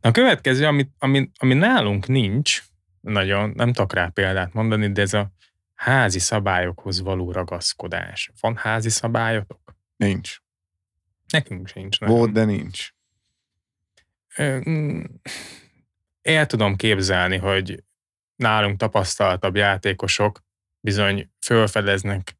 Na 0.00 0.08
a 0.08 0.12
következő, 0.12 0.66
ami, 0.66 0.88
ami, 0.98 1.30
ami 1.38 1.54
nálunk 1.54 2.06
nincs, 2.06 2.62
nagyon, 3.00 3.52
nem 3.54 3.72
tudok 3.72 3.92
rá 3.92 4.08
példát 4.08 4.52
mondani, 4.52 4.92
de 4.92 5.00
ez 5.00 5.14
a 5.14 5.32
házi 5.74 6.18
szabályokhoz 6.18 7.00
való 7.00 7.32
ragaszkodás. 7.32 8.30
Van 8.40 8.56
házi 8.56 8.88
szabályotok? 8.88 9.76
Nincs. 9.96 10.36
Nekünk 11.28 11.68
sincs. 11.68 11.98
Volt, 11.98 12.32
de 12.32 12.44
nincs. 12.44 12.90
Ö, 14.36 14.60
El 16.26 16.46
tudom 16.46 16.76
képzelni, 16.76 17.36
hogy 17.36 17.84
nálunk 18.36 18.78
tapasztaltabb 18.78 19.56
játékosok 19.56 20.40
bizony 20.80 21.30
fölfedeznek 21.44 22.36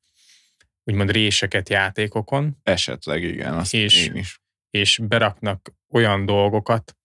úgymond 0.84 1.10
réseket 1.10 1.68
játékokon, 1.68 2.56
Esetleg 2.62 3.22
igen, 3.22 3.54
azt 3.54 3.74
És- 3.74 4.06
én 4.06 4.14
is. 4.14 4.40
és 4.70 4.98
beraknak 5.02 5.72
olyan 5.88 6.26
dolgokat, 6.26 6.96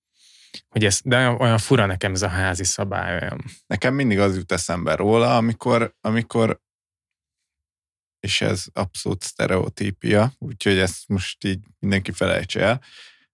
hogy 0.69 0.85
ez, 0.85 0.99
de 1.03 1.17
olyan- 1.17 1.41
olyan 1.41 1.57
fura 1.57 1.85
nekem 1.85 2.13
ez 2.13 2.21
a 2.21 2.27
házi 2.27 2.63
szabály, 2.63 3.13
olyan. 3.21 3.43
Nekem 3.67 3.93
mindig 3.93 4.19
az 4.19 4.35
jut 4.35 4.51
eszembe 4.51 4.95
róla, 4.95 5.37
amikor, 5.37 5.95
amikor 6.01 6.61
és 8.19 8.41
ez 8.41 8.65
abszolút 8.73 9.23
sztereotípia, 9.23 10.33
úgyhogy 10.37 10.77
ezt 10.77 11.07
most 11.07 11.43
így 11.43 11.59
mindenki 11.79 12.11
felejtse 12.11 12.59
el. 12.61 12.81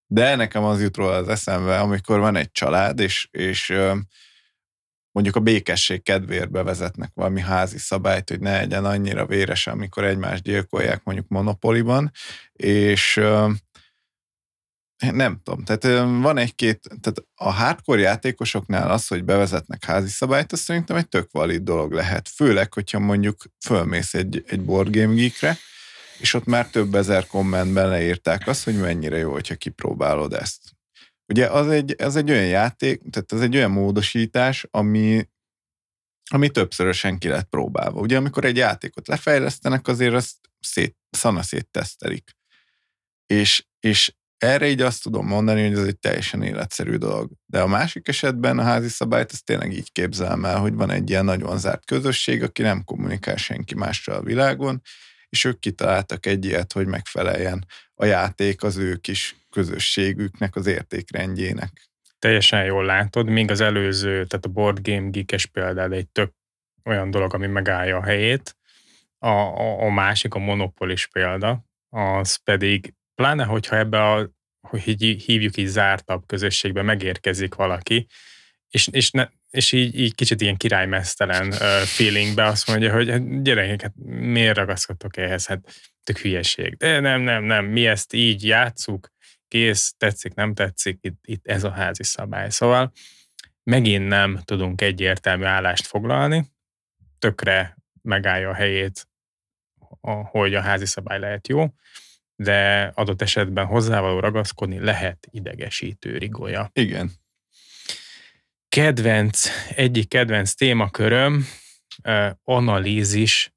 De 0.08 0.36
nekem 0.36 0.64
az 0.64 0.82
jut 0.82 0.98
róla 0.98 1.16
az 1.16 1.28
eszembe, 1.28 1.80
amikor 1.80 2.20
van 2.20 2.36
egy 2.36 2.52
család, 2.52 3.00
és, 3.00 3.28
és 3.32 3.74
mondjuk 5.12 5.36
a 5.36 5.40
békesség 5.40 6.04
kedvéért 6.04 6.52
bevezetnek 6.52 7.12
valami 7.14 7.42
házi 7.42 7.78
szabályt, 7.78 8.30
hogy 8.30 8.40
ne 8.40 8.52
legyen 8.52 8.86
annyira 8.86 9.26
véres, 9.26 9.68
amikor 9.68 10.04
egymást 10.04 10.44
gyilkolják 10.44 11.04
mondjuk 11.04 11.28
monopoliban, 11.28 12.12
és 12.54 13.22
nem 15.12 15.40
tudom, 15.44 15.64
tehát 15.64 16.08
van 16.22 16.38
egy-két, 16.38 16.80
tehát 17.02 17.24
a 17.36 17.52
hardcore 17.52 18.02
játékosoknál 18.02 18.92
az, 18.92 19.08
hogy 19.08 19.24
bevezetnek 19.24 19.86
házi 19.86 20.10
szabályt, 20.10 20.52
az 20.52 20.60
szerintem 20.60 20.96
egy 20.96 21.08
tök 21.08 21.32
valid 21.32 21.64
dolog 21.64 21.92
lehet. 21.92 22.30
Főleg, 22.30 22.74
hogyha 22.74 23.00
mondjuk 23.00 23.44
fölmész 23.66 24.14
egy, 24.14 24.44
egy 24.48 24.62
board 24.62 24.96
game 24.96 25.14
geekre, 25.14 25.58
és 26.20 26.34
ott 26.34 26.46
már 26.46 26.70
több 26.70 26.96
ezer 26.96 27.28
kommentben 27.28 27.90
leírták 27.90 28.48
azt, 28.48 28.64
hogy 28.64 28.80
mennyire 28.80 29.18
jó, 29.18 29.32
hogyha 29.32 29.56
kipróbálod 29.56 30.34
ezt. 30.34 30.76
Ugye 31.28 31.48
az 31.48 31.68
egy, 31.68 31.96
az 32.02 32.16
egy 32.16 32.32
olyan 32.32 32.48
játék, 32.48 33.02
tehát 33.10 33.32
ez 33.32 33.42
egy 33.42 33.56
olyan 33.56 33.72
módosítás, 33.72 34.68
ami, 34.72 35.30
ami 36.30 36.50
többszörösen 36.50 37.18
ki 37.18 37.28
lett 37.28 37.50
próbálva. 37.50 38.00
Ugye 38.00 38.18
amikor 38.18 38.46
egy 38.46 38.58
játékot 38.58 39.08
lefejlesztenek, 39.08 39.88
azért 39.88 40.14
azt 40.14 40.36
szét, 40.60 40.98
szana 41.10 41.42
tesztelik. 41.72 42.36
És, 43.26 43.66
és 43.80 44.14
erre 44.38 44.68
így 44.68 44.82
azt 44.82 45.04
tudom 45.04 45.28
mondani, 45.28 45.68
hogy 45.68 45.78
ez 45.78 45.86
egy 45.86 46.00
teljesen 46.00 46.44
életszerű 46.44 46.96
dolog. 46.96 47.32
De 47.46 47.62
a 47.62 47.68
másik 47.68 48.08
esetben 48.08 48.60
a 48.60 48.64
házi 48.64 48.88
szabályt 48.88 49.32
ezt 49.32 49.46
tényleg 49.46 49.74
így 49.74 49.92
képzelem 49.92 50.46
el, 50.46 50.60
hogy 50.60 50.74
van 50.74 50.92
egy 50.92 51.10
ilyen 51.10 51.26
nagyon 51.26 51.60
zárt 51.60 51.86
közösség, 51.86 52.44
aki 52.44 52.62
nem 52.62 52.84
kommunikál 52.84 53.36
senki 53.36 53.76
mással 53.76 54.16
a 54.16 54.24
világon, 54.24 54.82
és 55.30 55.44
ők 55.44 55.60
kitaláltak 55.60 56.26
egy 56.26 56.46
ilyet, 56.46 56.74
hogy 56.74 56.88
megfeleljen 56.88 57.66
a 57.96 58.06
játék 58.06 58.64
az 58.64 58.78
ő 58.78 58.96
kis 58.96 59.36
közösségüknek, 59.50 60.56
az 60.56 60.68
értékrendjének. 60.68 61.72
Teljesen 62.20 62.66
jól 62.66 62.86
látod, 62.86 63.28
még 63.28 63.52
az 63.52 63.62
előző, 63.62 64.26
tehát 64.26 64.46
a 64.46 64.50
Board 64.50 64.80
Game 64.82 65.10
Geekes 65.10 65.46
például 65.46 65.94
egy 65.94 66.08
tök 66.08 66.34
olyan 66.84 67.12
dolog, 67.12 67.34
ami 67.34 67.48
megállja 67.48 67.98
a 67.98 68.04
helyét. 68.04 68.58
A, 69.20 69.28
a, 69.28 69.82
a 69.82 69.90
másik, 69.90 70.34
a 70.34 70.40
Monopolis 70.40 71.08
példa, 71.08 71.66
az 71.90 72.36
pedig 72.36 72.94
pláne, 73.16 73.44
hogyha 73.44 73.78
ebbe 73.78 74.04
a, 74.04 74.30
hogy 74.62 74.82
hívjuk 75.24 75.58
így 75.58 75.68
zártabb 75.68 76.26
közösségbe 76.26 76.82
megérkezik 76.82 77.56
valaki, 77.56 78.08
és, 78.70 78.88
és, 78.88 79.12
ne, 79.12 79.28
és 79.50 79.72
így, 79.72 80.00
így 80.00 80.16
kicsit 80.16 80.42
ilyen 80.42 80.58
királymesztelen 80.58 81.52
feelingbe 81.86 82.46
azt 82.46 82.68
mondja, 82.68 82.94
hogy 82.94 83.10
hát 83.10 83.44
gyerekek, 83.44 83.82
hát 83.82 83.94
miért 84.06 84.58
ragaszkodtok 84.58 85.18
ehhez? 85.18 85.46
Hát 85.46 85.60
tök 86.04 86.18
hülyeség. 86.18 86.76
De 86.76 87.00
nem, 87.00 87.22
nem, 87.22 87.44
nem, 87.44 87.66
mi 87.66 87.88
ezt 87.88 88.14
így 88.14 88.46
játszuk, 88.46 89.10
kész, 89.48 89.94
tetszik, 89.98 90.34
nem 90.34 90.54
tetszik, 90.54 90.98
itt, 91.02 91.20
itt 91.22 91.48
ez 91.48 91.64
a 91.64 91.72
házi 91.72 92.04
szabály. 92.04 92.50
Szóval 92.50 92.92
megint 93.64 94.08
nem 94.08 94.40
tudunk 94.44 94.82
egyértelmű 94.82 95.44
állást 95.44 95.86
foglalni, 95.86 96.52
tökre 97.20 97.78
megállja 98.02 98.50
a 98.50 98.54
helyét, 98.54 99.08
hogy 100.32 100.56
a 100.56 100.62
házi 100.62 100.86
szabály 100.86 101.20
lehet 101.20 101.48
jó, 101.48 101.66
de 102.36 102.92
adott 102.96 103.22
esetben 103.22 103.66
hozzávaló 103.66 104.20
ragaszkodni 104.20 104.80
lehet 104.80 105.28
idegesítő 105.32 106.18
rigója. 106.18 106.70
Igen. 106.74 107.12
Kedvenc, 108.78 109.50
egyik 109.76 110.08
kedvenc 110.08 110.54
témaköröm, 110.54 111.46
analízis, 112.44 113.54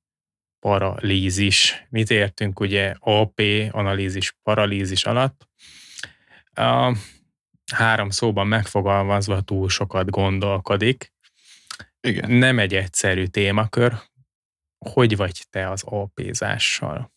paralízis. 0.59 1.87
Mit 1.91 2.11
értünk 2.11 2.61
ugye 2.61 2.95
AP, 2.99 3.41
analízis, 3.71 4.37
paralízis 4.43 5.05
alatt? 5.05 5.49
A 6.53 6.97
három 7.73 8.11
szóban 8.11 8.47
megfogalmazva 8.47 9.41
túl 9.41 9.69
sokat 9.69 10.11
gondolkodik. 10.11 11.13
Igen. 12.01 12.31
Nem 12.31 12.59
egy 12.59 12.75
egyszerű 12.75 13.25
témakör. 13.25 14.01
Hogy 14.79 15.17
vagy 15.17 15.47
te 15.51 15.71
az 15.71 15.83
AP-zással? 15.85 17.13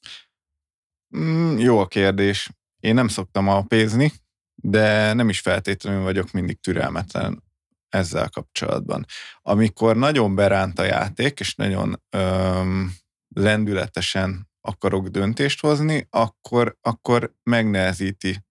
Mm, 1.18 1.58
jó 1.58 1.80
a 1.80 1.88
kérdés. 1.88 2.49
Én 2.80 2.93
nem 2.93 3.08
szoktam 3.08 3.47
alpézni, 3.47 4.12
de 4.56 5.14
nem 5.14 5.30
is 5.30 5.39
feltétlenül 5.39 6.04
vagyok 6.04 6.32
mindig 6.32 6.60
türelmetlen 6.60 7.51
ezzel 7.93 8.29
kapcsolatban. 8.29 9.05
Amikor 9.41 9.95
nagyon 9.95 10.35
beránt 10.35 10.79
a 10.79 10.83
játék, 10.83 11.39
és 11.39 11.55
nagyon 11.55 12.01
öm, 12.09 12.93
lendületesen 13.35 14.49
akarok 14.61 15.07
döntést 15.07 15.59
hozni, 15.59 16.07
akkor, 16.09 16.77
akkor 16.81 17.33
megnehezíti 17.43 18.43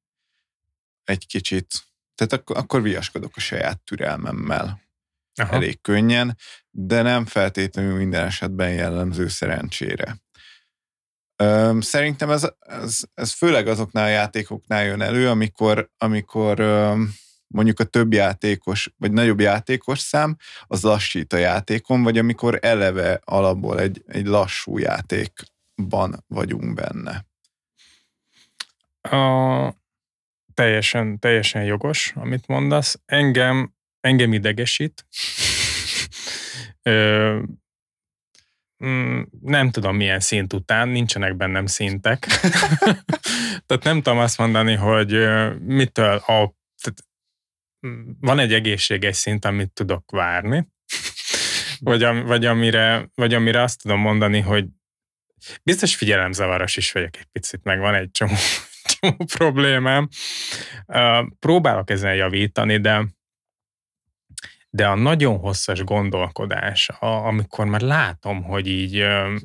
egy 1.05 1.27
kicsit. 1.27 1.67
Tehát 2.15 2.33
akkor, 2.33 2.57
akkor 2.57 2.83
viaskodok 2.83 3.37
a 3.37 3.41
saját 3.41 3.81
türelmemmel. 3.81 4.81
Aha. 5.35 5.55
Elég 5.55 5.81
könnyen, 5.81 6.39
de 6.71 7.03
nem 7.03 7.27
feltétlenül 7.27 7.97
minden 7.97 8.27
esetben 8.27 8.73
jellemző 8.73 9.29
szerencsére. 9.29 10.17
Szerintem 11.79 12.31
ez, 12.31 12.51
ez, 12.59 13.01
ez 13.15 13.33
főleg 13.33 13.67
azoknál 13.67 14.05
a 14.05 14.09
játékoknál 14.09 14.85
jön 14.85 15.01
elő, 15.01 15.29
amikor, 15.29 15.91
amikor 15.97 16.61
mondjuk 17.53 17.81
a 17.81 17.85
több 17.85 18.13
játékos, 18.13 18.93
vagy 18.97 19.13
nagyobb 19.13 19.41
játékos 19.41 19.99
szám, 19.99 20.37
az 20.67 20.83
lassít 20.83 21.33
a 21.33 21.37
játékon, 21.37 22.03
vagy 22.03 22.19
amikor 22.19 22.59
eleve 22.63 23.21
alapból 23.25 23.81
egy, 23.81 24.03
egy 24.07 24.27
lassú 24.27 24.79
játékban 24.79 26.25
vagyunk 26.27 26.75
benne. 26.75 27.27
A, 29.17 29.75
teljesen, 30.55 31.19
teljesen 31.19 31.65
jogos, 31.65 32.13
amit 32.17 32.47
mondasz. 32.47 33.01
Engem, 33.07 33.75
engem 34.01 34.33
idegesít. 34.33 35.07
Ö, 36.83 37.39
Mm, 38.85 39.23
nem 39.41 39.71
tudom 39.71 39.97
milyen 39.97 40.21
szint 40.21 40.53
után, 40.53 40.89
nincsenek 40.89 41.37
bennem 41.37 41.67
szintek. 41.67 42.27
tehát 43.67 43.83
nem 43.83 44.03
tudom 44.03 44.19
azt 44.19 44.39
mondani, 44.39 44.75
hogy 44.75 45.29
mitől 45.61 46.17
a, 46.17 46.55
tehát 46.83 47.05
van 48.21 48.39
egy 48.39 48.53
egészséges 48.53 49.17
szint, 49.17 49.45
amit 49.45 49.73
tudok 49.73 50.11
várni, 50.11 50.69
vagy, 51.81 52.03
am, 52.03 52.25
vagy, 52.25 52.45
amire, 52.45 53.11
vagy 53.15 53.35
amire 53.35 53.63
azt 53.63 53.83
tudom 53.83 54.01
mondani, 54.01 54.41
hogy 54.41 54.67
biztos 55.63 55.97
figyelemzavaros 55.97 56.77
is 56.77 56.93
vagyok 56.93 57.17
egy 57.17 57.27
picit, 57.33 57.65
meg 57.65 57.79
van 57.79 57.95
egy 57.95 58.11
csomó, 58.11 58.35
csomó 59.01 59.17
problémám. 59.37 60.09
Próbálok 61.39 61.91
ezen 61.91 62.15
javítani, 62.15 62.81
de 62.81 63.07
de 64.75 64.87
a 64.87 64.95
nagyon 64.95 65.39
hosszas 65.39 65.85
gondolkodás, 65.85 66.89
a, 66.89 67.07
amikor 67.07 67.65
már 67.67 67.81
látom, 67.81 68.43
hogy 68.43 68.67
így 68.67 69.05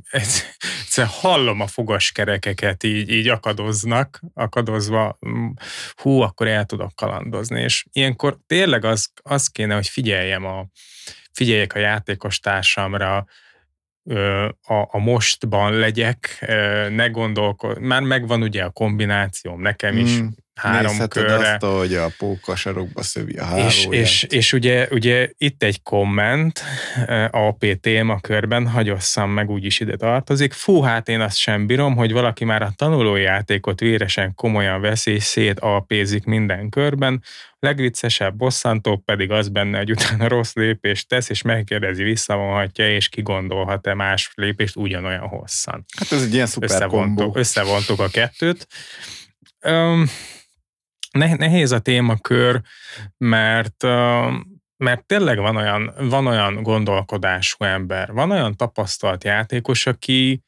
egyszer 0.09 1.05
hallom 1.07 1.61
a 1.61 1.67
fogaskerekeket 1.67 2.83
így, 2.83 3.09
így 3.09 3.27
akadoznak, 3.27 4.21
akadozva, 4.33 5.17
mm, 5.27 5.49
hú, 5.95 6.19
akkor 6.19 6.47
el 6.47 6.65
tudok 6.65 6.95
kalandozni, 6.95 7.61
és 7.61 7.85
ilyenkor 7.91 8.37
tényleg 8.45 8.85
az, 8.85 9.11
az 9.23 9.47
kéne, 9.47 9.75
hogy 9.75 9.87
figyeljem 9.87 10.45
a, 10.45 10.67
figyeljek 11.31 11.73
a 11.73 11.79
játékos 11.79 12.39
társamra, 12.39 13.25
a, 14.61 14.87
a 14.89 14.97
mostban 14.97 15.73
legyek, 15.73 16.45
ne 16.89 17.07
gondolkod, 17.07 17.79
már 17.79 18.01
megvan 18.01 18.41
ugye 18.41 18.63
a 18.63 18.69
kombinációm 18.69 19.61
nekem 19.61 19.97
is, 19.97 20.19
mm 20.19 20.27
három 20.57 21.07
körre. 21.07 21.35
azt, 21.35 21.63
hogy 21.63 21.93
a 21.93 22.07
póka 22.17 22.55
sarokba 22.55 23.03
szövi 23.03 23.33
a 23.33 23.43
hálóját. 23.43 23.67
És, 23.67 23.87
és, 23.89 24.23
és 24.23 24.53
ugye, 24.53 24.87
ugye 24.91 25.29
itt 25.37 25.63
egy 25.63 25.81
komment 25.83 26.63
AP 27.31 27.65
körben 28.21 28.67
hagyosszam 28.67 29.31
meg, 29.31 29.49
úgyis 29.49 29.79
ide 29.79 29.95
tartozik. 29.95 30.53
Fú, 30.53 30.81
hát 30.81 31.09
én 31.09 31.19
azt 31.19 31.37
sem 31.37 31.67
bírom, 31.67 31.95
hogy 31.95 32.11
valaki 32.11 32.45
már 32.45 32.61
a 32.61 32.73
tanulójátékot 32.75 33.79
véresen 33.79 34.33
komolyan 34.35 34.81
veszi, 34.81 35.11
és 35.11 35.23
szét 35.23 35.59
apézik 35.59 36.23
minden 36.23 36.69
körben. 36.69 37.23
Legviccesebb 37.59 38.35
bosszantó 38.35 38.97
pedig 38.97 39.31
az 39.31 39.49
benne, 39.49 39.77
hogy 39.77 39.91
utána 39.91 40.27
rossz 40.27 40.53
lépést 40.53 41.07
tesz, 41.07 41.29
és 41.29 41.41
megkérdezi, 41.41 42.03
visszavonhatja, 42.03 42.89
és 42.89 43.09
kigondolhat-e 43.09 43.93
más 43.93 44.31
lépést 44.35 44.75
ugyanolyan 44.75 45.27
hosszan. 45.27 45.85
Hát 45.97 46.11
ez 46.11 46.21
egy 46.21 46.33
ilyen 46.33 46.45
szuper 46.45 46.69
összevontuk, 46.69 47.37
összevontuk 47.37 47.99
a 47.99 48.07
kettőt. 48.07 48.67
Um, 49.65 50.09
nehéz 51.17 51.71
a 51.71 51.79
témakör, 51.79 52.61
mert 53.17 53.83
mert 54.77 55.05
tényleg 55.05 55.37
van 55.37 55.55
olyan, 55.55 55.93
van 55.97 56.27
olyan 56.27 56.63
gondolkodású 56.63 57.63
ember, 57.65 58.11
van 58.11 58.31
olyan 58.31 58.55
tapasztalt 58.55 59.23
játékos, 59.23 59.85
aki 59.85 60.41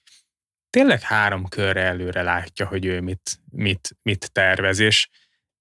tényleg 0.69 1.01
három 1.01 1.47
körre 1.47 1.81
előre 1.81 2.21
látja, 2.21 2.67
hogy 2.67 2.85
ő 2.85 3.01
mit, 3.01 3.39
mit, 3.51 3.97
mit 4.01 4.31
tervez, 4.31 4.79
és 4.79 5.09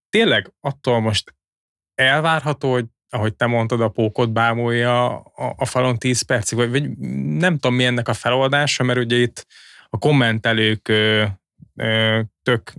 tényleg 0.09 0.53
attól 0.61 1.01
most 1.01 1.35
elvárható, 1.95 2.73
hogy 2.73 2.87
ahogy 3.11 3.35
te 3.35 3.47
mondtad, 3.47 3.81
a 3.81 3.89
pókot 3.89 4.33
bámulja 4.33 5.19
a, 5.19 5.55
a 5.57 5.65
falon 5.65 5.99
10 5.99 6.23
percig, 6.23 6.59
vagy, 6.59 6.71
vagy 6.71 6.99
nem 7.39 7.59
tudom 7.59 7.77
mi 7.77 7.85
ennek 7.85 8.09
a 8.09 8.15
feloldása, 8.15 8.83
mert 8.83 8.99
ugye 8.99 9.17
itt 9.17 9.47
a 9.89 9.99
kommentelők 9.99 10.93
tök, 12.43 12.73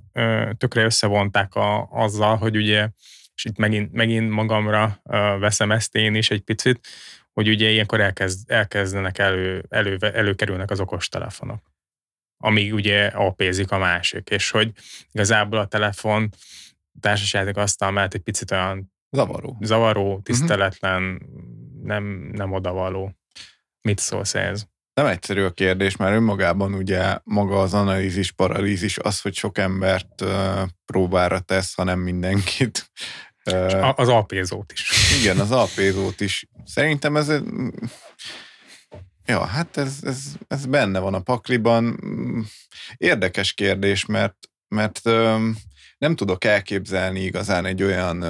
tökre 0.57 0.83
összevonták 0.83 1.55
a, 1.55 1.87
azzal, 1.91 2.37
hogy 2.37 2.55
ugye, 2.55 2.89
és 3.35 3.45
itt 3.45 3.57
megint, 3.57 3.91
megint 3.91 4.29
magamra 4.29 4.99
veszem 5.39 5.71
ezt 5.71 5.95
én 5.95 6.15
is 6.15 6.31
egy 6.31 6.41
picit, 6.41 6.87
hogy 7.33 7.49
ugye 7.49 7.69
ilyenkor 7.69 8.01
elkezd, 8.01 8.51
elkezdenek 8.51 9.17
elő, 9.17 9.65
elő, 9.69 9.97
előkerülnek 10.01 10.71
az 10.71 10.79
okostelefonok, 10.79 11.71
amíg 12.37 12.73
ugye 12.73 13.05
apézik 13.05 13.71
a 13.71 13.77
másik, 13.77 14.29
és 14.29 14.49
hogy 14.49 14.71
igazából 15.11 15.59
a 15.59 15.67
telefon 15.67 16.29
társasjáték 16.99 17.57
asztal 17.57 17.91
mellett 17.91 18.13
egy 18.13 18.21
picit 18.21 18.51
olyan 18.51 18.93
zavaró, 19.09 19.57
zavaró 19.61 20.13
mhm. 20.13 20.21
tiszteletlen, 20.21 21.03
uh-huh. 21.03 21.83
nem, 21.83 22.03
nem 22.33 22.51
odavaló. 22.51 23.13
Mit 23.81 23.99
szólsz 23.99 24.35
ez? 24.35 24.67
Nem 24.99 25.07
egyszerű 25.07 25.43
a 25.43 25.51
kérdés, 25.51 25.95
mert 25.95 26.15
önmagában 26.15 26.73
ugye 26.73 27.17
maga 27.23 27.59
az 27.59 27.73
analízis, 27.73 28.31
paralízis 28.31 28.97
az, 28.97 29.21
hogy 29.21 29.35
sok 29.35 29.57
embert 29.57 30.21
uh, 30.21 30.61
próbára 30.85 31.39
tesz, 31.39 31.73
hanem 31.73 31.99
mindenkit. 31.99 32.91
Uh, 33.51 33.99
az 33.99 34.07
alpézót 34.07 34.71
is. 34.71 34.91
Igen, 35.21 35.39
az 35.39 35.51
alpézót 35.51 36.21
is. 36.21 36.47
Szerintem 36.65 37.15
ez 37.15 37.31
Ja, 39.25 39.45
hát 39.45 39.77
ez, 39.77 39.97
ez, 40.01 40.23
ez 40.47 40.65
benne 40.65 40.99
van 40.99 41.13
a 41.13 41.21
pakliban. 41.21 41.99
Érdekes 42.97 43.53
kérdés, 43.53 44.05
mert, 44.05 44.37
mert 44.67 45.01
nem 45.97 46.15
tudok 46.15 46.43
elképzelni 46.43 47.19
igazán 47.19 47.65
egy 47.65 47.83
olyan, 47.83 48.23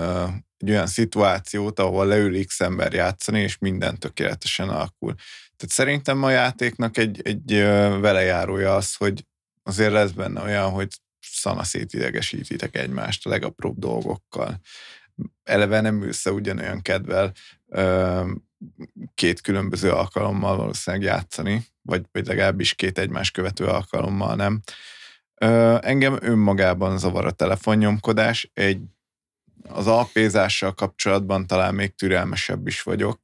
egy 0.57 0.69
olyan 0.69 0.87
szituációt, 0.87 1.79
ahol 1.79 2.05
leül 2.05 2.45
X 2.45 2.59
ember 2.59 2.93
játszani, 2.93 3.41
és 3.41 3.57
minden 3.57 3.97
tökéletesen 3.97 4.69
alakul. 4.69 5.15
Tehát 5.59 5.75
szerintem 5.75 6.23
a 6.23 6.29
játéknak 6.29 6.97
egy, 6.97 7.21
egy 7.23 7.53
velejárója 8.01 8.75
az, 8.75 8.95
hogy 8.95 9.25
azért 9.63 9.91
lesz 9.91 10.11
benne 10.11 10.41
olyan, 10.41 10.69
hogy 10.69 10.87
szana 11.19 11.63
szétidegesítitek 11.63 12.75
egymást 12.75 13.25
a 13.25 13.29
legapróbb 13.29 13.79
dolgokkal. 13.79 14.59
Eleve 15.43 15.81
nem 15.81 16.01
össze 16.01 16.31
ugyanolyan 16.31 16.81
kedvel 16.81 17.31
két 19.13 19.41
különböző 19.41 19.91
alkalommal 19.91 20.55
valószínűleg 20.55 21.05
játszani, 21.05 21.65
vagy, 21.81 22.05
vagy 22.11 22.27
legalábbis 22.27 22.73
két 22.73 22.97
egymás 22.97 23.31
követő 23.31 23.65
alkalommal 23.65 24.35
nem. 24.35 24.61
Engem 25.81 26.17
önmagában 26.21 26.97
zavar 26.97 27.25
a 27.25 27.31
telefonnyomkodás, 27.31 28.51
egy 28.53 28.81
az 29.67 29.87
alpézással 29.87 30.73
kapcsolatban 30.73 31.47
talán 31.47 31.75
még 31.75 31.95
türelmesebb 31.95 32.67
is 32.67 32.81
vagyok. 32.81 33.19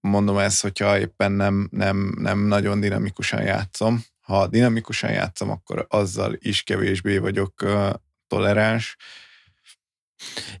Mondom 0.00 0.38
ezt, 0.38 0.62
hogyha 0.62 0.98
éppen 0.98 1.32
nem, 1.32 1.68
nem, 1.70 2.14
nem 2.18 2.38
nagyon 2.38 2.80
dinamikusan 2.80 3.42
játszom. 3.42 4.04
Ha 4.20 4.46
dinamikusan 4.46 5.12
játszom, 5.12 5.50
akkor 5.50 5.86
azzal 5.88 6.36
is 6.38 6.62
kevésbé 6.62 7.18
vagyok 7.18 7.62
uh, 7.62 7.90
toleráns. 8.26 8.96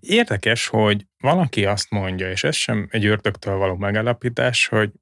Érdekes, 0.00 0.66
hogy 0.66 1.06
valaki 1.18 1.64
azt 1.64 1.90
mondja, 1.90 2.30
és 2.30 2.44
ez 2.44 2.54
sem 2.54 2.88
egy 2.90 3.06
ördögtől 3.06 3.56
való 3.56 3.76
megállapítás, 3.76 4.66
hogy 4.66 4.92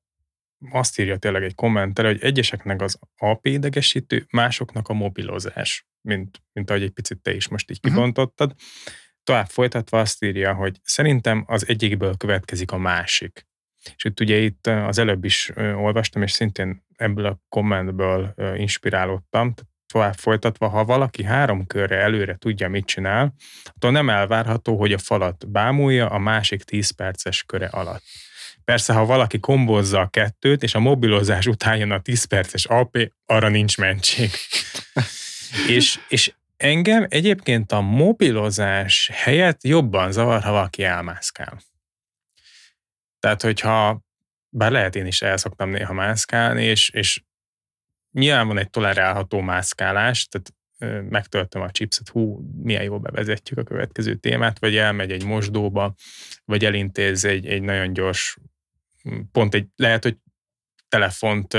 azt 0.71 0.99
írja 0.99 1.17
tényleg 1.17 1.43
egy 1.43 1.55
kommentel, 1.55 2.05
hogy 2.05 2.23
egyeseknek 2.23 2.83
az 2.83 2.99
AP 3.17 3.47
idegesítő, 3.47 4.27
másoknak 4.31 4.89
a 4.89 4.93
mobilozás, 4.93 5.87
mint, 6.01 6.43
mint 6.53 6.71
ahogy 6.71 6.83
egy 6.83 6.91
picit 6.91 7.19
te 7.19 7.35
is 7.35 7.49
most 7.49 7.71
így 7.71 7.81
kibontottad. 7.81 8.51
Uh-huh. 8.51 8.95
Tovább 9.23 9.49
folytatva 9.49 10.01
azt 10.01 10.25
írja, 10.25 10.55
hogy 10.55 10.81
szerintem 10.83 11.45
az 11.47 11.69
egyikből 11.69 12.17
következik 12.17 12.73
a 12.73 12.79
másik. 12.79 13.48
És 13.97 14.05
itt 14.05 14.21
ugye 14.21 14.37
itt 14.37 14.67
az 14.67 14.99
előbb 14.99 15.25
is 15.25 15.53
olvastam, 15.57 16.23
és 16.23 16.33
szintén 16.33 16.83
ebből 16.97 17.27
a 17.27 17.41
kommentből 17.49 18.35
inspirálódtam, 18.57 19.55
tovább 19.93 20.15
folytatva, 20.15 20.69
ha 20.69 20.85
valaki 20.85 21.25
három 21.25 21.67
körre 21.67 21.97
előre 21.97 22.37
tudja, 22.37 22.69
mit 22.69 22.87
csinál, 22.87 23.35
attól 23.65 23.91
nem 23.91 24.11
elvárható, 24.11 24.79
hogy 24.79 24.93
a 24.93 24.99
falat 24.99 25.51
bámulja 25.51 26.09
a 26.09 26.19
másik 26.19 26.63
10 26.63 26.91
perces 26.91 27.43
köre 27.43 27.67
alatt. 27.67 28.03
Persze, 28.65 28.93
ha 28.93 29.05
valaki 29.05 29.39
kombozza 29.39 30.01
a 30.01 30.09
kettőt, 30.09 30.63
és 30.63 30.75
a 30.75 30.79
mobilozás 30.79 31.47
után 31.47 31.77
jön 31.77 31.91
a 31.91 32.01
10 32.01 32.25
perces 32.25 32.65
AP, 32.65 33.13
arra 33.27 33.49
nincs 33.49 33.79
mentség. 33.79 34.31
és, 35.77 35.99
és 36.09 36.33
engem 36.57 37.07
egyébként 37.09 37.73
a 37.73 37.81
mobilozás 37.81 39.11
helyett 39.13 39.65
jobban 39.65 40.13
zavar, 40.13 40.43
ha 40.43 40.51
valaki 40.51 40.85
elmászkál. 40.85 41.61
Tehát, 43.19 43.43
hogyha, 43.43 44.01
bár 44.49 44.71
lehet 44.71 44.97
én 44.97 45.07
is 45.07 45.23
el 45.23 45.37
szoktam 45.37 45.71
néha 45.71 45.93
mászkálni, 45.93 46.65
és, 46.65 46.91
és 46.91 47.23
nyilván 48.13 48.47
van 48.47 48.59
egy 48.59 48.71
tolerálható 48.71 49.41
mászkálás, 49.41 50.29
tehát 50.29 50.53
megtöltöm 51.11 51.63
a 51.63 51.71
chipset, 51.71 52.09
hú, 52.09 52.41
milyen 52.63 52.83
jó 52.83 53.01
bevezetjük 53.01 53.59
a 53.59 53.63
következő 53.63 54.15
témát, 54.15 54.59
vagy 54.59 54.77
elmegy 54.77 55.13
egy 55.13 55.25
mosdóba, 55.25 55.95
vagy 56.45 56.65
elintéz 56.65 57.25
egy, 57.25 57.47
egy 57.47 57.63
nagyon 57.63 57.93
gyors, 57.93 58.39
pont 59.33 59.55
egy, 59.55 59.67
lehet, 59.77 60.03
hogy 60.03 60.17
telefont 60.89 61.57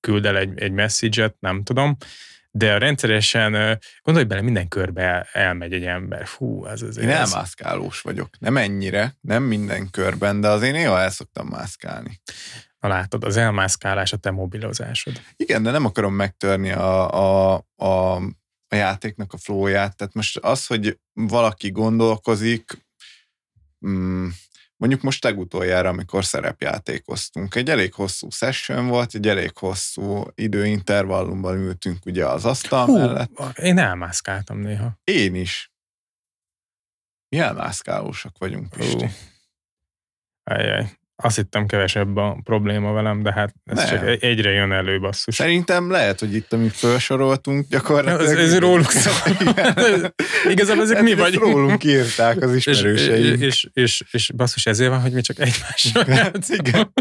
küld 0.00 0.26
el 0.26 0.36
egy, 0.36 0.60
egy 0.60 0.72
message 0.72 1.34
nem 1.38 1.62
tudom, 1.62 1.96
de 2.54 2.78
rendszeresen, 2.78 3.78
gondolj 4.02 4.26
bele, 4.26 4.40
minden 4.40 4.68
körbe 4.68 5.02
el, 5.02 5.26
elmegy 5.32 5.72
egy 5.72 5.84
ember. 5.84 6.26
Fú, 6.26 6.66
ez 6.66 6.82
az. 6.82 6.96
Én 6.96 7.08
elmászkálós 7.08 8.00
vagyok. 8.00 8.28
Nem 8.38 8.56
ennyire, 8.56 9.16
nem 9.20 9.42
minden 9.42 9.90
körben, 9.90 10.40
de 10.40 10.48
azért 10.48 10.74
néha 10.74 11.00
el 11.00 11.10
szoktam 11.10 11.46
mászkálni. 11.46 12.20
Na 12.80 12.88
látod, 12.88 13.24
az 13.24 13.36
elmászkálás 13.36 14.12
a 14.12 14.16
te 14.16 14.30
mobilozásod. 14.30 15.20
Igen, 15.36 15.62
de 15.62 15.70
nem 15.70 15.84
akarom 15.84 16.14
megtörni 16.14 16.70
a, 16.70 17.10
a, 17.54 17.64
a, 17.76 18.14
a 18.68 18.74
játéknak 18.74 19.32
a 19.32 19.38
flóját. 19.38 19.96
Tehát 19.96 20.14
most 20.14 20.38
az, 20.38 20.66
hogy 20.66 20.98
valaki 21.12 21.70
gondolkozik, 21.70 22.84
mm, 23.86 24.28
mondjuk 24.82 25.02
most 25.02 25.24
legutoljára, 25.24 25.88
amikor 25.88 26.24
szerepjátékoztunk, 26.24 27.54
egy 27.54 27.70
elég 27.70 27.94
hosszú 27.94 28.30
session 28.30 28.88
volt, 28.88 29.14
egy 29.14 29.28
elég 29.28 29.56
hosszú 29.58 30.24
időintervallumban 30.34 31.56
ültünk 31.56 32.06
ugye 32.06 32.26
az 32.26 32.44
asztal 32.44 32.86
Hú, 32.86 32.96
mellett. 32.96 33.30
Én 33.54 33.78
elmászkáltam 33.78 34.58
néha. 34.58 35.00
Én 35.04 35.34
is. 35.34 35.72
Mi 37.28 37.38
elmászkálósak 37.38 38.38
vagyunk, 38.38 38.68
Pisti. 38.68 39.10
Ajjaj. 40.44 41.01
Azt 41.22 41.36
hittem 41.36 41.66
kevesebb 41.66 42.16
a 42.16 42.40
probléma 42.44 42.92
velem, 42.92 43.22
de 43.22 43.32
hát 43.32 43.54
ez 43.64 43.76
Nem. 43.76 43.86
csak 43.86 44.22
egyre 44.22 44.50
jön 44.50 44.72
elő, 44.72 45.00
basszus. 45.00 45.34
Szerintem 45.34 45.90
lehet, 45.90 46.20
hogy 46.20 46.34
itt, 46.34 46.52
amit 46.52 46.72
felsoroltunk, 46.72 47.68
gyakorlatilag... 47.68 48.38
Ez, 48.38 48.52
ez 48.52 48.58
róluk 48.58 48.90
szól. 48.90 49.36
Igazából 50.52 50.82
ezek 50.82 50.96
hát 50.96 51.04
mi 51.04 51.14
vagy. 51.14 51.34
Rólunk 51.34 51.84
írták 51.84 52.42
az 52.42 52.54
ismerőseink. 52.54 53.40
És, 53.40 53.46
és, 53.46 53.70
és, 53.72 54.02
és 54.10 54.30
basszus 54.36 54.66
ezért 54.66 54.90
van, 54.90 55.00
hogy 55.00 55.12
mi 55.12 55.20
csak 55.20 55.38
egymással 55.38 56.04
hát, 56.04 56.48
Igen. 56.48 56.92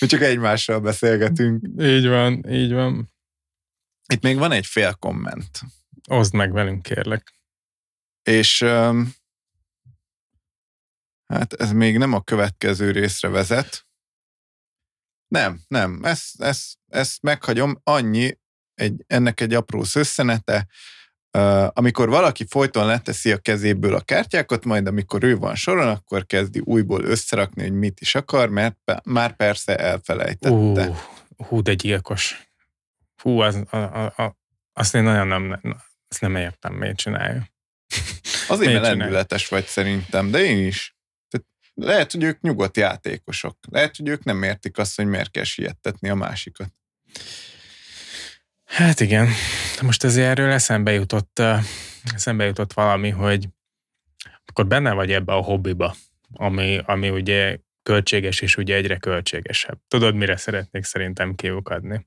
Mi 0.00 0.06
csak 0.06 0.22
egymással 0.22 0.80
beszélgetünk. 0.80 1.66
Így 1.78 2.06
van, 2.06 2.44
így 2.50 2.72
van. 2.72 3.12
Itt 4.12 4.22
még 4.22 4.38
van 4.38 4.52
egy 4.52 4.66
fél 4.66 4.94
komment. 4.98 5.60
Oszd 6.08 6.34
meg 6.34 6.52
velünk, 6.52 6.82
kérlek. 6.82 7.34
És 8.22 8.60
um, 8.60 9.14
Hát 11.26 11.52
ez 11.52 11.72
még 11.72 11.98
nem 11.98 12.12
a 12.12 12.20
következő 12.20 12.90
részre 12.90 13.28
vezet. 13.28 13.86
Nem, 15.28 15.60
nem, 15.68 16.04
ezt, 16.04 16.42
ezt, 16.42 16.78
ezt 16.88 17.22
meghagyom. 17.22 17.80
Annyi, 17.82 18.38
egy, 18.74 19.04
ennek 19.06 19.40
egy 19.40 19.54
apró 19.54 19.84
szösszenete, 19.84 20.66
amikor 21.68 22.08
valaki 22.08 22.46
folyton 22.48 22.86
leteszi 22.86 23.32
a 23.32 23.38
kezéből 23.38 23.94
a 23.94 24.00
kártyákat, 24.00 24.64
majd 24.64 24.86
amikor 24.86 25.24
ő 25.24 25.36
van 25.36 25.54
soron, 25.54 25.88
akkor 25.88 26.26
kezdi 26.26 26.60
újból 26.64 27.04
összerakni, 27.04 27.62
hogy 27.62 27.72
mit 27.72 28.00
is 28.00 28.14
akar, 28.14 28.48
mert 28.48 28.76
már 29.04 29.36
persze 29.36 29.76
elfelejtette. 29.76 30.54
Uh, 30.54 30.96
hú, 31.36 31.62
de 31.62 31.74
gyilkos. 31.74 32.50
Hú, 33.22 33.38
az, 33.38 33.62
a, 33.70 33.76
a, 33.76 34.04
a, 34.04 34.36
azt 34.72 34.94
én 34.94 35.02
nagyon 35.02 35.26
nem, 35.26 35.60
azt 36.08 36.20
nem 36.20 36.36
értem, 36.36 36.74
miért 36.74 36.96
csinálja. 36.96 37.48
Azért, 38.48 38.72
mert 38.72 38.84
lendületes 38.84 39.48
vagy 39.48 39.66
szerintem, 39.66 40.30
de 40.30 40.38
én 40.38 40.66
is. 40.66 40.95
Lehet, 41.80 42.12
hogy 42.12 42.22
ők 42.22 42.40
nyugodt 42.40 42.76
játékosok. 42.76 43.58
Lehet, 43.70 43.96
hogy 43.96 44.08
ők 44.08 44.24
nem 44.24 44.42
értik 44.42 44.78
azt, 44.78 44.96
hogy 44.96 45.06
miért 45.06 45.30
kell 45.30 45.44
siettetni 45.44 46.08
a 46.08 46.14
másikat. 46.14 46.72
Hát 48.64 49.00
igen. 49.00 49.28
Most 49.82 50.04
azért 50.04 50.28
erről 50.28 50.50
eszembe 50.50 50.92
jutott, 50.92 51.42
eszembe 52.14 52.44
jutott 52.44 52.72
valami, 52.72 53.10
hogy 53.10 53.48
akkor 54.44 54.66
benne 54.66 54.92
vagy 54.92 55.12
ebbe 55.12 55.32
a 55.32 55.42
hobbiba, 55.42 55.94
ami, 56.32 56.80
ami 56.84 57.10
ugye 57.10 57.58
költséges 57.82 58.40
és 58.40 58.56
ugye 58.56 58.74
egyre 58.74 58.96
költségesebb. 58.96 59.78
Tudod, 59.88 60.14
mire 60.14 60.36
szeretnék 60.36 60.84
szerintem 60.84 61.34
kiukadni? 61.34 62.06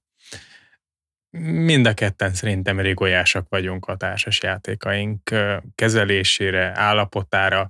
Mind 1.37 1.85
a 1.85 1.93
ketten 1.93 2.33
szerintem 2.33 2.79
rigolyásak 2.79 3.49
vagyunk 3.49 3.85
a 3.85 3.97
társas 3.97 4.41
játékaink 4.41 5.35
kezelésére, 5.75 6.71
állapotára, 6.75 7.69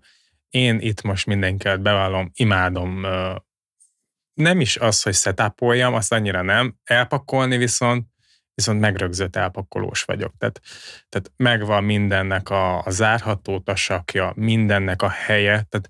én 0.50 0.80
itt 0.80 1.02
most 1.02 1.26
mindenkivel 1.26 1.78
bevallom, 1.78 2.32
imádom 2.34 3.06
nem 4.34 4.60
is 4.60 4.78
az, 4.78 5.02
hogy 5.02 5.14
setupoljam, 5.14 5.94
azt 5.94 6.14
annyira 6.14 6.42
nem, 6.42 6.76
elpakolni 6.84 7.58
viszont, 7.58 8.08
viszont 8.54 8.80
megrögzött 8.80 9.36
elpakolós 9.36 10.04
vagyok. 10.04 10.34
Tehát, 10.38 10.62
tehát 11.10 11.32
megvan 11.36 11.84
mindennek 11.84 12.50
a, 12.50 12.86
a 12.86 12.90
zárható 12.90 13.60
tasakja, 13.60 14.34
mindennek 14.36 15.02
a 15.02 15.10
helye. 15.10 15.52
Tehát 15.70 15.90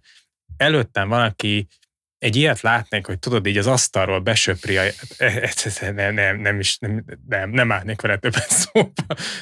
előttem 0.58 1.10
valaki 1.10 1.68
egy 2.20 2.36
ilyet 2.36 2.62
látnék, 2.62 3.06
hogy 3.06 3.20
tudod, 3.20 3.46
így 3.46 3.58
az 3.58 3.68
asztalról 3.68 4.20
besöpri 4.20 4.78
a... 4.78 4.84
Nem, 5.96 6.14
nem, 6.14 6.40
nem 6.40 6.60
is, 6.60 6.78
nem, 6.78 7.06
nem, 7.28 7.50
nem 7.50 7.72
állnék 7.72 8.02
vele 8.02 8.18
többet 8.18 8.50
szóba. 8.50 8.92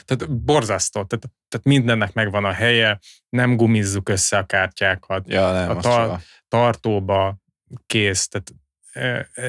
Tehát 0.05 0.31
borzasztó. 0.43 1.03
Tehát, 1.03 1.29
tehát 1.47 1.65
mindennek 1.65 2.13
megvan 2.13 2.45
a 2.45 2.51
helye, 2.51 2.99
nem 3.29 3.55
gumizzuk 3.55 4.09
össze 4.09 4.37
a 4.37 4.45
kártyákat. 4.45 5.29
Ja, 5.29 5.51
nem, 5.51 5.69
a 5.69 5.79
tar- 5.79 6.23
tartóba 6.47 7.37
kész. 7.85 8.27
Tehát 8.27 8.53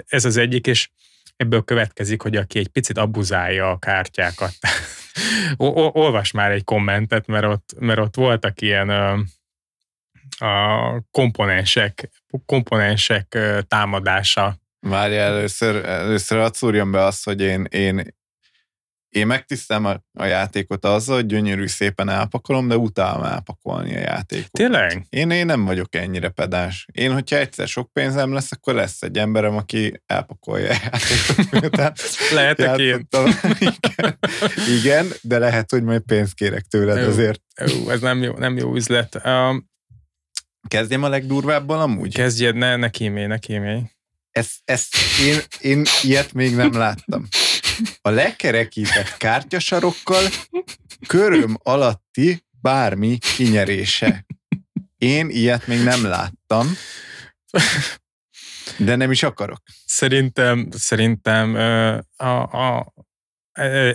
ez 0.06 0.24
az 0.24 0.36
egyik, 0.36 0.66
és 0.66 0.90
ebből 1.36 1.62
következik, 1.62 2.22
hogy 2.22 2.36
aki 2.36 2.58
egy 2.58 2.68
picit 2.68 2.98
abuzálja 2.98 3.70
a 3.70 3.78
kártyákat. 3.78 4.52
Olvas 5.92 6.30
már 6.30 6.50
egy 6.50 6.64
kommentet, 6.64 7.26
mert 7.26 7.44
ott, 7.44 7.74
mert 7.78 7.98
ott 7.98 8.16
voltak 8.16 8.60
ilyen 8.60 8.90
a 10.38 11.02
komponensek, 11.10 12.10
komponensek 12.46 13.38
támadása. 13.68 14.58
Várja, 14.80 15.20
először, 15.20 15.84
először 15.84 16.38
hadd 16.38 16.52
szúrjam 16.52 16.90
be 16.90 17.04
azt, 17.04 17.24
hogy 17.24 17.40
én, 17.40 17.66
én, 17.70 18.16
én 19.08 19.26
megtisztem 19.26 19.84
a, 19.84 19.96
a 20.18 20.24
játékot 20.24 20.84
azzal, 20.84 21.16
hogy 21.16 21.26
gyönyörű 21.26 21.66
szépen 21.66 22.08
elpakolom, 22.08 22.68
de 22.68 22.76
utálom 22.76 23.22
elpakolni 23.22 23.96
a 23.96 24.00
játékot. 24.00 24.50
Tényleg? 24.50 25.06
Én, 25.08 25.30
én 25.30 25.46
nem 25.46 25.64
vagyok 25.64 25.94
ennyire 25.94 26.28
pedás. 26.28 26.86
Én, 26.92 27.12
hogyha 27.12 27.36
egyszer 27.36 27.68
sok 27.68 27.92
pénzem 27.92 28.32
lesz, 28.32 28.52
akkor 28.52 28.74
lesz 28.74 29.02
egy 29.02 29.18
emberem, 29.18 29.56
aki 29.56 30.02
elpakolja 30.06 30.70
a 30.70 30.76
játékot. 30.82 31.76
Lehetek 32.34 32.78
én. 32.78 33.08
igen, 33.58 34.18
igen, 34.78 35.06
de 35.22 35.38
lehet, 35.38 35.70
hogy 35.70 35.82
majd 35.82 36.02
pénzt 36.02 36.34
kérek 36.34 36.62
tőled 36.62 37.04
azért. 37.04 37.42
Jó, 37.66 37.90
ez 37.90 38.00
nem 38.00 38.22
jó, 38.22 38.32
nem 38.32 38.56
jó 38.56 38.74
üzlet. 38.74 39.20
Um, 39.24 39.68
Kezdjem 40.68 41.02
a 41.02 41.08
legdurvábban 41.08 41.80
amúgy? 41.80 42.14
Kezdjed, 42.14 42.56
ne, 42.56 42.76
ne 42.76 42.90
kímélj, 42.90 43.26
ne 43.26 43.38
kímélj. 43.38 43.82
Ezt, 44.30 44.56
ezt 44.64 44.96
én, 45.20 45.40
én 45.60 45.82
ilyet 46.02 46.32
még 46.32 46.54
nem 46.54 46.72
láttam. 46.72 47.28
A 48.00 48.10
lekerekített 48.10 49.16
kártyasarokkal 49.16 50.24
köröm 51.06 51.58
alatti 51.62 52.44
bármi 52.60 53.18
kinyerése. 53.36 54.26
Én 54.96 55.28
ilyet 55.28 55.66
még 55.66 55.82
nem 55.82 56.04
láttam, 56.04 56.72
de 58.78 58.96
nem 58.96 59.10
is 59.10 59.22
akarok. 59.22 59.62
Szerintem, 59.84 60.68
szerintem 60.70 61.54
a, 62.16 62.66
a, 62.66 62.92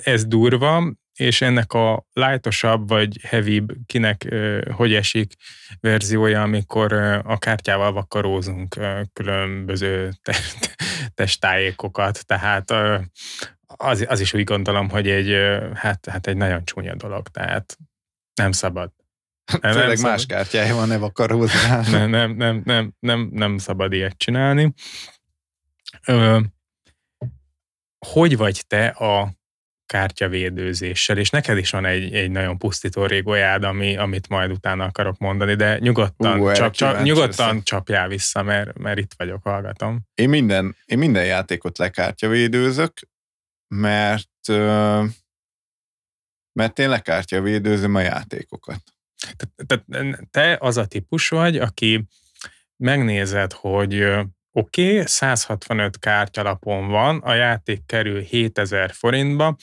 ez 0.03 0.25
durva, 0.25 0.93
és 1.13 1.41
ennek 1.41 1.73
a 1.73 2.05
lightosabb 2.13 2.87
vagy 2.87 3.17
heavybb, 3.21 3.73
kinek 3.85 4.35
hogy 4.71 4.93
esik 4.93 5.33
verziója, 5.79 6.41
amikor 6.41 6.93
a 7.23 7.37
kártyával 7.37 7.91
vakarózunk 7.91 8.79
különböző 9.13 10.11
testájékokat, 11.15 12.25
tehát 12.25 12.71
az, 13.65 14.05
az 14.07 14.19
is 14.19 14.33
úgy 14.33 14.43
gondolom, 14.43 14.89
hogy 14.89 15.09
egy, 15.09 15.35
hát, 15.73 16.05
hát 16.05 16.27
egy 16.27 16.37
nagyon 16.37 16.65
csúnya 16.65 16.95
dolog, 16.95 17.27
tehát 17.27 17.77
nem 18.33 18.51
szabad. 18.51 18.91
Nem, 19.61 19.71
Főleg 19.71 19.97
nem 19.97 20.11
más 20.11 20.25
kártyája 20.25 20.75
van, 20.75 20.87
ne 20.87 20.97
vakaróznál. 20.97 21.81
Nem, 21.91 22.09
nem, 22.09 22.31
nem, 22.31 22.61
nem, 22.65 22.93
nem, 22.99 23.29
nem 23.31 23.57
szabad 23.57 23.93
ilyet 23.93 24.17
csinálni. 24.17 24.73
Ö, 26.05 26.39
hogy 28.05 28.37
vagy 28.37 28.63
te 28.67 28.87
a 28.87 29.33
kártyavédőzéssel, 29.85 31.17
és 31.17 31.29
neked 31.29 31.57
is 31.57 31.69
van 31.69 31.85
egy, 31.85 32.13
egy 32.13 32.31
nagyon 32.31 32.57
pusztító 32.57 33.05
régójád, 33.05 33.63
ami, 33.63 33.97
amit 33.97 34.29
majd 34.29 34.51
utána 34.51 34.83
akarok 34.83 35.17
mondani, 35.17 35.55
de 35.55 35.79
nyugodtan, 35.79 36.39
uh, 36.39 36.51
csap, 36.51 36.73
csap, 36.73 37.01
nyugodtan 37.01 37.55
össze. 37.55 37.63
csapjál 37.63 38.07
vissza, 38.07 38.43
mert, 38.43 38.77
mert 38.77 38.99
itt 38.99 39.13
vagyok, 39.17 39.43
hallgatom. 39.43 40.01
Én 40.13 40.29
minden, 40.29 40.75
én 40.85 40.97
minden 40.97 41.25
játékot 41.25 41.77
lekártyavédőzök, 41.77 42.93
mert 43.67 44.27
mert 46.53 46.79
én 46.79 46.89
lekártyavédőzöm 46.89 47.95
a 47.95 47.99
játékokat. 47.99 48.81
Tehát 49.65 49.85
te 50.31 50.57
az 50.59 50.77
a 50.77 50.85
típus 50.85 51.29
vagy, 51.29 51.57
aki 51.57 52.05
megnézed, 52.77 53.53
hogy 53.53 54.07
oké, 54.53 54.91
okay, 54.91 55.03
165 55.05 55.99
kártyalapon 55.99 56.87
van, 56.87 57.17
a 57.17 57.33
játék 57.33 57.85
kerül 57.85 58.21
7000 58.21 58.91
forintba, 58.91 59.55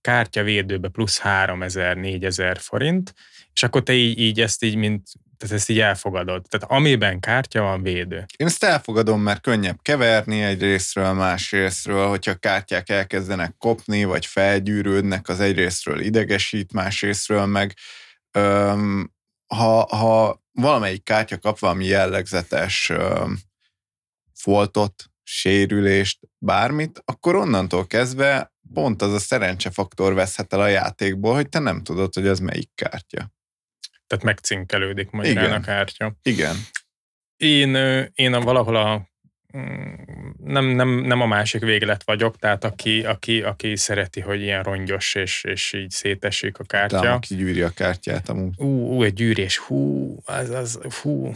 kártyavédőbe 0.00 0.88
plusz 0.88 1.20
3000-4000 1.24 2.56
forint, 2.60 3.14
és 3.52 3.62
akkor 3.62 3.82
te 3.82 3.92
így, 3.92 4.18
így 4.18 4.40
ezt 4.40 4.64
így, 4.64 4.76
mint 4.76 5.02
tehát 5.38 5.54
ezt 5.54 5.68
így 5.68 5.80
elfogadod. 5.80 6.46
Tehát 6.48 6.70
amiben 6.70 7.20
kártya 7.20 7.62
van, 7.62 7.82
védő. 7.82 8.24
Én 8.36 8.46
ezt 8.46 8.64
elfogadom, 8.64 9.20
mert 9.20 9.40
könnyebb 9.40 9.78
keverni 9.82 10.42
egy 10.42 10.60
részről, 10.60 11.12
más 11.12 11.50
részről, 11.50 12.08
hogyha 12.08 12.34
kártyák 12.34 12.88
elkezdenek 12.88 13.54
kopni, 13.58 14.04
vagy 14.04 14.26
felgyűrődnek, 14.26 15.28
az 15.28 15.40
egy 15.40 15.56
részről 15.56 16.00
idegesít, 16.00 16.72
más 16.72 17.00
részről 17.00 17.46
meg 17.46 17.74
öm, 18.32 19.12
ha, 19.46 19.96
ha 19.96 20.42
valamelyik 20.52 21.02
kártya 21.02 21.38
kap 21.38 21.58
valami 21.58 21.84
jellegzetes 21.84 22.90
öm, 22.90 23.38
foltot, 24.40 25.04
sérülést, 25.22 26.20
bármit, 26.38 27.02
akkor 27.04 27.34
onnantól 27.34 27.86
kezdve 27.86 28.52
pont 28.74 29.02
az 29.02 29.12
a 29.12 29.18
szerencsefaktor 29.18 30.14
veszhet 30.14 30.52
el 30.52 30.60
a 30.60 30.66
játékból, 30.66 31.34
hogy 31.34 31.48
te 31.48 31.58
nem 31.58 31.82
tudod, 31.82 32.14
hogy 32.14 32.26
az 32.26 32.40
melyik 32.40 32.70
kártya. 32.74 33.32
Tehát 34.06 34.24
megcinkelődik 34.24 35.10
magyarán 35.10 35.52
a 35.52 35.60
kártya. 35.60 36.16
Igen. 36.22 36.56
Én, 37.36 37.74
én 38.14 38.32
a 38.32 38.40
valahol 38.40 38.76
a 38.76 39.07
nem, 40.44 40.64
nem, 40.64 40.88
nem 40.88 41.20
a 41.20 41.26
másik 41.26 41.60
véglet 41.62 42.04
vagyok, 42.04 42.36
tehát 42.36 42.64
aki, 42.64 43.04
aki, 43.04 43.42
aki 43.42 43.76
szereti, 43.76 44.20
hogy 44.20 44.40
ilyen 44.40 44.62
rongyos 44.62 45.14
és, 45.14 45.44
és 45.44 45.72
így 45.72 45.90
szétesik 45.90 46.58
a 46.58 46.64
kártya. 46.64 47.00
De 47.00 47.10
aki 47.10 47.34
gyűri 47.34 47.62
a 47.62 47.70
kártyát 47.70 48.28
amúgy. 48.28 48.54
Ú, 48.56 48.66
ú 48.66 49.02
egy 49.02 49.12
gyűrés, 49.12 49.58
hú, 49.58 50.16
az, 50.24 50.50
az, 50.50 50.80
hú, 51.02 51.34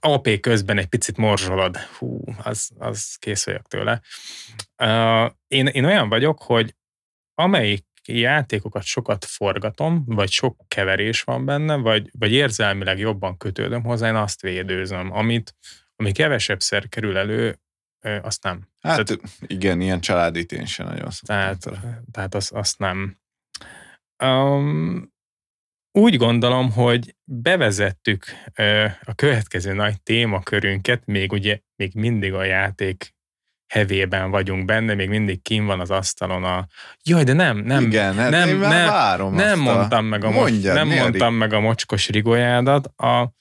AP 0.00 0.40
közben 0.40 0.78
egy 0.78 0.86
picit 0.86 1.16
morzsolod, 1.16 1.76
hú, 1.76 2.24
az, 2.42 2.70
az 2.78 3.16
kész 3.18 3.44
vagyok 3.44 3.68
tőle. 3.68 4.00
Uh, 4.82 5.30
én, 5.48 5.66
én 5.66 5.84
olyan 5.84 6.08
vagyok, 6.08 6.42
hogy 6.42 6.74
amelyik 7.34 7.84
játékokat 8.08 8.82
sokat 8.82 9.24
forgatom, 9.24 10.04
vagy 10.06 10.30
sok 10.30 10.56
keverés 10.68 11.22
van 11.22 11.44
benne, 11.44 11.76
vagy, 11.76 12.10
vagy 12.18 12.32
érzelmileg 12.32 12.98
jobban 12.98 13.36
kötődöm 13.36 13.82
hozzá, 13.82 14.08
én 14.08 14.14
azt 14.14 14.40
védőzöm, 14.40 15.12
amit, 15.12 15.54
ami 15.96 16.12
kevesebbszer 16.12 16.88
kerül 16.88 17.16
elő, 17.16 17.60
azt 18.22 18.42
nem. 18.42 18.68
Hát 18.80 19.04
tehát, 19.04 19.22
igen, 19.46 19.80
ilyen 19.80 20.00
családi 20.00 20.46
sem 20.64 20.86
nagyon 20.86 21.08
Tehát, 21.20 21.70
tehát 22.10 22.34
azt, 22.34 22.52
azt 22.52 22.78
nem. 22.78 23.18
Um, 24.24 25.12
úgy 25.98 26.16
gondolom, 26.16 26.72
hogy 26.72 27.16
bevezettük 27.24 28.24
a 29.04 29.14
következő 29.14 29.72
nagy 29.72 30.02
témakörünket, 30.02 31.06
még 31.06 31.32
ugye 31.32 31.58
még 31.76 31.94
mindig 31.94 32.34
a 32.34 32.44
játék 32.44 33.14
hevében 33.72 34.30
vagyunk 34.30 34.64
benne, 34.64 34.94
még 34.94 35.08
mindig 35.08 35.42
kim 35.42 35.66
van 35.66 35.80
az 35.80 35.90
asztalon 35.90 36.44
a... 36.44 36.66
Jaj, 37.02 37.24
de 37.24 37.32
nem, 37.32 37.58
nem, 37.58 37.84
Igen, 37.84 38.14
hát 38.14 38.30
nem, 38.30 38.58
nem, 38.58 38.86
várom 38.86 39.34
nem 39.34 39.58
mondtam, 39.58 40.04
meg 40.04 40.24
a, 40.24 40.30
Mondjad, 40.30 40.74
nem 40.74 40.88
mondtam 40.88 41.34
meg 41.34 41.52
a 41.52 41.60
mocskos 41.60 42.08
rigójádat, 42.08 42.86
a, 42.86 43.32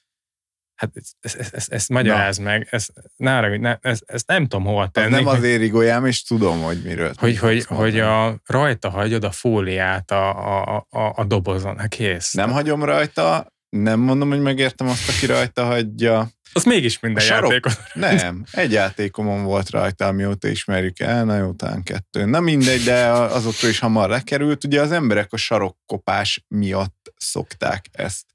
Hát 0.81 0.91
ezt, 0.93 1.39
ezt, 1.39 1.53
ezt, 1.53 1.71
ezt 1.71 1.89
magyaráz 1.89 2.37
Na. 2.37 2.43
meg, 2.43 2.67
ezt, 2.71 2.91
nára, 3.15 3.57
ne, 3.57 3.77
ezt, 3.81 4.03
ezt 4.05 4.27
nem 4.27 4.47
tudom 4.47 4.65
hova 4.65 4.87
tenni. 4.87 5.13
Az 5.13 5.19
nem 5.19 5.27
az 5.27 5.43
érigolyám, 5.43 6.05
és 6.05 6.23
tudom, 6.23 6.61
hogy 6.61 6.81
miről. 6.83 7.11
Hogy, 7.15 7.37
hogy, 7.37 7.65
hogy 7.65 7.99
a, 7.99 8.41
rajta 8.45 8.89
hagyod 8.89 9.23
a 9.23 9.31
fóliát 9.31 10.11
a, 10.11 10.29
a, 10.75 10.87
a, 10.89 11.13
a 11.15 11.23
dobozon, 11.23 11.77
hát 11.77 11.87
kész. 11.87 12.33
Nem 12.33 12.51
hagyom 12.51 12.83
rajta, 12.83 13.53
nem 13.69 13.99
mondom, 13.99 14.29
hogy 14.29 14.41
megértem 14.41 14.87
azt, 14.87 15.09
aki 15.09 15.25
rajta 15.25 15.65
hagyja. 15.65 16.29
Az 16.53 16.63
mégis 16.63 16.99
minden 16.99 17.23
sarok... 17.23 17.51
játékon. 17.51 17.73
Nem, 17.93 18.43
egy 18.51 18.71
játékomon 18.71 19.43
volt 19.43 19.69
rajta, 19.69 20.05
amióta 20.05 20.47
ismerjük 20.47 20.99
el, 20.99 21.25
na 21.25 21.37
jó, 21.37 21.51
talán 21.51 21.83
kettő. 21.83 22.25
Na 22.25 22.39
mindegy, 22.39 22.83
de 22.83 23.05
azokról 23.09 23.71
is 23.71 23.79
hamar 23.79 24.09
lekerült. 24.09 24.63
Ugye 24.63 24.81
az 24.81 24.91
emberek 24.91 25.33
a 25.33 25.37
sarokkopás 25.37 26.45
miatt 26.47 27.13
szokták 27.17 27.85
ezt 27.91 28.25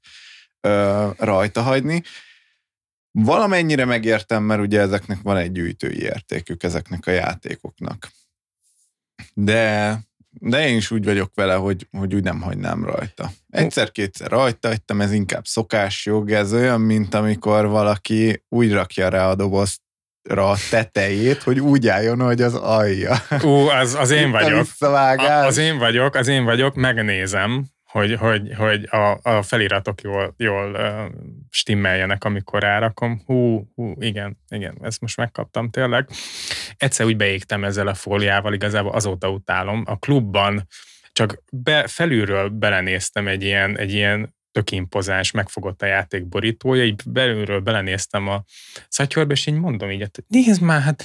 ö, 0.61 1.07
rajta 1.17 1.61
hagyni. 1.61 2.03
Valamennyire 3.19 3.85
megértem, 3.85 4.43
mert 4.43 4.61
ugye 4.61 4.79
ezeknek 4.79 5.17
van 5.21 5.37
egy 5.37 5.51
gyűjtői 5.51 6.01
értékük, 6.01 6.63
ezeknek 6.63 7.07
a 7.07 7.11
játékoknak. 7.11 8.11
De, 9.33 9.99
de 10.29 10.67
én 10.67 10.75
is 10.75 10.91
úgy 10.91 11.05
vagyok 11.05 11.31
vele, 11.35 11.53
hogy, 11.53 11.87
hogy 11.97 12.15
úgy 12.15 12.23
nem 12.23 12.41
hagynám 12.41 12.85
rajta. 12.85 13.31
Egyszer-kétszer 13.49 14.29
rajta 14.29 14.67
hagytam, 14.67 15.01
ez 15.01 15.11
inkább 15.11 15.45
szokásjog, 15.45 16.31
ez 16.31 16.53
olyan, 16.53 16.81
mint 16.81 17.13
amikor 17.13 17.67
valaki 17.67 18.43
úgy 18.49 18.71
rakja 18.71 19.09
rá 19.09 19.29
a 19.29 19.35
dobozt 19.35 19.81
a 20.29 20.57
tetejét, 20.69 21.43
hogy 21.43 21.59
úgy 21.59 21.87
álljon, 21.87 22.19
hogy 22.19 22.41
az 22.41 22.53
alja. 22.53 23.15
Ú, 23.43 23.49
az, 23.49 23.93
az 23.93 24.11
én 24.11 24.31
vagyok. 24.31 24.67
A, 24.79 24.85
az 25.45 25.57
én 25.57 25.77
vagyok, 25.77 26.15
az 26.15 26.27
én 26.27 26.43
vagyok, 26.43 26.75
megnézem, 26.75 27.65
hogy, 27.97 28.15
hogy, 28.15 28.53
hogy 28.55 28.87
a, 28.91 29.19
a 29.21 29.41
feliratok 29.41 30.01
jól, 30.01 30.33
jól 30.37 30.77
stimmeljenek, 31.49 32.23
amikor 32.23 32.63
árakom. 32.63 33.21
Hú, 33.25 33.67
hú, 33.75 33.93
igen, 33.99 34.37
igen, 34.49 34.77
ezt 34.81 35.01
most 35.01 35.17
megkaptam 35.17 35.69
tényleg. 35.69 36.09
Egyszer 36.77 37.05
úgy 37.05 37.17
beégtem 37.17 37.63
ezzel 37.63 37.87
a 37.87 37.93
fóliával, 37.93 38.53
igazából 38.53 38.91
azóta 38.91 39.29
utálom. 39.29 39.83
A 39.85 39.97
klubban 39.97 40.67
csak 41.11 41.43
be, 41.51 41.87
felülről 41.87 42.49
belenéztem 42.49 43.27
egy 43.27 43.43
ilyen, 43.43 43.77
egy 43.77 43.93
ilyen 43.93 44.35
tök 44.51 44.71
impozáns, 44.71 45.31
megfogott 45.31 45.81
a 45.81 45.85
játék 45.85 46.25
borítója, 46.25 46.83
így 46.83 47.01
belülről 47.05 47.59
belenéztem 47.59 48.27
a 48.27 48.43
szatyorba, 48.87 49.33
és 49.33 49.45
így 49.45 49.59
mondom 49.59 49.91
így, 49.91 49.99
hogy 49.99 50.23
nézd 50.27 50.61
már, 50.61 50.81
hát 50.81 51.03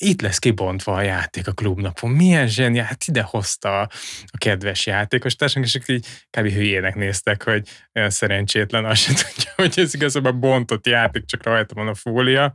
itt 0.00 0.20
lesz 0.20 0.38
kibontva 0.38 0.94
a 0.94 1.02
játék 1.02 1.46
a 1.46 1.52
klubnapon. 1.52 2.10
Milyen 2.10 2.48
zseni, 2.48 2.78
hát 2.78 3.04
ide 3.06 3.22
hozta 3.22 3.80
a 4.26 4.36
kedves 4.38 4.86
játékos 4.86 5.34
társunk, 5.34 5.64
és 5.64 5.78
így 5.86 6.06
kb. 6.30 6.48
hülyének 6.48 6.94
néztek, 6.94 7.42
hogy 7.42 7.68
olyan 7.94 8.10
szerencsétlen, 8.10 8.84
azt 8.84 9.00
sem 9.02 9.14
tudja, 9.14 9.52
hogy 9.56 9.72
ez 9.76 9.94
igazából 9.94 10.32
bontott 10.32 10.86
játék, 10.86 11.24
csak 11.24 11.42
rajta 11.42 11.74
van 11.74 11.88
a 11.88 11.94
fólia. 11.94 12.52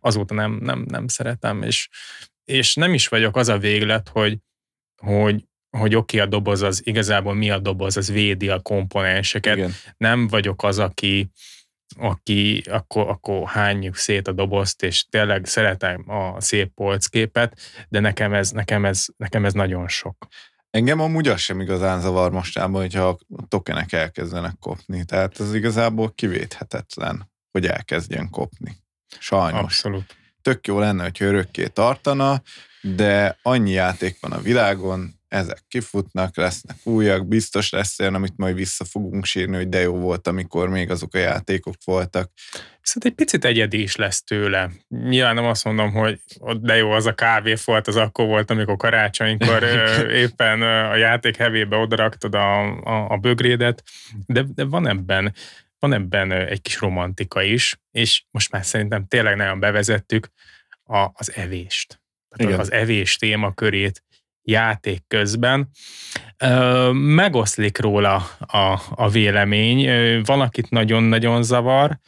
Azóta 0.00 0.34
nem, 0.34 0.58
nem, 0.62 0.84
nem 0.88 1.08
szeretem, 1.08 1.62
és, 1.62 1.88
és 2.44 2.74
nem 2.74 2.94
is 2.94 3.08
vagyok 3.08 3.36
az 3.36 3.48
a 3.48 3.58
véglet, 3.58 4.08
hogy, 4.08 4.38
hogy 5.02 5.44
hogy 5.76 5.94
oké, 5.94 6.16
okay, 6.16 6.28
a 6.28 6.30
doboz 6.30 6.62
az 6.62 6.86
igazából 6.86 7.34
mi 7.34 7.50
a 7.50 7.58
doboz, 7.58 7.96
az 7.96 8.10
védi 8.10 8.48
a 8.48 8.60
komponenseket. 8.60 9.56
Igen. 9.56 9.72
Nem 9.96 10.28
vagyok 10.28 10.62
az, 10.62 10.78
aki, 10.78 11.30
aki 11.96 12.62
akkor, 12.70 13.08
akkor 13.08 13.48
hányjuk 13.48 13.96
szét 13.96 14.28
a 14.28 14.32
dobozt, 14.32 14.82
és 14.82 15.04
tényleg 15.10 15.46
szeretem 15.46 16.10
a 16.10 16.40
szép 16.40 16.74
polcképet, 16.74 17.60
de 17.88 18.00
nekem 18.00 18.32
ez, 18.32 18.50
nekem 18.50 18.84
ez, 18.84 19.06
nekem 19.16 19.44
ez 19.44 19.52
nagyon 19.52 19.88
sok. 19.88 20.26
Engem 20.70 21.00
amúgy 21.00 21.28
az 21.28 21.40
sem 21.40 21.60
igazán 21.60 22.00
zavar 22.00 22.30
mostában, 22.30 22.80
hogyha 22.80 23.08
a 23.08 23.46
tokenek 23.48 23.92
elkezdenek 23.92 24.54
kopni. 24.60 25.04
Tehát 25.04 25.40
ez 25.40 25.54
igazából 25.54 26.12
kivéthetetlen, 26.14 27.30
hogy 27.50 27.66
elkezdjen 27.66 28.30
kopni. 28.30 28.76
Sajnos. 29.18 29.60
Abszolút. 29.60 30.16
Tök 30.42 30.66
jó 30.66 30.78
lenne, 30.78 31.02
hogy 31.02 31.16
örökké 31.20 31.66
tartana, 31.66 32.42
de 32.82 33.38
annyi 33.42 33.70
játék 33.70 34.20
van 34.20 34.32
a 34.32 34.40
világon, 34.40 35.19
ezek 35.30 35.58
kifutnak, 35.68 36.36
lesznek 36.36 36.76
újak, 36.82 37.28
biztos 37.28 37.70
lesz 37.70 38.00
olyan, 38.00 38.14
amit 38.14 38.36
majd 38.36 38.54
vissza 38.54 38.84
fogunk 38.84 39.24
sírni, 39.24 39.56
hogy 39.56 39.68
de 39.68 39.80
jó 39.80 39.94
volt, 39.94 40.26
amikor 40.26 40.68
még 40.68 40.90
azok 40.90 41.14
a 41.14 41.18
játékok 41.18 41.74
voltak. 41.84 42.30
Viszont 42.80 43.04
egy 43.04 43.14
picit 43.14 43.44
egyedi 43.44 43.82
is 43.82 43.96
lesz 43.96 44.22
tőle. 44.22 44.70
Nyilván 44.88 45.34
nem 45.34 45.44
azt 45.44 45.64
mondom, 45.64 45.92
hogy 45.92 46.20
de 46.60 46.76
jó, 46.76 46.90
az 46.90 47.06
a 47.06 47.14
kávé 47.14 47.54
volt, 47.64 47.88
az 47.88 47.96
akkor 47.96 48.26
volt, 48.26 48.50
amikor 48.50 48.76
karácsonykor 48.76 49.62
éppen 50.24 50.62
a 50.62 50.96
játék 50.96 51.36
hevébe 51.36 51.76
odaraktad 51.76 52.34
a, 52.34 52.60
a, 52.82 53.10
a 53.10 53.16
bögrédet, 53.16 53.82
de, 54.26 54.44
de 54.54 54.64
van 54.64 54.88
ebben 54.88 55.34
van 55.78 55.92
ebben 55.92 56.32
egy 56.32 56.62
kis 56.62 56.80
romantika 56.80 57.42
is, 57.42 57.80
és 57.90 58.24
most 58.30 58.52
már 58.52 58.64
szerintem 58.64 59.06
tényleg 59.06 59.36
nagyon 59.36 59.60
bevezettük 59.60 60.30
a, 60.84 61.10
az 61.12 61.32
evést. 61.34 62.00
Tehát 62.28 62.52
Igen. 62.52 62.60
az 62.60 62.72
evés 62.72 63.16
témakörét 63.16 64.02
játék 64.42 65.02
közben. 65.08 65.70
Megoszlik 66.92 67.80
róla 67.80 68.14
a, 68.38 68.80
a 68.94 69.08
vélemény. 69.08 69.86
Van, 70.22 70.40
akit 70.40 70.70
nagyon-nagyon 70.70 71.42
zavar, 71.42 71.98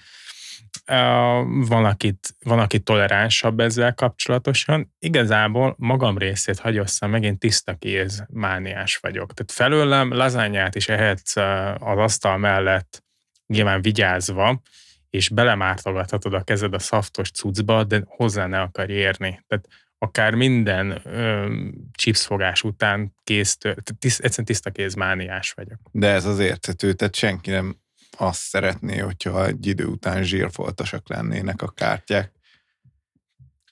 van, 1.46 1.84
akit, 1.84 2.34
van, 2.44 2.58
akit 2.58 2.84
toleránsabb 2.84 3.60
ezzel 3.60 3.94
kapcsolatosan. 3.94 4.92
Igazából 4.98 5.74
magam 5.78 6.18
részét 6.18 6.58
hagyosszam, 6.58 7.10
megint 7.10 7.38
tiszta 7.38 7.74
kéz 7.74 8.24
mániás 8.28 8.96
vagyok. 8.96 9.32
Tehát 9.34 9.52
felőlem 9.52 10.12
lazányát 10.12 10.74
is 10.74 10.88
ehetsz 10.88 11.36
az 11.78 11.98
asztal 11.98 12.36
mellett 12.36 13.02
nyilván 13.46 13.82
vigyázva, 13.82 14.62
és 15.10 15.28
belemártogathatod 15.28 16.34
a 16.34 16.42
kezed 16.42 16.74
a 16.74 16.78
szaftos 16.78 17.30
cuccba, 17.30 17.84
de 17.84 18.02
hozzá 18.06 18.46
ne 18.46 18.60
akarj 18.60 18.92
érni. 18.92 19.44
Tehát 19.46 19.68
akár 20.02 20.34
minden 20.34 21.00
ö, 21.04 21.54
chipsfogás 21.92 22.62
után 22.62 23.14
kész, 23.24 23.58
tiszt, 23.98 24.20
egyszerűen 24.20 24.46
tiszta 24.46 24.70
kézmániás 24.70 25.52
vagyok. 25.52 25.78
De 25.92 26.08
ez 26.08 26.24
az 26.24 26.38
érthető, 26.38 26.92
tehát 26.92 27.14
senki 27.14 27.50
nem 27.50 27.76
azt 28.16 28.40
szeretné, 28.40 28.98
hogyha 28.98 29.46
egy 29.46 29.66
idő 29.66 29.84
után 29.84 30.22
zsírfoltosak 30.22 31.08
lennének 31.08 31.62
a 31.62 31.68
kártyák. 31.68 32.32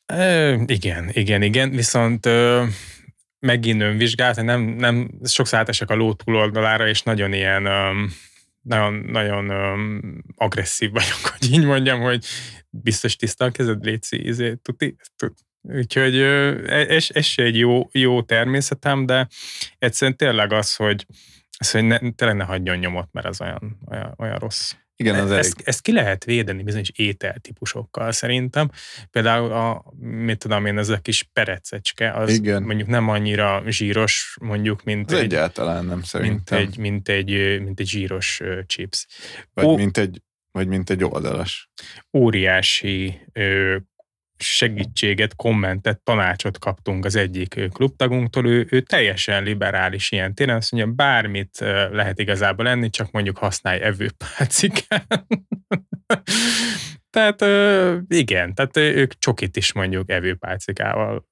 Ö, 0.07 0.63
igen, 0.67 1.11
igen, 1.13 1.43
igen, 1.43 1.71
viszont 1.71 2.27
ö, 2.27 2.65
megint 3.39 3.83
önvizsgált, 3.83 4.43
nem, 4.43 4.63
nem 4.63 5.11
sokszor 5.25 5.59
átesek 5.59 5.91
a 5.91 5.95
ló 5.95 6.13
túloldalára, 6.13 6.89
és 6.89 7.03
nagyon 7.03 7.33
ilyen 7.33 7.65
ö, 7.65 8.05
nagyon, 8.61 8.95
nagyon 8.95 9.49
ö, 9.49 9.99
agresszív 10.35 10.91
vagyok, 10.91 11.21
hogy 11.39 11.53
így 11.53 11.65
mondjam, 11.65 12.01
hogy 12.01 12.25
biztos 12.69 13.17
tiszta 13.17 13.45
a 13.45 13.51
kezed, 13.51 13.85
léci, 13.85 14.27
izé, 14.27 14.55
tuti, 14.55 14.97
tuti 15.17 15.49
Úgyhogy 15.63 16.17
ez, 16.69 17.07
ez 17.13 17.25
se 17.25 17.43
egy 17.43 17.59
jó, 17.59 17.89
jó 17.93 18.23
természetem, 18.23 19.07
de 19.07 19.29
egyszerűen 19.79 20.17
tényleg 20.17 20.53
az, 20.53 20.77
hogy, 20.77 21.07
az, 21.59 21.71
hogy 21.71 21.85
ne, 21.85 21.99
tényleg 21.99 22.37
ne 22.37 22.45
hagyjon 22.45 22.77
nyomot, 22.77 23.09
mert 23.13 23.27
az 23.27 23.41
olyan, 23.41 23.79
olyan, 23.91 24.15
olyan 24.19 24.39
rossz. 24.39 24.75
Igen, 25.01 25.15
az 25.15 25.31
ezt, 25.31 25.55
elég. 25.55 25.69
ezt 25.69 25.81
ki 25.81 25.93
lehet 25.93 26.25
védeni 26.25 26.63
bizonyos 26.63 26.91
ételtípusokkal 26.95 28.13
szerintem. 28.13 28.71
Például 29.11 29.53
a, 29.53 29.85
mit 29.99 30.39
tudom 30.39 30.67
én, 30.67 30.79
ez 30.79 30.89
a 30.89 30.99
kis 30.99 31.23
perececske, 31.33 32.13
az 32.13 32.31
Igen. 32.31 32.63
mondjuk 32.63 32.89
nem 32.89 33.09
annyira 33.09 33.63
zsíros, 33.67 34.37
mondjuk, 34.41 34.85
mint 34.85 35.11
az 35.11 35.19
egy... 35.19 35.25
egyáltalán 35.25 35.85
nem 35.85 36.03
szerintem. 36.03 36.59
Mint 36.59 36.71
egy, 36.71 36.79
mint 36.79 37.09
egy, 37.09 37.61
mint 37.61 37.81
egy 37.81 37.89
zsíros 37.89 38.41
chips. 38.67 39.07
Vagy, 39.55 39.65
Ó, 39.65 39.77
mint 39.77 39.97
egy, 39.97 40.23
vagy 40.53 40.69
mint 40.69 40.91
egy 40.91 41.05
oldalas. 41.05 41.71
Óriási 42.13 43.21
uh, 43.35 43.77
segítséget, 44.43 45.37
kommentet, 45.37 46.01
tanácsot 46.01 46.59
kaptunk 46.59 47.05
az 47.05 47.17
egyik 47.17 47.69
klubtagunktól, 47.73 48.47
ő, 48.47 48.67
ő 48.71 48.81
teljesen 48.81 49.43
liberális 49.43 50.11
ilyen 50.11 50.35
téren, 50.35 50.57
azt 50.57 50.73
mondja, 50.73 50.93
bármit 50.93 51.59
lehet 51.91 52.19
igazából 52.19 52.65
lenni, 52.65 52.91
csak 52.91 53.11
mondjuk 53.11 53.39
használj 53.39 53.81
evőpálcikát. 53.81 55.27
tehát 57.15 57.45
igen, 58.09 58.55
tehát 58.55 58.77
ők 58.77 59.19
csokit 59.19 59.57
is 59.57 59.73
mondjuk 59.73 60.11
evőpálcikával 60.11 61.29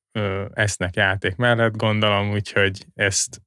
esznek 0.53 0.97
játék 0.97 1.37
mellett, 1.37 1.77
gondolom, 1.77 2.31
úgyhogy 2.31 2.87
ezt 2.95 3.43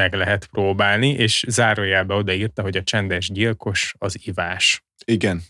meg 0.00 0.14
lehet 0.14 0.46
próbálni, 0.46 1.08
és 1.08 1.44
zárójelbe 1.48 2.14
odaírta, 2.14 2.62
hogy 2.62 2.76
a 2.76 2.82
csendes 2.82 3.30
gyilkos 3.30 3.94
az 3.98 4.18
ivás. 4.26 4.84
Igen, 5.04 5.42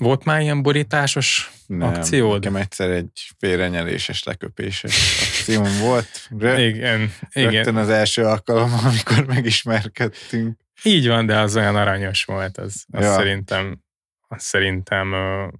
volt 0.00 0.24
már 0.24 0.40
ilyen 0.40 0.62
borításos 0.62 1.50
nem, 1.66 1.88
akciód? 1.88 2.32
Nekem 2.32 2.56
egyszer 2.56 2.90
egy 2.90 3.30
félrenyeléses, 3.38 4.22
leköpéses 4.22 5.20
akcióm 5.20 5.78
volt. 5.80 6.28
Rö- 6.38 6.58
igen, 6.58 7.12
igen. 7.32 7.50
Rögtön 7.50 7.76
az 7.76 7.88
első 7.88 8.24
alkalom, 8.24 8.72
amikor 8.84 9.26
megismerkedtünk. 9.26 10.60
Így 10.82 11.08
van, 11.08 11.26
de 11.26 11.38
az 11.38 11.56
olyan 11.56 11.76
aranyos 11.76 12.24
volt, 12.24 12.58
az, 12.58 12.84
az 12.90 13.04
ja. 13.04 13.14
szerintem 13.14 13.84
az 14.28 14.42
szerintem 14.42 15.14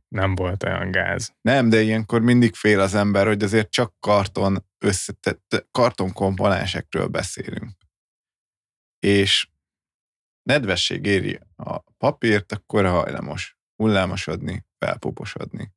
nem 0.08 0.34
volt 0.34 0.62
olyan 0.62 0.90
gáz. 0.90 1.32
Nem, 1.40 1.68
de 1.68 1.80
ilyenkor 1.80 2.20
mindig 2.20 2.54
fél 2.54 2.80
az 2.80 2.94
ember, 2.94 3.26
hogy 3.26 3.42
azért 3.42 3.70
csak 3.70 3.94
karton 4.00 4.66
összetett, 4.78 5.66
karton 5.70 6.12
komponensekről 6.12 7.06
beszélünk. 7.06 7.70
És 8.98 9.48
nedvesség 10.42 11.06
éri 11.06 11.40
a 11.56 11.78
papírt, 11.98 12.52
akkor 12.52 12.86
hajlamos 12.86 13.59
hullámosodni, 13.80 14.64
felpuposodni. 14.78 15.72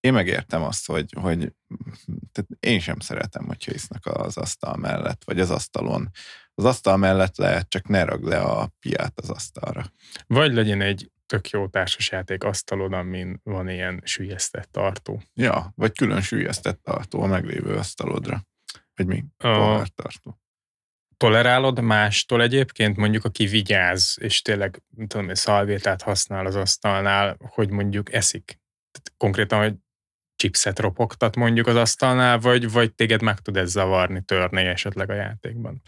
Én 0.00 0.12
megértem 0.12 0.62
azt, 0.62 0.86
hogy, 0.86 1.12
hogy 1.20 1.38
tehát 2.32 2.50
én 2.60 2.80
sem 2.80 2.98
szeretem, 2.98 3.46
hogyha 3.46 3.72
isznak 3.72 4.06
az 4.06 4.36
asztal 4.36 4.76
mellett, 4.76 5.24
vagy 5.24 5.40
az 5.40 5.50
asztalon. 5.50 6.10
Az 6.54 6.64
asztal 6.64 6.96
mellett 6.96 7.36
lehet, 7.36 7.68
csak 7.68 7.88
ne 7.88 8.04
ragd 8.04 8.24
le 8.24 8.40
a 8.40 8.70
piát 8.80 9.20
az 9.20 9.30
asztalra. 9.30 9.92
Vagy 10.26 10.52
legyen 10.52 10.80
egy 10.80 11.10
tök 11.26 11.50
jó 11.50 11.68
társasjáték 11.68 12.44
asztalon, 12.44 12.92
amin 12.92 13.40
van 13.42 13.68
ilyen 13.68 14.00
sűjesztett 14.04 14.72
tartó. 14.72 15.22
Ja, 15.34 15.72
vagy 15.74 15.92
külön 15.92 16.20
sűjesztett 16.20 16.82
tartó 16.82 17.22
a 17.22 17.26
meglévő 17.26 17.74
asztalodra. 17.74 18.46
Vagy 18.94 19.06
mi? 19.06 19.24
A, 19.36 19.86
tartó 19.94 20.43
tolerálod 21.16 21.80
mástól 21.80 22.42
egyébként, 22.42 22.96
mondjuk 22.96 23.24
aki 23.24 23.46
vigyáz, 23.46 24.16
és 24.20 24.42
tényleg, 24.42 24.82
tudom, 25.06 25.26
hogy 25.26 25.36
szalvétát 25.36 26.02
használ 26.02 26.46
az 26.46 26.54
asztalnál, 26.54 27.36
hogy 27.38 27.70
mondjuk 27.70 28.12
eszik? 28.12 28.44
Tehát 28.90 29.12
konkrétan, 29.16 29.58
hogy 29.62 29.74
chipset 30.36 30.78
ropogtat 30.78 31.36
mondjuk 31.36 31.66
az 31.66 31.76
asztalnál, 31.76 32.38
vagy, 32.38 32.70
vagy 32.70 32.94
téged 32.94 33.22
meg 33.22 33.38
tud 33.38 33.56
ez 33.56 33.70
zavarni, 33.70 34.22
törni 34.22 34.62
esetleg 34.62 35.10
a 35.10 35.14
játékban? 35.14 35.82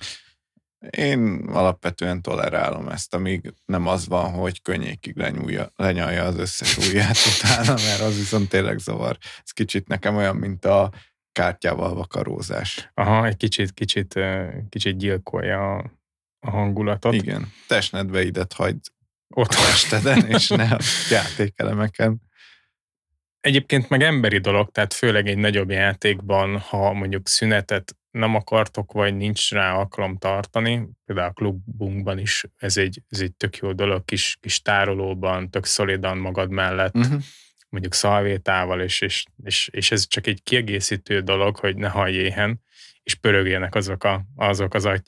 Én 0.91 1.49
alapvetően 1.49 2.23
tolerálom 2.23 2.89
ezt, 2.89 3.15
amíg 3.15 3.55
nem 3.65 3.87
az 3.87 4.07
van, 4.07 4.31
hogy 4.31 4.63
könnyékig 4.63 5.17
lenyúlja, 5.17 5.73
lenyalja 5.77 6.25
az 6.25 6.37
összes 6.37 6.77
ujját 6.77 7.17
utána, 7.37 7.75
mert 7.75 8.01
az 8.01 8.17
viszont 8.17 8.49
tényleg 8.49 8.79
zavar. 8.79 9.17
Ez 9.45 9.51
kicsit 9.51 9.89
nekem 9.89 10.17
olyan, 10.17 10.37
mint 10.37 10.65
a 10.65 10.93
kártyával 11.37 11.95
vakarózás. 11.95 12.91
Aha, 12.95 13.27
egy 13.27 13.37
kicsit, 13.37 13.73
kicsit, 13.73 14.21
kicsit 14.69 14.97
gyilkolja 14.97 15.77
a 16.41 16.51
hangulatot. 16.51 17.15
Igen, 17.15 17.53
testnedveidet 17.69 18.53
hagyd 18.53 18.81
ott 19.35 19.53
esteden, 19.53 20.27
és 20.27 20.49
ne 20.49 20.65
a 20.65 20.79
játékelemeken. 21.11 22.21
Egyébként 23.41 23.89
meg 23.89 24.03
emberi 24.03 24.39
dolog, 24.39 24.71
tehát 24.71 24.95
főleg 24.95 25.29
egy 25.29 25.39
nagyobb 25.39 25.71
játékban, 25.71 26.59
ha 26.59 26.93
mondjuk 26.93 27.29
szünetet 27.29 27.97
nem 28.11 28.35
akartok, 28.35 28.93
vagy 28.93 29.17
nincs 29.17 29.51
rá 29.51 29.75
alkalom 29.75 30.17
tartani, 30.17 30.89
például 31.05 31.29
a 31.29 31.33
klubunkban 31.33 32.19
is 32.19 32.45
ez 32.57 32.77
egy, 32.77 33.03
ez 33.09 33.21
egy 33.21 33.35
tök 33.35 33.57
jó 33.57 33.73
dolog, 33.73 34.05
kis, 34.05 34.39
kis 34.41 34.63
tárolóban, 34.63 35.51
tök 35.51 35.65
szolidan 35.65 36.19
magad 36.19 36.51
mellett, 36.51 36.97
uh-huh. 36.97 37.23
Mondjuk 37.69 37.95
szalvétával, 37.95 38.81
és, 38.81 39.01
és, 39.01 39.25
és, 39.45 39.69
és 39.73 39.91
ez 39.91 40.07
csak 40.07 40.27
egy 40.27 40.43
kiegészítő 40.43 41.21
dolog, 41.21 41.57
hogy 41.57 41.77
ne 41.77 41.89
hallj 41.89 42.15
éhen, 42.15 42.65
és 43.03 43.15
pörögjenek 43.15 43.75
azok, 43.75 44.05
a, 44.05 44.25
azok 44.37 44.75
az 44.75 44.85
agy 44.85 45.03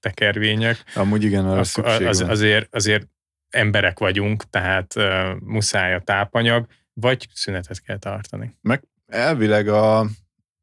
tekervények. 0.00 0.84
Amúgy 0.94 1.24
igen, 1.24 1.44
arra 1.48 1.58
az, 1.58 1.78
az, 1.84 2.20
azért, 2.20 2.74
azért 2.74 3.08
emberek 3.48 3.98
vagyunk, 3.98 4.50
tehát 4.50 4.96
uh, 4.96 5.40
muszáj 5.40 5.94
a 5.94 6.00
tápanyag, 6.00 6.66
vagy 6.92 7.28
szünetet 7.32 7.82
kell 7.82 7.98
tartani. 7.98 8.56
Meg 8.60 8.82
elvileg 9.06 9.68
a, 9.68 9.98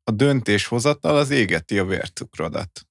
a 0.04 0.12
döntéshozatal 0.14 1.18
az 1.18 1.30
égeti 1.30 1.80
a 1.80 1.86
vércukrodat. 1.86 2.86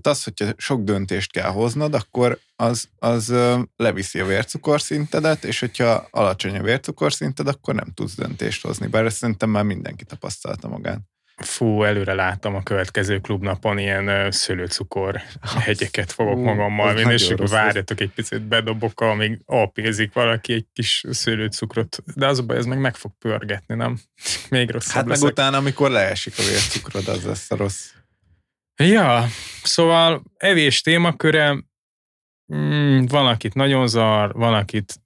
Tehát 0.00 0.18
az, 0.18 0.24
hogyha 0.24 0.54
sok 0.56 0.82
döntést 0.82 1.32
kell 1.32 1.50
hoznod, 1.50 1.94
akkor 1.94 2.38
az, 2.56 2.88
az 2.98 3.34
leviszi 3.76 4.20
a 4.20 4.26
vércukorszintedet, 4.26 5.44
és 5.44 5.60
hogyha 5.60 6.08
alacsony 6.10 6.58
a 6.58 6.62
vércukorszinted, 6.62 7.48
akkor 7.48 7.74
nem 7.74 7.92
tudsz 7.94 8.14
döntést 8.14 8.62
hozni. 8.62 8.86
Bár 8.86 9.04
ezt 9.04 9.16
szerintem 9.16 9.50
már 9.50 9.64
mindenki 9.64 10.04
tapasztalta 10.04 10.68
magán. 10.68 11.08
Fú, 11.36 11.82
előre 11.82 12.14
látom 12.14 12.54
a 12.54 12.62
következő 12.62 13.18
klubnapon 13.18 13.78
ilyen 13.78 14.30
szőlőcukor 14.30 15.20
hegyeket 15.58 16.12
fogok 16.12 16.42
magammal 16.42 16.94
vinni, 16.94 17.12
és 17.12 17.30
akkor 17.30 17.48
várjatok 17.48 18.00
egy 18.00 18.10
picit, 18.10 18.42
bedobok, 18.42 19.00
amíg 19.00 19.40
alpézik 19.44 20.12
valaki 20.12 20.52
egy 20.52 20.66
kis 20.72 21.04
szőlőcukrot. 21.10 22.02
De 22.14 22.26
az 22.26 22.38
a 22.38 22.42
baj, 22.42 22.56
ez 22.56 22.64
meg 22.64 22.78
meg 22.78 22.96
fog 22.96 23.12
pörgetni, 23.18 23.74
nem? 23.74 23.98
Még 24.50 24.70
rosszabb 24.70 24.94
Hát 24.94 25.06
leszek. 25.06 25.22
meg 25.22 25.32
utána, 25.32 25.56
amikor 25.56 25.90
leesik 25.90 26.34
a 26.38 26.42
vércukrod, 26.42 27.08
az 27.08 27.24
lesz 27.24 27.50
a 27.50 27.56
rossz. 27.56 27.90
Ja, 28.76 29.26
szóval 29.62 30.22
evés 30.36 30.80
témaköre, 30.80 31.64
mm, 32.54 33.04
van, 33.04 33.26
akit 33.26 33.54
nagyon 33.54 33.86
zar, 33.86 34.32
van, 34.32 34.54
akit, 34.54 35.00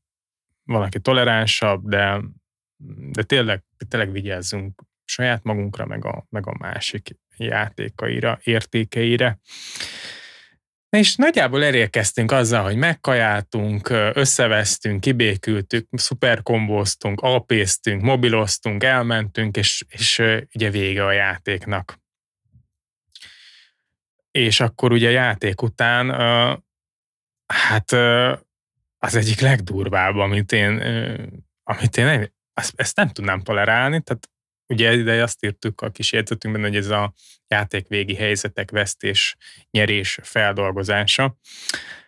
van, 0.64 0.82
aki 0.82 1.00
toleránsabb, 1.00 1.88
de, 1.88 2.20
de 3.10 3.22
tényleg, 3.22 3.64
tényleg 3.88 4.12
vigyázzunk 4.12 4.82
saját 5.04 5.42
magunkra, 5.42 5.86
meg 5.86 6.04
a, 6.04 6.26
meg 6.30 6.46
a 6.46 6.56
másik 6.58 7.16
játékaira, 7.36 8.38
értékeire. 8.42 9.38
És 10.96 11.16
nagyjából 11.16 11.64
elérkeztünk 11.64 12.32
azzal, 12.32 12.62
hogy 12.62 12.76
megkajáltunk, 12.76 13.88
összevesztünk, 14.12 15.00
kibékültük, 15.00 15.88
szuperkombóztunk, 15.90 17.20
alpéztünk, 17.20 18.02
mobiloztunk, 18.02 18.84
elmentünk, 18.84 19.56
és, 19.56 19.84
és 19.88 20.22
ugye 20.54 20.70
vége 20.70 21.04
a 21.04 21.12
játéknak. 21.12 21.98
És 24.30 24.60
akkor 24.60 24.92
ugye 24.92 25.10
játék 25.10 25.62
után, 25.62 26.10
hát 27.46 27.92
az 28.98 29.14
egyik 29.14 29.40
legdurvább, 29.40 30.16
amit 30.16 30.52
én, 30.52 30.82
amit 31.62 31.96
én 31.96 32.32
ezt 32.74 32.96
nem 32.96 33.08
tudnám 33.08 33.40
tolerálni, 33.40 34.02
tehát 34.02 34.28
Ugye 34.70 34.92
ide 34.92 35.22
azt 35.22 35.44
írtuk 35.44 35.80
a 35.80 35.90
kis 35.90 36.10
benne, 36.40 36.66
hogy 36.66 36.76
ez 36.76 36.88
a 36.88 37.12
játék 37.48 37.88
végi 37.88 38.14
helyzetek, 38.14 38.70
vesztés, 38.70 39.36
nyerés 39.70 40.18
feldolgozása. 40.22 41.36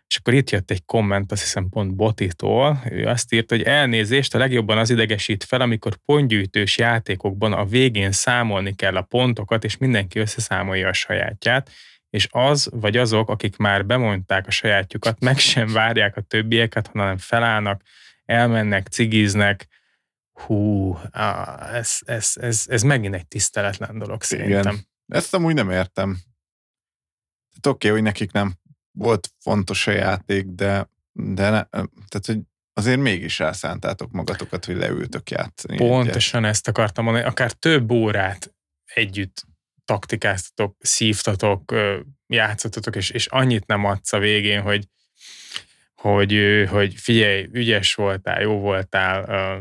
És 0.07 0.17
akkor 0.17 0.35
itt 0.35 0.51
jött 0.51 0.71
egy 0.71 0.85
komment, 0.85 1.33
azt 1.33 1.43
hiszem 1.43 1.69
pont 1.69 1.95
Botitól, 1.95 2.83
ő 2.91 3.07
azt 3.07 3.33
írt, 3.33 3.51
hogy 3.51 3.63
elnézést 3.63 4.35
a 4.35 4.39
legjobban 4.39 4.79
az 4.79 4.91
idegesít 4.91 5.45
fel, 5.45 5.61
amikor 5.61 5.97
pontgyűjtős 6.05 6.79
játékokban 6.79 7.53
a 7.53 7.65
végén 7.65 8.13
számolni 8.13 8.75
kell 8.75 8.97
a 8.97 9.03
pontokat, 9.03 9.65
és 9.65 9.77
mindenki 9.77 10.19
összeszámolja 10.19 10.89
a 10.89 10.93
sajátját, 10.93 11.71
és 12.13 12.29
az 12.31 12.69
vagy 12.73 12.97
azok, 12.97 13.29
akik 13.29 13.57
már 13.57 13.87
bemondták 13.87 14.47
a 14.47 14.51
sajátjukat, 14.51 15.21
meg 15.21 15.39
sem 15.39 15.73
várják 15.73 16.17
a 16.17 16.21
többieket, 16.21 16.87
hanem 16.87 17.19
felállnak, 17.19 17.83
elmennek, 18.25 18.87
cigiznek, 18.87 19.69
hú, 20.33 20.97
ez, 21.73 21.99
ez, 22.05 22.33
ez, 22.35 22.65
ez 22.67 22.83
megint 22.83 23.15
egy 23.15 23.27
tiszteletlen 23.27 23.99
dolog 23.99 24.23
szerintem. 24.23 24.75
Igen. 24.75 24.87
Ezt 25.07 25.35
amúgy 25.35 25.55
nem 25.55 25.71
értem. 25.71 26.19
Tehát 27.49 27.67
oké, 27.67 27.89
okay, 27.89 27.91
hogy 27.91 28.03
nekik 28.03 28.33
nem 28.33 28.55
volt 28.91 29.29
fontos 29.39 29.87
a 29.87 29.91
játék, 29.91 30.47
de, 30.47 30.89
de 31.13 31.51
ne, 31.51 31.65
tehát, 31.65 32.27
hogy 32.27 32.39
azért 32.73 33.01
mégis 33.01 33.41
elszántátok 33.41 34.11
magatokat, 34.11 34.65
hogy 34.65 34.77
leültök 34.77 35.31
játszani. 35.31 35.77
Pontosan 35.77 36.41
egyet. 36.41 36.55
ezt 36.55 36.69
akartam 36.69 37.05
mondani, 37.05 37.25
akár 37.25 37.53
több 37.53 37.91
órát 37.91 38.55
együtt 38.85 39.51
taktikáztatok, 39.85 40.77
szívtatok, 40.79 41.75
játszottatok, 42.27 42.97
és, 42.97 43.11
és 43.11 43.27
annyit 43.27 43.67
nem 43.67 43.85
adsz 43.85 44.13
a 44.13 44.19
végén, 44.19 44.61
hogy, 44.61 44.89
hogy, 45.95 46.65
hogy 46.71 46.95
figyelj, 46.95 47.49
ügyes 47.53 47.95
voltál, 47.95 48.41
jó 48.41 48.59
voltál, 48.59 49.61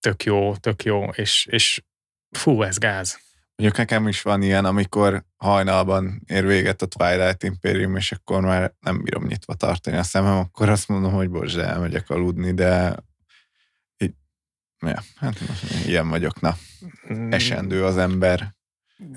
tök 0.00 0.24
jó, 0.24 0.56
tök 0.56 0.84
jó, 0.84 1.04
és, 1.04 1.46
és 1.50 1.82
fú, 2.30 2.62
ez 2.62 2.78
gáz. 2.78 3.20
Mondjuk 3.56 3.80
nekem 3.80 4.08
is 4.08 4.22
van 4.22 4.42
ilyen, 4.42 4.64
amikor 4.64 5.24
hajnalban 5.36 6.22
ér 6.26 6.46
véget 6.46 6.82
a 6.82 6.86
Twilight 6.86 7.42
Imperium, 7.42 7.96
és 7.96 8.12
akkor 8.12 8.40
már 8.40 8.74
nem 8.80 9.02
bírom 9.02 9.26
nyitva 9.26 9.54
tartani 9.54 9.96
a 9.96 10.02
szemem, 10.02 10.36
akkor 10.36 10.68
azt 10.68 10.88
mondom, 10.88 11.12
hogy 11.12 11.30
bocs, 11.30 11.56
elmegyek 11.56 12.10
aludni, 12.10 12.54
de 12.54 12.96
így, 13.98 14.14
ja, 14.80 15.02
hát 15.16 15.38
ilyen 15.86 16.08
vagyok, 16.08 16.40
na. 16.40 16.56
Mm. 17.12 17.32
Esendő 17.32 17.84
az 17.84 17.96
ember. 17.96 18.54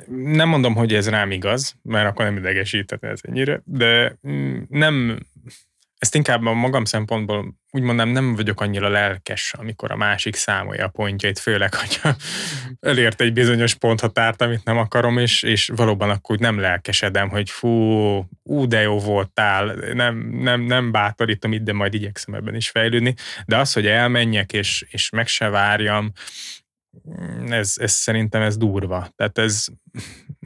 Nem 0.08 0.50
mondom, 0.50 0.76
hogy 0.76 0.94
ez 0.94 1.10
rám 1.10 1.32
igaz, 1.32 1.76
mert 1.82 2.08
akkor 2.08 2.26
nem 2.26 2.38
idegesítetne 2.38 3.10
ez 3.10 3.20
ennyire, 3.22 3.62
de 3.66 4.18
nem, 4.70 5.20
ezt 5.98 6.16
inkább 6.16 6.46
a 6.46 6.54
magam 6.54 6.86
szempontból 6.86 7.62
úgy 7.76 7.82
mondom, 7.82 8.10
nem 8.10 8.36
vagyok 8.36 8.62
annyira 8.62 8.90
lelkes, 8.90 9.54
amikor 9.58 9.92
a 9.92 9.96
másik 9.96 10.36
számolja 10.36 10.86
a 10.86 10.90
pontjait, 10.90 11.40
főleg, 11.40 11.74
hogyha 11.74 12.16
elért 12.80 13.22
egy 13.22 13.34
bizonyos 13.34 13.74
ponthatárt, 13.74 14.42
amit 14.42 14.64
nem 14.64 14.78
akarom, 14.78 15.18
és, 15.18 15.44
és 15.44 15.72
valóban 15.76 16.10
akkor 16.10 16.38
nem 16.38 16.60
lelkesedem, 16.60 17.30
hogy 17.30 17.50
fú, 17.50 17.70
ú, 18.44 18.68
de 18.68 18.82
jó 18.82 19.00
voltál, 19.00 19.66
nem, 19.94 20.18
nem, 20.18 20.62
nem 20.62 20.92
bátorítom 20.92 21.54
itt, 21.54 21.64
de 21.64 21.74
majd 21.74 21.94
igyekszem 21.94 22.34
ebben 22.34 22.56
is 22.56 22.70
fejlődni, 22.70 23.16
de 23.46 23.58
az, 23.58 23.74
hogy 23.74 23.88
elmenjek, 23.88 24.54
és, 24.54 24.86
és 24.90 25.10
meg 25.10 25.28
se 25.28 25.50
várjam, 25.50 26.12
ez, 27.50 27.74
ez 27.78 27.92
szerintem 27.92 28.42
ez 28.42 28.58
durva. 28.58 29.10
Tehát 29.16 29.38
ez, 29.38 29.66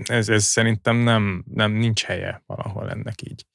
ez, 0.03 0.29
ez 0.29 0.43
szerintem 0.43 0.95
nem, 0.95 1.43
nem 1.53 1.71
nincs 1.71 2.03
helye 2.03 2.43
valahol 2.45 2.89
ennek 2.89 3.21
így. 3.21 3.45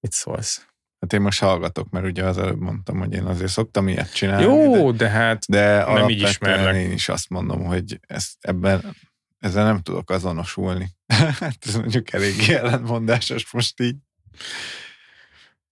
Mit 0.00 0.12
szólsz? 0.12 0.66
Hát 1.00 1.12
én 1.12 1.20
most 1.20 1.40
hallgatok, 1.40 1.90
mert 1.90 2.06
ugye 2.06 2.24
az 2.24 2.38
előbb 2.38 2.60
mondtam, 2.60 2.98
hogy 2.98 3.12
én 3.12 3.24
azért 3.24 3.50
szoktam 3.50 3.88
ilyet 3.88 4.14
csinálni. 4.14 4.44
Jó, 4.44 4.90
de, 4.90 4.96
de 4.96 5.08
hát 5.08 5.44
de 5.48 5.84
nem 5.84 6.08
így 6.08 6.20
ismerlek. 6.20 6.74
én 6.74 6.92
is 6.92 7.08
azt 7.08 7.28
mondom, 7.28 7.64
hogy 7.64 8.00
ezt, 8.06 8.36
ebben 8.40 8.96
ezzel 9.38 9.64
nem 9.64 9.80
tudok 9.80 10.10
azonosulni. 10.10 10.90
hát 11.40 11.56
ez 11.66 11.76
mondjuk 11.76 12.12
elég 12.12 12.48
ellentmondásos 12.48 13.52
most 13.52 13.80
így. 13.80 13.96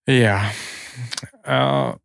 Ja. 0.03 0.39
Uh, 1.47 1.95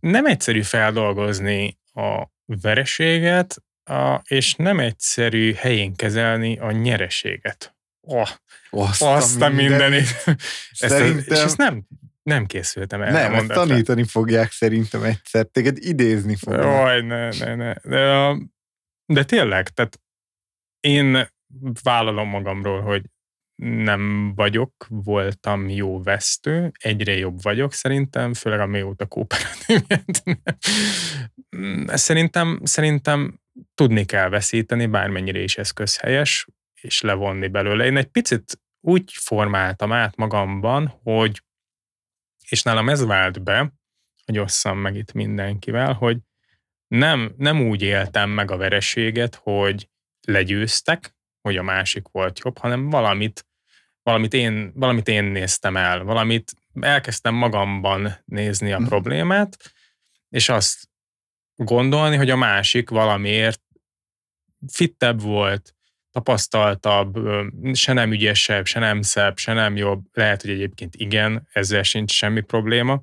nem 0.00 0.26
egyszerű 0.26 0.62
feldolgozni 0.62 1.78
a 1.92 2.28
vereséget, 2.62 3.62
uh, 3.90 4.20
és 4.24 4.54
nem 4.54 4.80
egyszerű 4.80 5.52
helyén 5.52 5.94
kezelni 5.94 6.58
a 6.58 6.70
nyereséget. 6.70 7.76
Oh, 8.00 8.28
azt, 8.70 9.02
azt 9.02 9.40
a 9.40 9.48
mindenit. 9.48 10.06
Szerintem... 10.72 11.18
Ezt, 11.18 11.30
és 11.30 11.38
ezt 11.38 11.56
nem 11.56 11.86
nem 12.28 12.46
készültem 12.46 13.02
el. 13.02 13.12
Nem, 13.12 13.34
ezt 13.34 13.46
tanítani 13.46 14.04
fogják 14.04 14.50
szerintem 14.50 15.02
egyszer, 15.02 15.46
téged 15.46 15.76
idézni 15.80 16.36
fogják. 16.36 16.62
Jaj, 16.62 17.00
ne, 17.00 17.28
ne, 17.28 17.54
ne. 17.54 17.74
De, 17.74 18.36
de 19.06 19.24
tényleg, 19.24 19.68
tehát 19.68 20.00
én 20.80 21.28
vállalom 21.82 22.28
magamról, 22.28 22.80
hogy 22.80 23.02
nem 23.62 24.34
vagyok, 24.34 24.86
voltam 24.88 25.68
jó 25.68 26.02
vesztő, 26.02 26.72
egyre 26.78 27.16
jobb 27.16 27.42
vagyok 27.42 27.72
szerintem, 27.72 28.34
főleg 28.34 28.60
amióta 28.60 29.06
kooperatív 29.06 29.82
Szerintem, 31.86 32.60
szerintem 32.64 33.40
tudni 33.74 34.04
kell 34.04 34.28
veszíteni, 34.28 34.86
bármennyire 34.86 35.40
is 35.40 35.58
ez 35.58 35.70
közhelyes, 35.70 36.46
és 36.80 37.00
levonni 37.00 37.48
belőle. 37.48 37.84
Én 37.84 37.96
egy 37.96 38.06
picit 38.06 38.60
úgy 38.80 39.12
formáltam 39.12 39.92
át 39.92 40.16
magamban, 40.16 40.98
hogy, 41.02 41.42
és 42.48 42.62
nálam 42.62 42.88
ez 42.88 43.04
vált 43.04 43.42
be, 43.42 43.72
hogy 44.24 44.38
osszam 44.38 44.78
meg 44.78 44.96
itt 44.96 45.12
mindenkivel, 45.12 45.92
hogy 45.92 46.18
nem, 46.86 47.34
nem 47.36 47.68
úgy 47.68 47.82
éltem 47.82 48.30
meg 48.30 48.50
a 48.50 48.56
vereséget, 48.56 49.34
hogy 49.34 49.88
legyőztek, 50.26 51.16
hogy 51.40 51.56
a 51.56 51.62
másik 51.62 52.08
volt 52.08 52.38
jobb, 52.38 52.58
hanem 52.58 52.90
valamit, 52.90 53.47
valamit, 54.08 54.34
én, 54.34 54.72
valamit 54.74 55.08
én 55.08 55.24
néztem 55.24 55.76
el, 55.76 56.02
valamit 56.02 56.52
elkezdtem 56.80 57.34
magamban 57.34 58.18
nézni 58.24 58.72
a 58.72 58.78
mhm. 58.78 58.88
problémát, 58.88 59.56
és 60.28 60.48
azt 60.48 60.88
gondolni, 61.54 62.16
hogy 62.16 62.30
a 62.30 62.36
másik 62.36 62.90
valamiért 62.90 63.62
fittebb 64.72 65.20
volt, 65.20 65.74
tapasztaltabb, 66.10 67.18
se 67.72 67.92
nem 67.92 68.12
ügyesebb, 68.12 68.66
se 68.66 68.78
nem 68.78 69.02
szebb, 69.02 69.38
se 69.38 69.52
nem 69.52 69.76
jobb, 69.76 70.04
lehet, 70.12 70.42
hogy 70.42 70.50
egyébként 70.50 70.94
igen, 70.94 71.48
ezzel 71.52 71.82
sincs 71.82 72.12
semmi 72.12 72.40
probléma, 72.40 73.02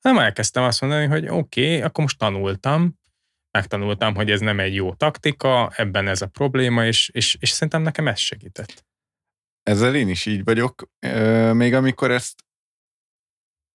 hanem 0.00 0.18
elkezdtem 0.18 0.62
azt 0.62 0.80
mondani, 0.80 1.06
hogy 1.06 1.28
oké, 1.28 1.66
okay, 1.66 1.82
akkor 1.82 2.04
most 2.04 2.18
tanultam, 2.18 2.98
megtanultam, 3.50 4.14
hogy 4.14 4.30
ez 4.30 4.40
nem 4.40 4.60
egy 4.60 4.74
jó 4.74 4.94
taktika, 4.94 5.72
ebben 5.76 6.08
ez 6.08 6.22
a 6.22 6.26
probléma, 6.26 6.86
és, 6.86 7.08
és, 7.12 7.36
és 7.40 7.50
szerintem 7.50 7.82
nekem 7.82 8.08
ez 8.08 8.18
segített. 8.18 8.90
Ezzel 9.62 9.94
én 9.94 10.08
is 10.08 10.26
így 10.26 10.44
vagyok, 10.44 10.88
még 11.52 11.74
amikor 11.74 12.10
ezt 12.10 12.44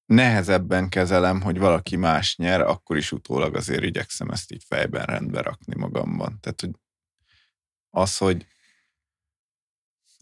nehezebben 0.05 0.89
kezelem, 0.89 1.41
hogy 1.41 1.57
valaki 1.57 1.95
más 1.95 2.35
nyer, 2.35 2.61
akkor 2.61 2.97
is 2.97 3.11
utólag 3.11 3.55
azért 3.55 3.83
igyekszem 3.83 4.29
ezt 4.29 4.51
így 4.51 4.63
fejben 4.67 5.05
rendbe 5.05 5.41
rakni 5.41 5.75
magamban. 5.75 6.39
Tehát, 6.39 6.61
hogy 6.61 6.71
az, 7.89 8.17
hogy 8.17 8.47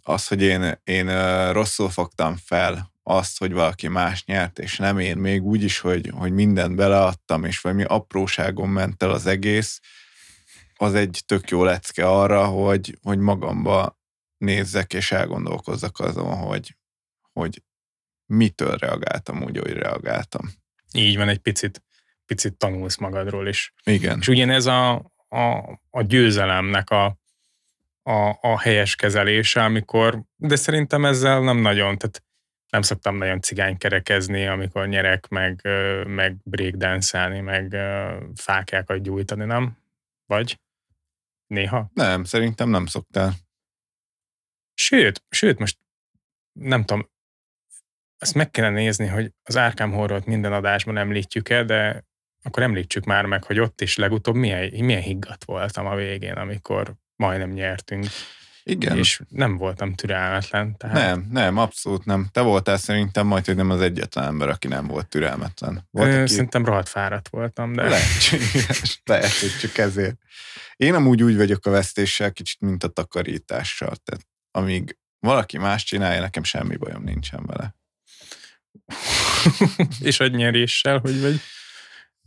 az, 0.03 0.27
hogy 0.27 0.41
én, 0.41 0.79
én 0.83 1.51
rosszul 1.51 1.89
fogtam 1.89 2.35
fel 2.35 2.91
azt, 3.03 3.37
hogy 3.37 3.53
valaki 3.53 3.87
más 3.87 4.25
nyert, 4.25 4.59
és 4.59 4.77
nem 4.77 4.99
én, 4.99 5.17
még 5.17 5.43
úgy 5.43 5.63
is, 5.63 5.79
hogy, 5.79 6.11
hogy 6.13 6.31
mindent 6.31 6.75
beleadtam, 6.75 7.43
és 7.43 7.59
valami 7.59 7.83
apróságon 7.83 8.69
ment 8.69 9.03
el 9.03 9.11
az 9.11 9.25
egész, 9.25 9.79
az 10.77 10.93
egy 10.93 11.23
tök 11.25 11.49
jó 11.49 11.63
lecke 11.63 12.07
arra, 12.07 12.45
hogy, 12.45 12.97
hogy 13.01 13.19
magamba 13.19 13.99
nézzek 14.37 14.93
és 14.93 15.11
elgondolkozzak 15.11 15.99
azon, 15.99 16.37
hogy, 16.37 16.75
hogy 17.33 17.63
mitől 18.25 18.75
reagáltam 18.75 19.43
úgy, 19.43 19.57
hogy 19.57 19.73
reagáltam. 19.73 20.51
Így 20.93 21.17
van, 21.17 21.29
egy 21.29 21.39
picit, 21.39 21.83
picit 22.25 22.57
tanulsz 22.57 22.97
magadról 22.97 23.47
is. 23.47 23.73
Igen. 23.83 24.19
És 24.19 24.27
ugyanez 24.27 24.65
a, 24.65 24.93
a, 25.27 25.79
a 25.89 26.01
győzelemnek 26.01 26.89
a, 26.89 27.05
a, 28.03 28.37
a 28.41 28.59
helyes 28.59 28.95
kezelése, 28.95 29.63
amikor, 29.63 30.23
de 30.35 30.55
szerintem 30.55 31.05
ezzel 31.05 31.41
nem 31.41 31.57
nagyon, 31.57 31.97
tehát 31.97 32.23
nem 32.69 32.81
szoktam 32.81 33.17
nagyon 33.17 33.41
cigánykerekezni, 33.41 34.45
amikor 34.45 34.87
nyerek, 34.87 35.27
meg, 35.27 35.61
meg 36.07 36.37
breakdance 36.43 37.41
meg 37.41 37.75
fákjákat 38.35 39.01
gyújtani, 39.01 39.45
nem? 39.45 39.77
Vagy? 40.25 40.59
Néha? 41.47 41.89
Nem, 41.93 42.23
szerintem 42.23 42.69
nem 42.69 42.85
szoktál. 42.85 43.33
Sőt, 44.77 45.23
sőt, 45.29 45.59
most 45.59 45.77
nem 46.59 46.83
tudom, 46.83 47.09
ezt 48.17 48.33
meg 48.33 48.51
kellene 48.51 48.75
nézni, 48.75 49.07
hogy 49.07 49.31
az 49.43 49.55
Arkham 49.55 49.91
Horror-t 49.91 50.25
minden 50.25 50.53
adásban 50.53 50.97
említjük-e, 50.97 51.63
de 51.63 52.05
akkor 52.43 52.63
említsük 52.63 53.03
már 53.03 53.25
meg, 53.25 53.43
hogy 53.43 53.59
ott 53.59 53.81
is 53.81 53.95
legutóbb 53.95 54.35
milyen, 54.35 54.71
milyen 54.73 55.01
higgadt 55.01 55.43
voltam 55.43 55.85
a 55.85 55.95
végén, 55.95 56.33
amikor 56.33 56.95
majdnem 57.15 57.49
nyertünk. 57.49 58.05
Igen. 58.63 58.97
És 58.97 59.21
nem 59.29 59.57
voltam 59.57 59.93
türelmetlen. 59.93 60.77
Tehát... 60.77 60.95
Nem, 60.95 61.27
nem, 61.31 61.57
abszolút 61.57 62.05
nem. 62.05 62.27
Te 62.31 62.41
voltál 62.41 62.77
szerintem 62.77 63.27
majd, 63.27 63.45
hogy 63.45 63.55
nem 63.55 63.69
az 63.69 63.81
egyetlen 63.81 64.25
ember, 64.25 64.49
aki 64.49 64.67
nem 64.67 64.87
volt 64.87 65.07
türelmetlen. 65.07 65.87
Volt, 65.91 66.13
Ö, 66.13 66.21
aki... 66.21 66.31
Szerintem 66.31 66.65
rohadt 66.65 66.89
fáradt 66.89 67.29
voltam, 67.29 67.73
de... 67.73 67.83
Lehetséges, 67.83 69.01
lehet, 69.03 69.39
hogy 69.39 69.57
csak 69.61 69.77
ezért. 69.77 70.17
Én 70.75 70.93
amúgy 70.93 71.23
úgy 71.23 71.35
vagyok 71.35 71.65
a 71.65 71.69
vesztéssel, 71.69 72.31
kicsit, 72.31 72.59
mint 72.59 72.83
a 72.83 72.87
takarítással. 72.87 73.95
Tehát 73.95 74.27
amíg 74.55 74.97
valaki 75.19 75.57
más 75.57 75.83
csinálja, 75.83 76.21
nekem 76.21 76.43
semmi 76.43 76.75
bajom 76.75 77.03
nincsen 77.03 77.45
vele. 77.45 77.75
és 80.09 80.19
a 80.19 80.27
nyeréssel, 80.27 80.99
hogy 80.99 81.21
vagy? 81.21 81.39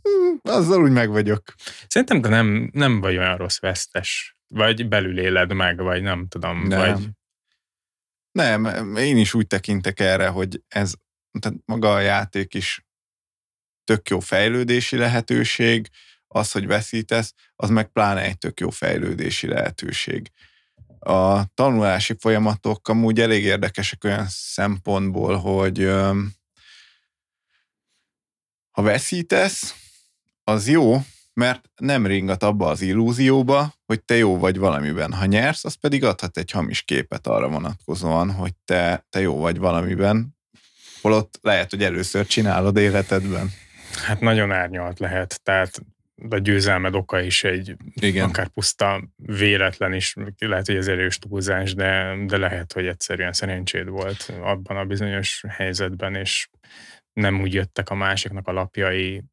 Hmm, 0.01 0.39
azzal 0.41 0.81
úgy 0.81 0.91
meg 0.91 1.09
vagyok. 1.09 1.53
Szerintem, 1.87 2.21
de 2.21 2.29
nem, 2.29 2.69
nem 2.73 2.99
vagy 2.99 3.17
olyan 3.17 3.37
rossz 3.37 3.59
vesztes. 3.59 4.37
Vagy 4.47 4.87
belül 4.87 5.19
éled 5.19 5.53
meg, 5.53 5.77
vagy 5.77 6.01
nem 6.01 6.27
tudom. 6.27 6.67
Nem. 6.67 6.93
Vagy... 6.93 7.09
Nem, 8.31 8.95
én 8.95 9.17
is 9.17 9.33
úgy 9.33 9.47
tekintek 9.47 9.99
erre, 9.99 10.27
hogy 10.27 10.63
ez, 10.67 10.93
tehát 11.39 11.57
maga 11.65 11.93
a 11.93 11.99
játék 11.99 12.53
is 12.53 12.85
tök 13.83 14.09
jó 14.09 14.19
fejlődési 14.19 14.97
lehetőség, 14.97 15.89
az, 16.27 16.51
hogy 16.51 16.67
veszítesz, 16.67 17.33
az 17.55 17.69
meg 17.69 17.91
pláne 17.91 18.21
egy 18.21 18.37
tök 18.37 18.59
jó 18.59 18.69
fejlődési 18.69 19.47
lehetőség. 19.47 20.31
A 20.99 21.45
tanulási 21.53 22.15
folyamatok 22.19 22.87
amúgy 22.87 23.19
elég 23.19 23.43
érdekesek 23.43 24.03
olyan 24.03 24.25
szempontból, 24.29 25.35
hogy 25.35 25.91
ha 28.71 28.81
veszítesz, 28.81 29.75
az 30.43 30.67
jó, 30.67 31.01
mert 31.33 31.69
nem 31.75 32.05
ringat 32.05 32.43
abba 32.43 32.67
az 32.67 32.81
illúzióba, 32.81 33.73
hogy 33.85 34.03
te 34.03 34.15
jó 34.15 34.37
vagy 34.37 34.57
valamiben. 34.57 35.13
Ha 35.13 35.25
nyersz, 35.25 35.65
az 35.65 35.73
pedig 35.73 36.03
adhat 36.03 36.37
egy 36.37 36.51
hamis 36.51 36.81
képet 36.81 37.27
arra 37.27 37.49
vonatkozóan, 37.49 38.31
hogy 38.31 38.53
te, 38.65 39.05
te 39.09 39.19
jó 39.19 39.37
vagy 39.37 39.57
valamiben, 39.57 40.37
holott 41.01 41.39
lehet, 41.41 41.69
hogy 41.69 41.83
először 41.83 42.25
csinálod 42.27 42.77
életedben. 42.77 43.51
Hát 44.05 44.19
nagyon 44.19 44.51
árnyalt 44.51 44.99
lehet, 44.99 45.39
tehát 45.43 45.81
a 46.29 46.37
győzelmed 46.37 46.95
oka 46.95 47.21
is 47.21 47.43
egy 47.43 47.75
Igen. 47.93 48.29
akár 48.29 48.47
puszta 48.47 49.03
véletlen 49.15 49.93
is, 49.93 50.15
lehet, 50.37 50.65
hogy 50.65 50.75
ez 50.75 50.87
erős 50.87 51.17
túlzás, 51.17 51.73
de, 51.73 52.15
de 52.25 52.37
lehet, 52.37 52.73
hogy 52.73 52.87
egyszerűen 52.87 53.33
szerencséd 53.33 53.87
volt 53.87 54.33
abban 54.41 54.77
a 54.77 54.85
bizonyos 54.85 55.43
helyzetben, 55.47 56.15
és 56.15 56.49
nem 57.13 57.41
úgy 57.41 57.53
jöttek 57.53 57.89
a 57.89 57.95
másiknak 57.95 58.47
a 58.47 58.51
lapjai, 58.51 59.23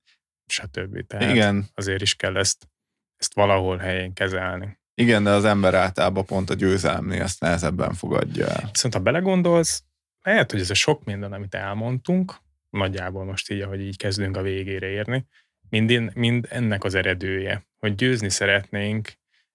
stb. 0.47 1.07
Tehát 1.07 1.35
Igen. 1.35 1.69
azért 1.75 2.03
is 2.03 2.15
kell 2.15 2.37
ezt, 2.37 2.69
ezt 3.17 3.35
valahol 3.35 3.77
helyén 3.77 4.13
kezelni. 4.13 4.79
Igen, 4.95 5.25
de 5.25 5.31
az 5.31 5.45
ember 5.45 5.75
általában 5.75 6.25
pont 6.25 6.51
a 6.51 6.55
győzelmnél 6.55 7.23
ezt 7.23 7.41
nehezebben 7.41 7.95
fogadja 7.95 8.47
el. 8.47 8.69
Viszont 8.73 8.95
ha 8.95 9.01
belegondolsz, 9.01 9.85
lehet, 10.23 10.51
hogy 10.51 10.61
ez 10.61 10.71
a 10.71 10.75
sok 10.75 11.05
minden, 11.05 11.33
amit 11.33 11.55
elmondtunk, 11.55 12.35
nagyjából 12.71 13.25
most 13.25 13.51
így, 13.51 13.61
ahogy 13.61 13.81
így 13.81 13.97
kezdünk 13.97 14.37
a 14.37 14.43
végére 14.43 14.87
érni, 14.87 15.27
mind, 15.69 16.15
mind 16.15 16.47
ennek 16.51 16.85
az 16.85 16.95
eredője, 16.95 17.67
hogy 17.79 17.95
győzni 17.95 18.31
szeretnénk, 18.31 19.13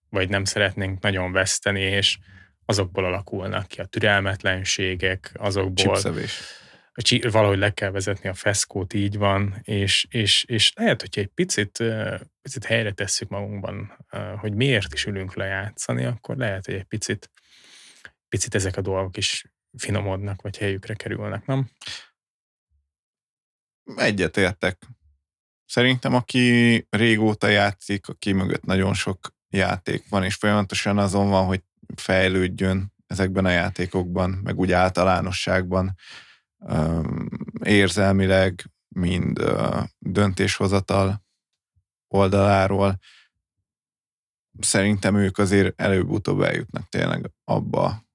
vagy 0.09 0.29
nem 0.29 0.43
szeretnénk 0.43 1.01
nagyon 1.01 1.31
veszteni, 1.31 1.81
és 1.81 2.17
azokból 2.65 3.05
alakulnak 3.05 3.67
ki 3.67 3.81
a 3.81 3.85
türelmetlenségek, 3.85 5.31
azokból... 5.33 5.93
Chipszevés 5.93 6.59
valahogy 7.31 7.57
le 7.57 7.73
kell 7.73 7.89
vezetni 7.89 8.29
a 8.29 8.33
feszkót, 8.33 8.93
így 8.93 9.17
van, 9.17 9.59
és, 9.63 10.07
és, 10.09 10.43
és 10.43 10.73
lehet, 10.75 11.01
hogyha 11.01 11.21
egy 11.21 11.27
picit, 11.27 11.83
picit 12.41 12.65
helyre 12.65 12.91
tesszük 12.91 13.29
magunkban, 13.29 13.97
hogy 14.37 14.53
miért 14.53 14.93
is 14.93 15.05
ülünk 15.05 15.35
lejátszani, 15.35 16.05
akkor 16.05 16.37
lehet, 16.37 16.65
hogy 16.65 16.75
egy 16.75 16.83
picit, 16.83 17.31
picit 18.29 18.55
ezek 18.55 18.77
a 18.77 18.81
dolgok 18.81 19.17
is 19.17 19.45
finomodnak, 19.77 20.41
vagy 20.41 20.57
helyükre 20.57 20.93
kerülnek, 20.93 21.45
nem? 21.45 21.69
Egyetértek. 23.95 24.77
Szerintem, 25.71 26.13
aki 26.15 26.87
régóta 26.89 27.47
játszik, 27.47 28.07
aki 28.07 28.31
mögött 28.31 28.63
nagyon 28.63 28.93
sok 28.93 29.33
játék 29.49 30.09
van, 30.09 30.23
és 30.23 30.35
folyamatosan 30.35 30.97
azon 30.97 31.29
van, 31.29 31.45
hogy 31.45 31.63
fejlődjön 31.95 32.93
ezekben 33.07 33.45
a 33.45 33.49
játékokban, 33.49 34.29
meg 34.29 34.59
úgy 34.59 34.71
általánosságban, 34.71 35.95
érzelmileg, 37.63 38.71
mind 38.87 39.39
döntéshozatal 39.97 41.23
oldaláról. 42.07 42.99
Szerintem 44.59 45.15
ők 45.15 45.37
azért 45.37 45.81
előbb-utóbb 45.81 46.41
eljutnak 46.41 46.89
tényleg 46.89 47.31
abba, 47.43 48.05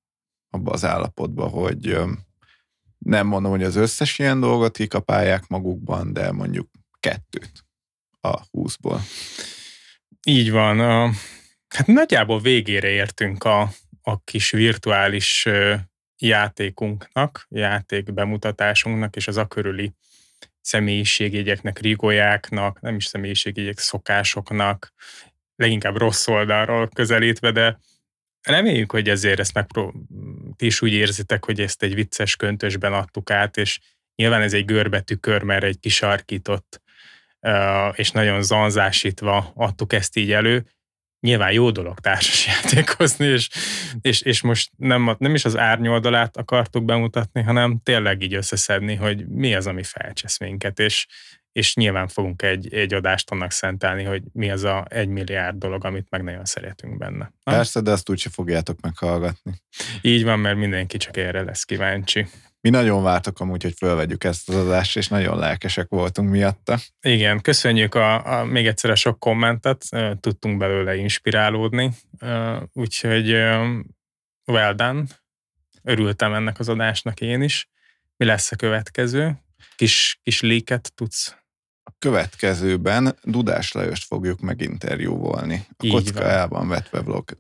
abba 0.51 0.73
az 0.73 0.85
állapotba, 0.85 1.47
hogy 1.47 1.99
nem 2.99 3.27
mondom, 3.27 3.51
hogy 3.51 3.65
az 3.65 3.77
összes 3.77 4.19
ilyen 4.19 4.41
dolgot 4.41 4.77
kikapálják 4.77 5.47
magukban, 5.47 6.12
de 6.12 6.33
mondjuk 6.33 6.69
kettőt 7.09 7.65
a 8.20 8.41
húszból. 8.51 9.01
Így 10.27 10.51
van. 10.51 10.78
Hát 11.69 11.87
nagyjából 11.87 12.41
végére 12.41 12.89
értünk 12.89 13.45
a, 13.45 13.70
a 14.03 14.20
kis 14.24 14.51
virtuális 14.51 15.49
játékunknak, 16.19 17.47
játék 17.49 18.12
bemutatásunknak 18.12 19.16
és 19.16 19.28
az 19.28 19.37
a 19.37 19.47
körüli 19.47 19.93
személyiségjegyeknek, 20.61 21.78
rigójáknak, 21.78 22.81
nem 22.81 22.97
is 22.97 23.05
személyiségjegyek, 23.05 23.78
szokásoknak, 23.78 24.93
leginkább 25.57 25.97
rossz 25.97 26.27
oldalról 26.27 26.89
közelítve, 26.89 27.51
de 27.51 27.78
reméljük, 28.43 28.91
hogy 28.91 29.09
ezért 29.09 29.39
ezt 29.39 29.55
megpró... 29.55 29.95
ti 30.57 30.66
is 30.66 30.83
úgy 30.83 30.93
érzitek, 30.93 31.45
hogy 31.45 31.61
ezt 31.61 31.83
egy 31.83 31.95
vicces 31.95 32.37
köntösben 32.37 32.93
adtuk 32.93 33.31
át, 33.31 33.57
és 33.57 33.78
nyilván 34.15 34.43
ez 34.43 34.53
egy 34.53 34.65
görbetű 34.65 35.15
kör, 35.15 35.43
mert 35.43 35.65
egy 35.65 35.78
kisarkított 35.78 36.85
és 37.93 38.10
nagyon 38.10 38.43
zanzásítva 38.43 39.52
adtuk 39.55 39.93
ezt 39.93 40.16
így 40.16 40.32
elő, 40.32 40.66
nyilván 41.20 41.52
jó 41.52 41.70
dolog 41.70 41.98
társas 41.98 42.47
játékozni, 42.62 43.27
és, 43.27 43.48
és, 44.01 44.20
és 44.20 44.40
most 44.43 44.70
nem, 44.77 45.16
nem 45.18 45.35
is 45.35 45.44
az 45.44 45.56
árnyoldalát 45.56 46.36
akartuk 46.36 46.85
bemutatni, 46.85 47.43
hanem 47.43 47.81
tényleg 47.82 48.23
így 48.23 48.35
összeszedni, 48.35 48.94
hogy 48.94 49.28
mi 49.28 49.55
az, 49.55 49.66
ami 49.66 49.82
felcsesz 49.82 50.39
minket, 50.39 50.78
és, 50.78 51.06
és 51.52 51.74
nyilván 51.74 52.09
fogunk 52.09 52.43
egy, 52.43 52.74
egy 52.74 52.94
adást 52.94 53.31
annak 53.31 53.51
szentelni, 53.51 54.02
hogy 54.05 54.23
mi 54.32 54.51
az 54.51 54.64
a 54.64 54.86
egy 54.89 55.09
milliárd 55.09 55.56
dolog, 55.56 55.85
amit 55.85 56.06
meg 56.10 56.23
nagyon 56.23 56.44
szeretünk 56.44 56.98
benne. 56.98 57.32
Na? 57.44 57.52
Persze, 57.52 57.81
de 57.81 57.90
azt 57.90 58.10
úgyse 58.10 58.31
fogjátok 58.31 58.81
meghallgatni. 58.81 59.52
Így 60.01 60.24
van, 60.24 60.39
mert 60.39 60.56
mindenki 60.56 60.97
csak 60.97 61.16
erre 61.16 61.43
lesz 61.43 61.64
kíváncsi. 61.64 62.27
Mi 62.66 62.72
nagyon 62.72 63.02
vártok 63.02 63.40
amúgy, 63.40 63.62
hogy 63.62 63.74
fölvegyük 63.76 64.24
ezt 64.24 64.48
az 64.48 64.55
adást, 64.55 64.97
és 64.97 65.09
nagyon 65.09 65.38
lelkesek 65.38 65.88
voltunk 65.88 66.30
miatta. 66.30 66.78
Igen, 67.01 67.40
köszönjük 67.40 67.94
a, 67.94 68.38
a 68.38 68.44
még 68.44 68.66
egyszer 68.66 68.90
a 68.90 68.94
sok 68.94 69.18
kommentet, 69.18 69.84
tudtunk 70.20 70.59
belőle 70.59 70.97
inspirálódni, 70.97 71.90
úgyhogy 72.72 73.30
well 74.47 74.72
done, 74.74 75.02
örültem 75.82 76.34
ennek 76.34 76.59
az 76.59 76.68
adásnak 76.68 77.20
én 77.20 77.43
is. 77.43 77.68
Mi 78.16 78.24
lesz 78.24 78.52
a 78.52 78.56
következő? 78.56 79.38
Kis, 79.76 80.20
kis 80.22 80.40
léket 80.40 80.93
tudsz 80.94 81.36
a 81.84 81.93
következőben 81.98 83.18
Dudás 83.22 83.72
Lajost 83.72 84.05
fogjuk 84.05 84.40
meginterjúvolni. 84.40 85.66
A 85.76 85.84
Így 85.86 85.93
Kocka 85.93 86.20
van. 86.20 86.30
el 86.30 86.48
van 86.48 86.68
vetve 86.68 87.01
vlog 87.01 87.38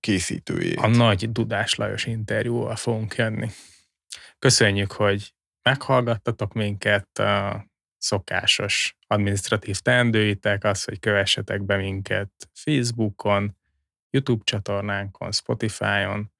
készítőjét. 0.00 0.78
A 0.78 0.86
nagy 0.86 1.32
Dudás 1.32 1.74
Lajos 1.74 2.04
interjúval 2.04 2.76
fogunk 2.76 3.14
jönni. 3.14 3.50
Köszönjük, 4.38 4.92
hogy 4.92 5.34
meghallgattatok 5.62 6.52
minket, 6.52 7.18
a 7.18 7.66
szokásos 7.98 8.96
administratív 9.06 9.78
teendőitek, 9.78 10.64
az, 10.64 10.84
hogy 10.84 10.98
kövessetek 10.98 11.62
be 11.62 11.76
minket 11.76 12.30
Facebookon, 12.52 13.56
YouTube 14.10 14.44
csatornánkon, 14.44 15.32
Spotify-on. 15.32 16.32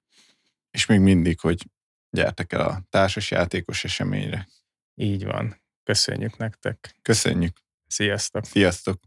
És 0.71 0.85
még 0.85 0.99
mindig, 0.99 1.39
hogy 1.39 1.69
gyertek 2.09 2.53
el 2.53 2.61
a 2.61 2.81
társasjátékos 2.89 3.83
eseményre. 3.83 4.47
Így 4.95 5.25
van. 5.25 5.61
Köszönjük 5.83 6.37
nektek. 6.37 6.95
Köszönjük. 7.01 7.57
Sziasztok. 7.87 8.45
Sziasztok. 8.45 8.99